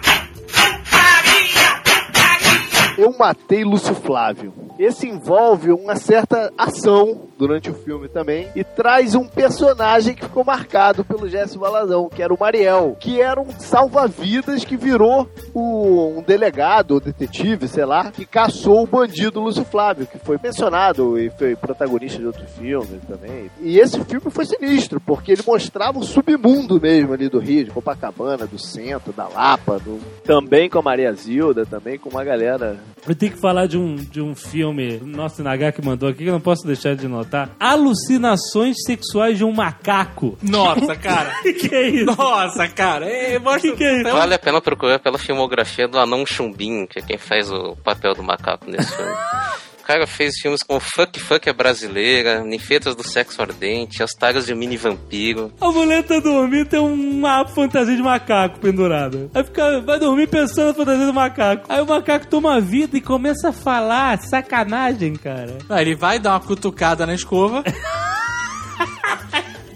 Eu 2.99 3.15
matei 3.17 3.63
Lúcio 3.63 3.95
Flávio. 3.95 4.53
Esse 4.77 5.07
envolve 5.07 5.71
uma 5.71 5.95
certa 5.95 6.51
ação 6.57 7.27
durante 7.37 7.69
o 7.69 7.73
filme 7.73 8.07
também 8.09 8.47
e 8.55 8.63
traz 8.63 9.13
um 9.15 9.25
personagem 9.27 10.13
que 10.15 10.23
ficou 10.23 10.43
marcado 10.43 11.03
pelo 11.05 11.27
Jesse 11.27 11.57
Balazão, 11.57 12.09
que 12.09 12.21
era 12.21 12.33
o 12.33 12.37
Mariel, 12.39 12.95
que 12.99 13.21
era 13.21 13.39
um 13.41 13.47
salva-vidas 13.59 14.63
que 14.63 14.75
virou 14.77 15.29
o- 15.53 16.17
um 16.17 16.21
delegado 16.21 16.91
ou 16.91 16.99
detetive, 16.99 17.67
sei 17.67 17.85
lá, 17.85 18.11
que 18.11 18.25
caçou 18.25 18.83
o 18.83 18.87
bandido 18.87 19.39
Lúcio 19.41 19.65
Flávio, 19.65 20.05
que 20.07 20.17
foi 20.17 20.37
mencionado 20.41 21.17
e 21.19 21.29
foi 21.31 21.55
protagonista 21.55 22.19
de 22.19 22.25
outro 22.27 22.45
filme 22.47 22.99
também. 23.07 23.49
E 23.61 23.79
esse 23.79 24.01
filme 24.05 24.29
foi 24.29 24.45
sinistro, 24.45 24.99
porque 25.01 25.33
ele 25.33 25.43
mostrava 25.45 25.99
o 25.99 26.03
submundo 26.03 26.79
mesmo 26.79 27.13
ali 27.13 27.27
do 27.29 27.39
Rio, 27.39 27.65
de 27.65 27.71
Copacabana, 27.71 28.45
do 28.47 28.57
centro, 28.59 29.11
da 29.13 29.27
Lapa, 29.27 29.77
do- 29.79 29.99
também 30.23 30.69
com 30.69 30.79
a 30.79 30.81
Maria 30.81 31.11
Zilda, 31.13 31.65
também 31.65 31.97
com 31.97 32.09
uma 32.09 32.23
galera 32.23 32.77
Eu 33.07 33.15
tenho 33.15 33.31
que 33.31 33.39
falar 33.39 33.67
de 33.67 33.77
um, 33.77 33.95
de 33.95 34.21
um 34.21 34.35
filme, 34.35 34.99
nosso 35.03 35.43
Nagar 35.43 35.71
que 35.71 35.81
mandou 35.81 36.09
aqui, 36.09 36.23
que 36.23 36.29
eu 36.29 36.33
não 36.33 36.41
posso 36.41 36.65
deixar 36.65 36.95
de 36.95 37.07
notar. 37.07 37.49
Alucinações 37.59 38.75
sexuais 38.85 39.37
de 39.37 39.43
um 39.43 39.51
macaco. 39.51 40.37
Nossa, 40.41 40.95
cara. 40.95 41.31
que 41.43 41.53
que 41.53 41.75
é 41.75 41.89
isso? 41.89 42.05
Nossa, 42.05 42.67
cara. 42.67 43.05
É, 43.05 43.39
mostra... 43.39 43.71
Que 43.71 43.77
que 43.77 43.83
é 43.83 44.01
isso? 44.01 44.11
Vale 44.11 44.33
a 44.33 44.39
pena 44.39 44.61
procurar 44.61 44.99
pela 44.99 45.17
filmografia 45.17 45.87
do 45.87 45.97
Anão 45.97 46.25
Chumbim, 46.25 46.85
que 46.85 46.99
é 46.99 47.01
quem 47.01 47.17
faz 47.17 47.51
o 47.51 47.75
papel 47.77 48.13
do 48.13 48.23
macaco 48.23 48.69
nesse 48.69 48.95
filme. 48.95 49.11
O 49.89 49.91
cara 49.91 50.05
fez 50.05 50.35
filmes 50.39 50.61
como 50.61 50.79
Fuck 50.79 51.19
Fuck 51.19 51.49
é 51.49 51.51
Brasileira, 51.51 52.43
Ninfetas 52.43 52.95
do 52.95 53.01
Sexo 53.01 53.41
Ardente, 53.41 54.03
As 54.03 54.11
Taras 54.11 54.45
de 54.45 54.53
um 54.53 54.55
Mini 54.55 54.77
Vampiro. 54.77 55.51
A 55.59 55.71
mulher 55.71 56.03
tá 56.03 56.19
dormindo 56.19 56.69
tem 56.69 56.79
uma 56.79 57.43
fantasia 57.47 57.95
de 57.95 58.03
macaco 58.03 58.59
pendurada. 58.59 59.31
Aí 59.33 59.43
fica, 59.43 59.81
vai 59.81 59.97
dormir 59.97 60.27
pensando 60.27 60.67
na 60.67 60.73
fantasia 60.75 61.07
do 61.07 61.13
macaco. 61.13 61.65
Aí 61.67 61.81
o 61.81 61.87
macaco 61.87 62.27
toma 62.27 62.61
vida 62.61 62.97
e 62.97 63.01
começa 63.01 63.49
a 63.49 63.51
falar. 63.51 64.21
Sacanagem, 64.21 65.15
cara. 65.15 65.57
Não, 65.67 65.79
ele 65.79 65.95
vai 65.95 66.19
dar 66.19 66.33
uma 66.33 66.39
cutucada 66.39 67.07
na 67.07 67.15
escova. 67.15 67.63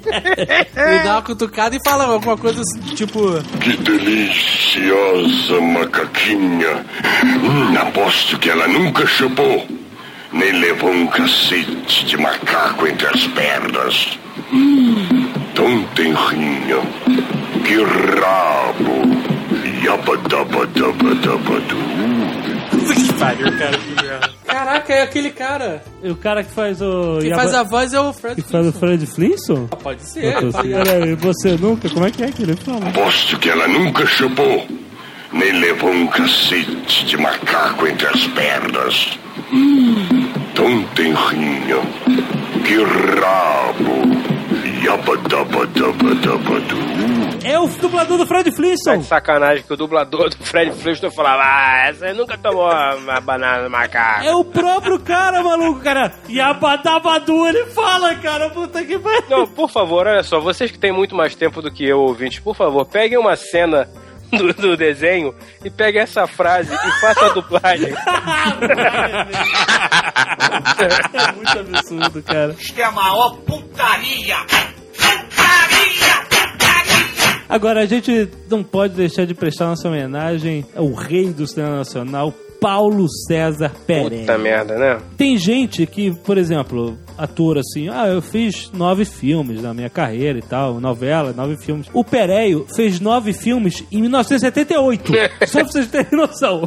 ele 0.06 1.04
dá 1.04 1.14
uma 1.14 1.24
cutucada 1.24 1.76
e 1.76 1.80
fala 1.84 2.06
alguma 2.06 2.38
coisa 2.38 2.62
assim, 2.62 2.82
tipo. 2.94 3.42
Que 3.60 3.76
deliciosa 3.78 5.60
macaquinha. 5.60 6.86
Hum, 7.26 7.76
aposto 7.80 8.38
que 8.38 8.52
ela 8.52 8.68
nunca 8.68 9.08
chupou, 9.08 9.66
nem 10.34 10.52
levou 10.54 10.90
um 10.92 11.08
cacete 11.08 12.06
de 12.06 12.18
macaco 12.18 12.88
entre 12.88 13.08
as 13.08 13.28
pernas. 13.28 14.20
Hum, 14.52 15.32
tão 15.56 15.84
tenrinha. 15.96 16.78
Que 17.66 17.76
rabo. 18.22 19.14
Yabadabadabadabadu. 19.84 21.78
Que 22.96 23.14
pariu, 23.14 23.58
cara, 23.58 23.78
que. 23.78 23.94
Caraca, 24.46 24.94
é 24.94 25.02
aquele 25.02 25.30
cara. 25.30 25.84
E 26.04 26.10
o 26.10 26.16
cara 26.16 26.44
que 26.44 26.52
faz 26.52 26.82
o. 26.82 27.20
Quem 27.22 27.34
faz 27.34 27.54
a 27.54 27.64
voz 27.64 27.94
é 27.94 28.00
o 28.00 28.14
Fred 28.14 28.42
Que 28.42 28.50
faz 28.50 28.68
o 28.68 28.72
Fred 28.74 29.06
Flintstone? 29.06 29.68
Ah, 29.72 29.76
Pode 29.76 30.04
ser. 30.04 30.36
Peraí, 30.52 31.16
você 31.16 31.56
nunca? 31.58 31.90
Como 31.90 32.06
é 32.06 32.12
que 32.12 32.24
é 32.24 32.32
que 32.32 32.44
ele 32.44 32.56
fala? 32.56 32.88
Aposto 32.88 33.38
que 33.40 33.50
ela 33.50 33.68
nunca 33.68 34.06
chupou, 34.06 34.68
nem 35.34 35.52
levou 35.60 35.90
um 35.92 36.08
cacete 36.08 37.06
de 37.06 37.18
macaco 37.18 37.88
entre 37.88 38.08
as 38.08 38.28
pernas. 38.28 39.20
Hum, 39.52 40.32
tão 40.56 40.84
tenrinha. 40.90 41.78
Que 42.66 42.76
rabo. 43.22 44.14
Yabadabadabadabadu. 44.84 46.78
É 47.46 47.60
o 47.60 47.68
dublador 47.68 48.18
do 48.18 48.26
Fred 48.28 48.50
Tá 48.50 48.56
Flintstone. 48.56 49.00
de 49.00 49.06
sacanagem 49.06 49.64
que 49.64 49.74
o 49.74 49.78
dublador 49.78 50.30
do 50.30 50.38
Fred 50.46 50.72
Flintstone 50.74 51.14
falava, 51.14 51.42
ah, 51.44 51.88
essa 51.90 52.06
aí 52.06 52.14
nunca 52.14 52.38
tomou 52.38 52.70
uma 52.98 53.20
banana 53.20 53.64
do 53.64 53.70
macaco. 53.70 54.24
É 54.26 54.34
o 54.34 54.44
próprio 54.46 55.00
cara, 55.00 55.44
maluco, 55.44 55.82
cara. 55.82 56.14
E 56.30 56.40
a 56.40 56.54
Badabadu, 56.54 57.48
ele 57.48 57.66
fala, 57.68 58.16
cara. 58.16 58.50
Puta 58.50 58.84
que 58.84 58.98
pariu. 59.00 59.24
Não, 59.30 59.48
por 59.48 59.70
favor, 59.70 60.08
olha 60.08 60.24
só, 60.24 60.40
vocês 60.40 60.72
que 60.72 60.80
têm 60.80 60.92
muito 60.94 61.16
mais 61.16 61.36
tempo 61.36 61.62
do 61.62 61.72
que 61.72 61.86
eu, 61.86 62.00
ouvintes, 62.00 62.40
por 62.40 62.56
favor, 62.56 62.86
peguem 62.86 63.18
uma 63.18 63.36
cena 63.36 63.90
do, 64.38 64.54
do 64.54 64.78
desenho 64.78 65.34
e 65.64 65.70
peguem 65.70 66.02
essa 66.02 66.28
frase 66.28 66.74
e 66.74 66.92
façam 67.00 67.26
a 67.26 67.34
dublagem. 67.34 67.94
É 70.84 71.32
muito 71.34 71.60
absurdo, 71.60 72.22
cara. 72.24 72.56
Isto 72.60 72.80
é 72.80 72.84
a 72.84 72.92
maior 72.92 73.38
putaria! 73.38 74.38
Agora, 77.48 77.82
a 77.82 77.86
gente 77.86 78.30
não 78.50 78.64
pode 78.64 78.96
deixar 78.96 79.26
de 79.26 79.34
prestar 79.36 79.68
nossa 79.68 79.88
homenagem 79.88 80.66
ao 80.76 80.92
rei 80.92 81.32
do 81.32 81.46
cinema 81.46 81.78
nacional, 81.78 82.34
Paulo 82.64 83.10
César 83.28 83.74
Pereira. 83.86 84.20
Puta 84.22 84.38
merda, 84.38 84.78
né? 84.78 84.98
Tem 85.18 85.38
gente 85.38 85.86
que, 85.86 86.12
por 86.12 86.38
exemplo, 86.38 86.98
ator 87.18 87.58
assim, 87.58 87.90
ah, 87.90 88.08
eu 88.08 88.22
fiz 88.22 88.72
nove 88.72 89.04
filmes 89.04 89.62
na 89.62 89.74
minha 89.74 89.90
carreira 89.90 90.40
e 90.40 90.42
tal, 90.42 90.80
novela, 90.80 91.34
nove 91.34 91.58
filmes. 91.58 91.88
O 91.94 92.06
Pereio 92.06 92.66
fez 92.74 93.02
nove 93.02 93.34
filmes 93.34 93.84
em 93.92 94.00
1978. 94.04 95.12
Só 95.46 95.60
pra 95.60 95.72
vocês 95.72 95.88
terem 95.88 96.18
noção. 96.18 96.64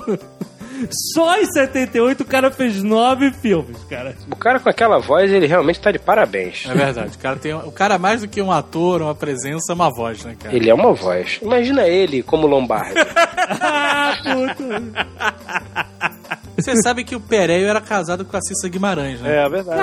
Só 1.14 1.38
em 1.38 1.46
78 1.46 2.22
o 2.22 2.24
cara 2.24 2.50
fez 2.50 2.82
nove 2.82 3.32
filmes, 3.32 3.76
cara. 3.88 4.14
O 4.30 4.36
cara 4.36 4.60
com 4.60 4.68
aquela 4.68 4.98
voz, 4.98 5.30
ele 5.30 5.46
realmente 5.46 5.80
tá 5.80 5.90
de 5.90 5.98
parabéns. 5.98 6.64
É 6.68 6.74
verdade. 6.74 7.16
O 7.16 7.18
cara, 7.18 7.36
tem, 7.36 7.54
o 7.54 7.72
cara, 7.72 7.98
mais 7.98 8.22
do 8.22 8.28
que 8.28 8.40
um 8.40 8.52
ator, 8.52 9.02
uma 9.02 9.14
presença, 9.14 9.72
é 9.72 9.74
uma 9.74 9.90
voz, 9.90 10.24
né, 10.24 10.36
cara? 10.38 10.54
Ele 10.54 10.68
é 10.68 10.74
uma 10.74 10.92
voz. 10.92 11.38
Imagina 11.42 11.86
ele 11.86 12.22
como 12.22 12.46
Lombardi. 12.46 12.94
ah, 13.60 14.14
puta. 14.22 14.82
Você 16.56 16.74
sabe 16.82 17.04
que 17.04 17.14
o 17.14 17.20
Pereio 17.20 17.66
era 17.68 17.80
casado 17.80 18.24
com 18.24 18.36
a 18.36 18.40
Cissa 18.40 18.68
Guimarães, 18.68 19.20
né? 19.20 19.36
É, 19.42 19.46
é 19.46 19.48
verdade. 19.48 19.80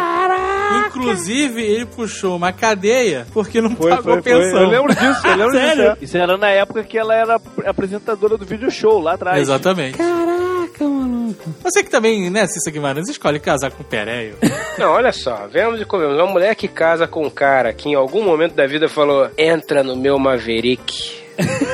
Inclusive, 0.87 1.61
ele 1.61 1.85
puxou 1.85 2.35
uma 2.35 2.51
cadeia 2.51 3.27
porque 3.33 3.61
não 3.61 3.75
Foi, 3.75 3.89
pagou 3.91 4.13
foi, 4.13 4.21
foi. 4.21 4.31
pensão. 4.41 4.61
Eu 4.61 4.69
lembro 4.69 4.95
disso, 4.95 5.27
eu 5.27 5.35
lembro 5.35 5.51
Sério? 5.53 5.83
disso. 5.83 5.97
é. 6.01 6.03
Isso 6.03 6.17
era 6.17 6.37
na 6.37 6.49
época 6.49 6.83
que 6.83 6.97
ela 6.97 7.13
era 7.15 7.39
apresentadora 7.65 8.37
do 8.37 8.45
video 8.45 8.71
show 8.71 8.99
lá 8.99 9.13
atrás. 9.13 9.39
Exatamente. 9.39 9.97
Caraca, 9.97 10.83
maluco. 10.83 11.53
Você 11.63 11.83
que 11.83 11.89
também, 11.89 12.29
né, 12.29 12.47
Cissa 12.47 12.71
Guimarães, 12.71 13.07
escolhe 13.09 13.39
casar 13.39 13.71
com 13.71 13.83
o 13.83 13.85
Pereio. 13.85 14.35
Não, 14.77 14.89
olha 14.91 15.11
só, 15.11 15.47
vemos 15.51 15.79
e 15.81 15.85
comemos. 15.85 16.15
Uma 16.15 16.25
mulher 16.27 16.55
que 16.55 16.67
casa 16.67 17.07
com 17.07 17.25
um 17.25 17.29
cara 17.29 17.71
que 17.73 17.89
em 17.89 17.95
algum 17.95 18.23
momento 18.23 18.55
da 18.55 18.65
vida 18.65 18.89
falou: 18.89 19.29
entra 19.37 19.83
no 19.83 19.95
meu 19.95 20.17
Maverick. 20.17 21.22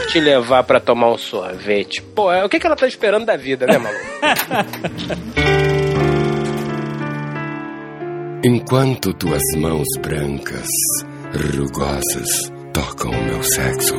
Te 0.10 0.20
levar 0.20 0.64
pra 0.64 0.80
tomar 0.80 1.12
um 1.12 1.18
sorvete. 1.18 2.02
Pô, 2.02 2.32
é- 2.32 2.44
o 2.44 2.50
que, 2.50 2.60
que 2.60 2.66
ela 2.66 2.76
tá 2.76 2.88
esperando 2.88 3.26
da 3.26 3.36
vida, 3.38 3.66
né, 3.68 3.78
maluco? 3.78 4.00
Enquanto 8.44 9.14
tuas 9.14 9.42
mãos 9.58 9.86
brancas, 10.02 10.68
rugosas, 11.56 12.30
tocam 12.74 13.12
o 13.12 13.24
meu 13.26 13.44
sexo, 13.44 13.96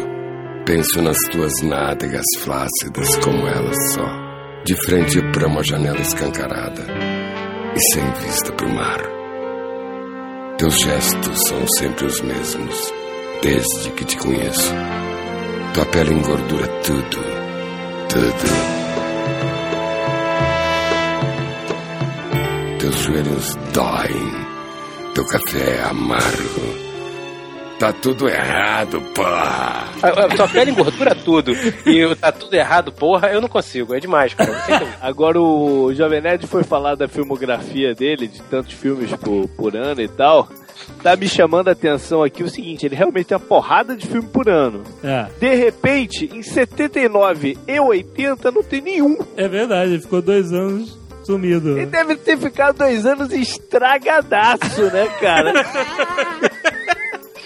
penso 0.64 1.02
nas 1.02 1.18
tuas 1.30 1.52
nádegas 1.62 2.24
flácidas 2.38 3.16
como 3.16 3.46
elas 3.46 3.76
só, 3.92 4.06
de 4.64 4.74
frente 4.86 5.20
para 5.32 5.46
uma 5.46 5.62
janela 5.62 6.00
escancarada 6.00 6.86
e 7.76 7.80
sem 7.92 8.10
vista 8.26 8.50
para 8.52 8.66
o 8.66 8.74
mar. 8.74 9.00
Teus 10.56 10.78
gestos 10.80 11.38
são 11.46 11.66
sempre 11.76 12.06
os 12.06 12.20
mesmos, 12.22 12.94
desde 13.42 13.90
que 13.90 14.04
te 14.06 14.16
conheço. 14.16 14.72
Tua 15.74 15.86
pele 15.86 16.12
engordura 16.14 16.66
tudo, 16.82 17.18
tudo. 18.08 18.80
Teus 22.80 22.98
joelhos 22.98 23.54
doem. 23.72 24.46
Teu 25.14 25.24
café 25.26 25.76
é 25.76 25.82
amargo. 25.84 26.89
Tá 27.80 27.94
tudo 27.94 28.28
errado, 28.28 29.00
porra. 29.14 29.88
A, 30.02 30.08
a 30.08 30.28
tua 30.28 30.46
pele 30.46 30.70
engordura 30.70 31.14
tudo. 31.14 31.52
E 31.86 32.14
tá 32.14 32.30
tudo 32.30 32.52
errado, 32.52 32.92
porra, 32.92 33.28
eu 33.28 33.40
não 33.40 33.48
consigo. 33.48 33.94
É 33.94 33.98
demais, 33.98 34.34
cara. 34.34 34.52
Agora 35.00 35.40
o 35.40 35.90
Jovem 35.94 36.20
Nerd 36.20 36.46
foi 36.46 36.62
falar 36.62 36.94
da 36.94 37.08
filmografia 37.08 37.94
dele, 37.94 38.28
de 38.28 38.42
tantos 38.42 38.74
filmes 38.74 39.10
por, 39.14 39.48
por 39.56 39.74
ano 39.74 40.02
e 40.02 40.08
tal. 40.08 40.46
tá 41.02 41.16
me 41.16 41.26
chamando 41.26 41.68
a 41.68 41.72
atenção 41.72 42.22
aqui 42.22 42.42
o 42.42 42.50
seguinte: 42.50 42.84
ele 42.84 42.96
realmente 42.96 43.28
tem 43.28 43.38
uma 43.38 43.46
porrada 43.46 43.96
de 43.96 44.06
filme 44.06 44.28
por 44.28 44.50
ano. 44.50 44.82
É. 45.02 45.28
De 45.40 45.54
repente, 45.54 46.28
em 46.34 46.42
79 46.42 47.56
e 47.66 47.80
80 47.80 48.50
não 48.50 48.62
tem 48.62 48.82
nenhum. 48.82 49.16
É 49.38 49.48
verdade, 49.48 49.92
ele 49.92 50.02
ficou 50.02 50.20
dois 50.20 50.52
anos 50.52 50.98
sumido. 51.24 51.78
Ele 51.78 51.86
deve 51.86 52.16
ter 52.16 52.36
ficado 52.36 52.76
dois 52.76 53.06
anos 53.06 53.32
estragadaço, 53.32 54.82
né, 54.92 55.06
cara? 55.18 55.52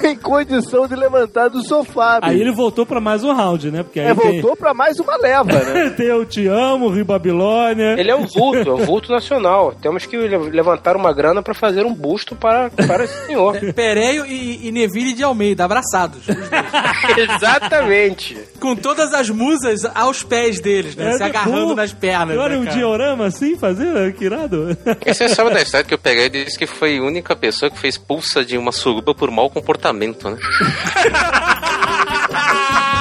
Sem 0.00 0.16
condição 0.16 0.86
de 0.86 0.94
levantar 0.94 1.48
do 1.48 1.62
sofá. 1.66 2.18
Aí 2.22 2.32
bicho. 2.34 2.42
ele 2.44 2.52
voltou 2.54 2.84
pra 2.86 3.00
mais 3.00 3.22
um 3.24 3.32
round, 3.32 3.70
né? 3.70 3.82
Porque 3.82 4.00
aí 4.00 4.06
É, 4.08 4.14
tem, 4.14 4.40
voltou 4.40 4.56
pra 4.56 4.72
mais 4.74 4.98
uma 4.98 5.16
leva, 5.16 5.52
né? 5.52 5.90
tem 5.96 6.06
Eu 6.06 6.24
Te 6.24 6.46
Amo, 6.46 6.88
Rio 6.88 7.04
Babilônia. 7.04 7.94
Ele 7.98 8.10
é 8.10 8.16
um 8.16 8.26
vulto, 8.26 8.68
é 8.70 8.74
um 8.74 8.84
vulto 8.84 9.10
nacional. 9.12 9.74
Temos 9.80 10.06
que 10.06 10.16
le- 10.16 10.36
levantar 10.50 10.96
uma 10.96 11.12
grana 11.12 11.42
pra 11.42 11.54
fazer 11.54 11.84
um 11.84 11.94
busto 11.94 12.34
para, 12.34 12.70
para 12.70 13.04
esse 13.04 13.26
senhor. 13.26 13.58
Pereio 13.74 14.24
e, 14.26 14.68
e 14.68 14.72
Neville 14.72 15.12
de 15.12 15.22
Almeida, 15.22 15.64
abraçados. 15.64 16.22
Exatamente. 17.16 18.36
Com 18.58 18.76
todas 18.76 19.12
as 19.12 19.30
musas 19.30 19.84
aos 19.94 20.22
pés 20.22 20.60
deles, 20.60 20.94
né? 20.96 21.10
É, 21.10 21.12
Se 21.16 21.22
agarrando 21.22 21.68
pô, 21.68 21.74
nas 21.74 21.92
pernas. 21.92 22.30
Agora 22.36 22.56
né, 22.56 22.58
um 22.58 22.64
diorama 22.64 23.26
assim, 23.26 23.56
fazer? 23.56 24.12
Que 24.14 24.24
irado. 24.24 24.76
Você 25.06 25.28
sabe 25.28 25.50
da 25.52 25.62
história 25.62 25.86
que 25.86 25.94
eu 25.94 25.98
peguei 25.98 26.26
e 26.26 26.44
disse 26.44 26.58
que 26.58 26.66
foi 26.66 26.98
a 26.98 27.02
única 27.02 27.34
pessoa 27.36 27.70
que 27.70 27.78
foi 27.78 27.88
expulsa 27.88 28.44
de 28.44 28.56
uma 28.58 28.72
suruba 28.72 29.14
por 29.14 29.30
mau 29.30 29.48
comportamento, 29.50 29.89
né? 29.92 30.36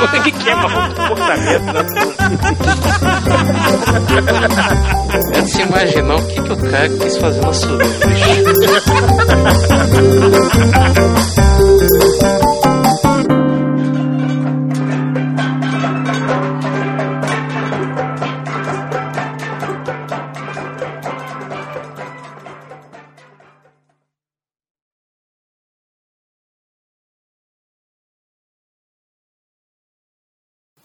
O 0.01 0.07
que 0.23 0.31
que 0.31 0.49
é 0.49 0.55
comportamento, 0.55 1.73
né? 1.73 1.85
É 5.33 5.41
de 5.41 5.49
se 5.49 5.61
imaginar 5.61 6.15
o 6.15 6.27
que, 6.27 6.41
que 6.41 6.51
o 6.53 6.57
cara 6.57 6.89
quis 6.89 7.17
fazer 7.17 7.41
na 7.41 7.53
suruba. 7.53 7.83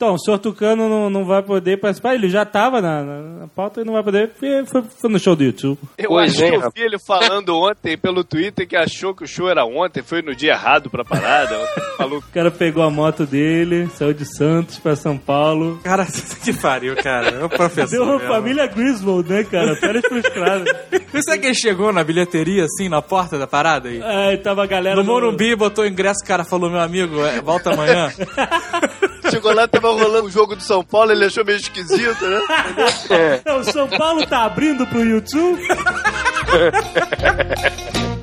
Então, 0.04 0.14
o 0.16 0.18
senhor 0.18 0.38
Tucano 0.38 0.86
não, 0.86 1.08
não 1.08 1.24
vai 1.24 1.42
poder 1.42 1.78
participar. 1.78 2.14
Ele 2.14 2.28
já 2.28 2.44
tava 2.44 2.82
na, 2.82 3.02
na, 3.02 3.20
na 3.40 3.48
pauta 3.48 3.80
e 3.80 3.84
não 3.84 3.94
vai 3.94 4.02
poder. 4.02 4.30
Foi, 4.38 4.66
foi, 4.66 4.82
foi 4.82 5.10
no 5.10 5.18
show 5.18 5.34
do 5.34 5.42
YouTube. 5.42 5.78
Eu 5.96 6.10
Pois 6.10 6.32
acho 6.32 6.44
é, 6.44 6.50
que 6.50 6.56
eu 6.56 6.70
vi 6.74 6.82
ele 6.82 6.98
falando 6.98 7.56
ontem 7.56 7.96
pelo 7.96 8.22
Twitter 8.22 8.68
que 8.68 8.76
achou 8.76 9.14
que 9.14 9.24
o 9.24 9.26
show 9.26 9.48
era 9.48 9.64
ontem, 9.64 10.02
foi 10.02 10.20
no 10.20 10.36
dia 10.36 10.52
errado 10.52 10.90
pra 10.90 11.04
parada. 11.04 11.56
Falou 11.96 12.18
O 12.18 12.22
cara 12.32 12.50
pegou 12.50 12.82
a 12.82 12.90
moto 12.90 13.24
dele, 13.24 13.88
saiu 13.94 14.12
de 14.12 14.26
Santos 14.26 14.78
pra 14.78 14.94
São 14.94 15.16
Paulo. 15.16 15.80
Cara, 15.82 16.06
que 16.44 16.52
pariu, 16.52 16.96
cara. 16.96 17.30
É 17.30 17.44
o 17.44 17.48
professor. 17.48 17.90
Deu 17.90 18.02
uma 18.02 18.18
mesmo. 18.18 18.28
família 18.28 18.66
Griswold, 18.66 19.30
né, 19.30 19.44
cara? 19.44 19.74
Férias 19.76 20.04
frustradas. 20.06 20.68
Será 21.24 21.38
que 21.38 21.46
ele 21.46 21.54
chegou 21.54 21.92
na 21.92 22.04
bilheteria, 22.04 22.64
assim, 22.64 22.90
na 22.90 23.00
porta 23.00 23.38
da 23.38 23.46
parada 23.46 23.88
aí? 23.88 24.02
Aí 24.02 24.36
tava 24.36 24.64
a 24.64 24.66
galera. 24.66 24.96
No 24.96 25.04
Morumbi, 25.04 25.56
botou 25.56 25.84
o 25.84 25.86
ingresso, 25.86 26.22
o 26.22 26.26
cara 26.26 26.44
falou, 26.44 26.68
meu 26.68 26.80
amigo, 26.80 27.24
é, 27.24 27.40
volta 27.40 27.72
amanhã. 27.72 28.12
Chegou 29.34 29.52
lá, 29.52 29.66
tava 29.66 29.90
rolando 29.90 30.26
o 30.26 30.30
jogo 30.30 30.54
do 30.54 30.62
São 30.62 30.84
Paulo, 30.84 31.10
ele 31.10 31.24
achou 31.24 31.44
meio 31.44 31.58
esquisito, 31.58 32.24
né? 32.24 32.40
Não, 33.44 33.58
o 33.58 33.64
São 33.64 33.88
Paulo 33.88 34.24
tá 34.24 34.44
abrindo 34.44 34.86
pro 34.86 35.04
YouTube? 35.04 35.60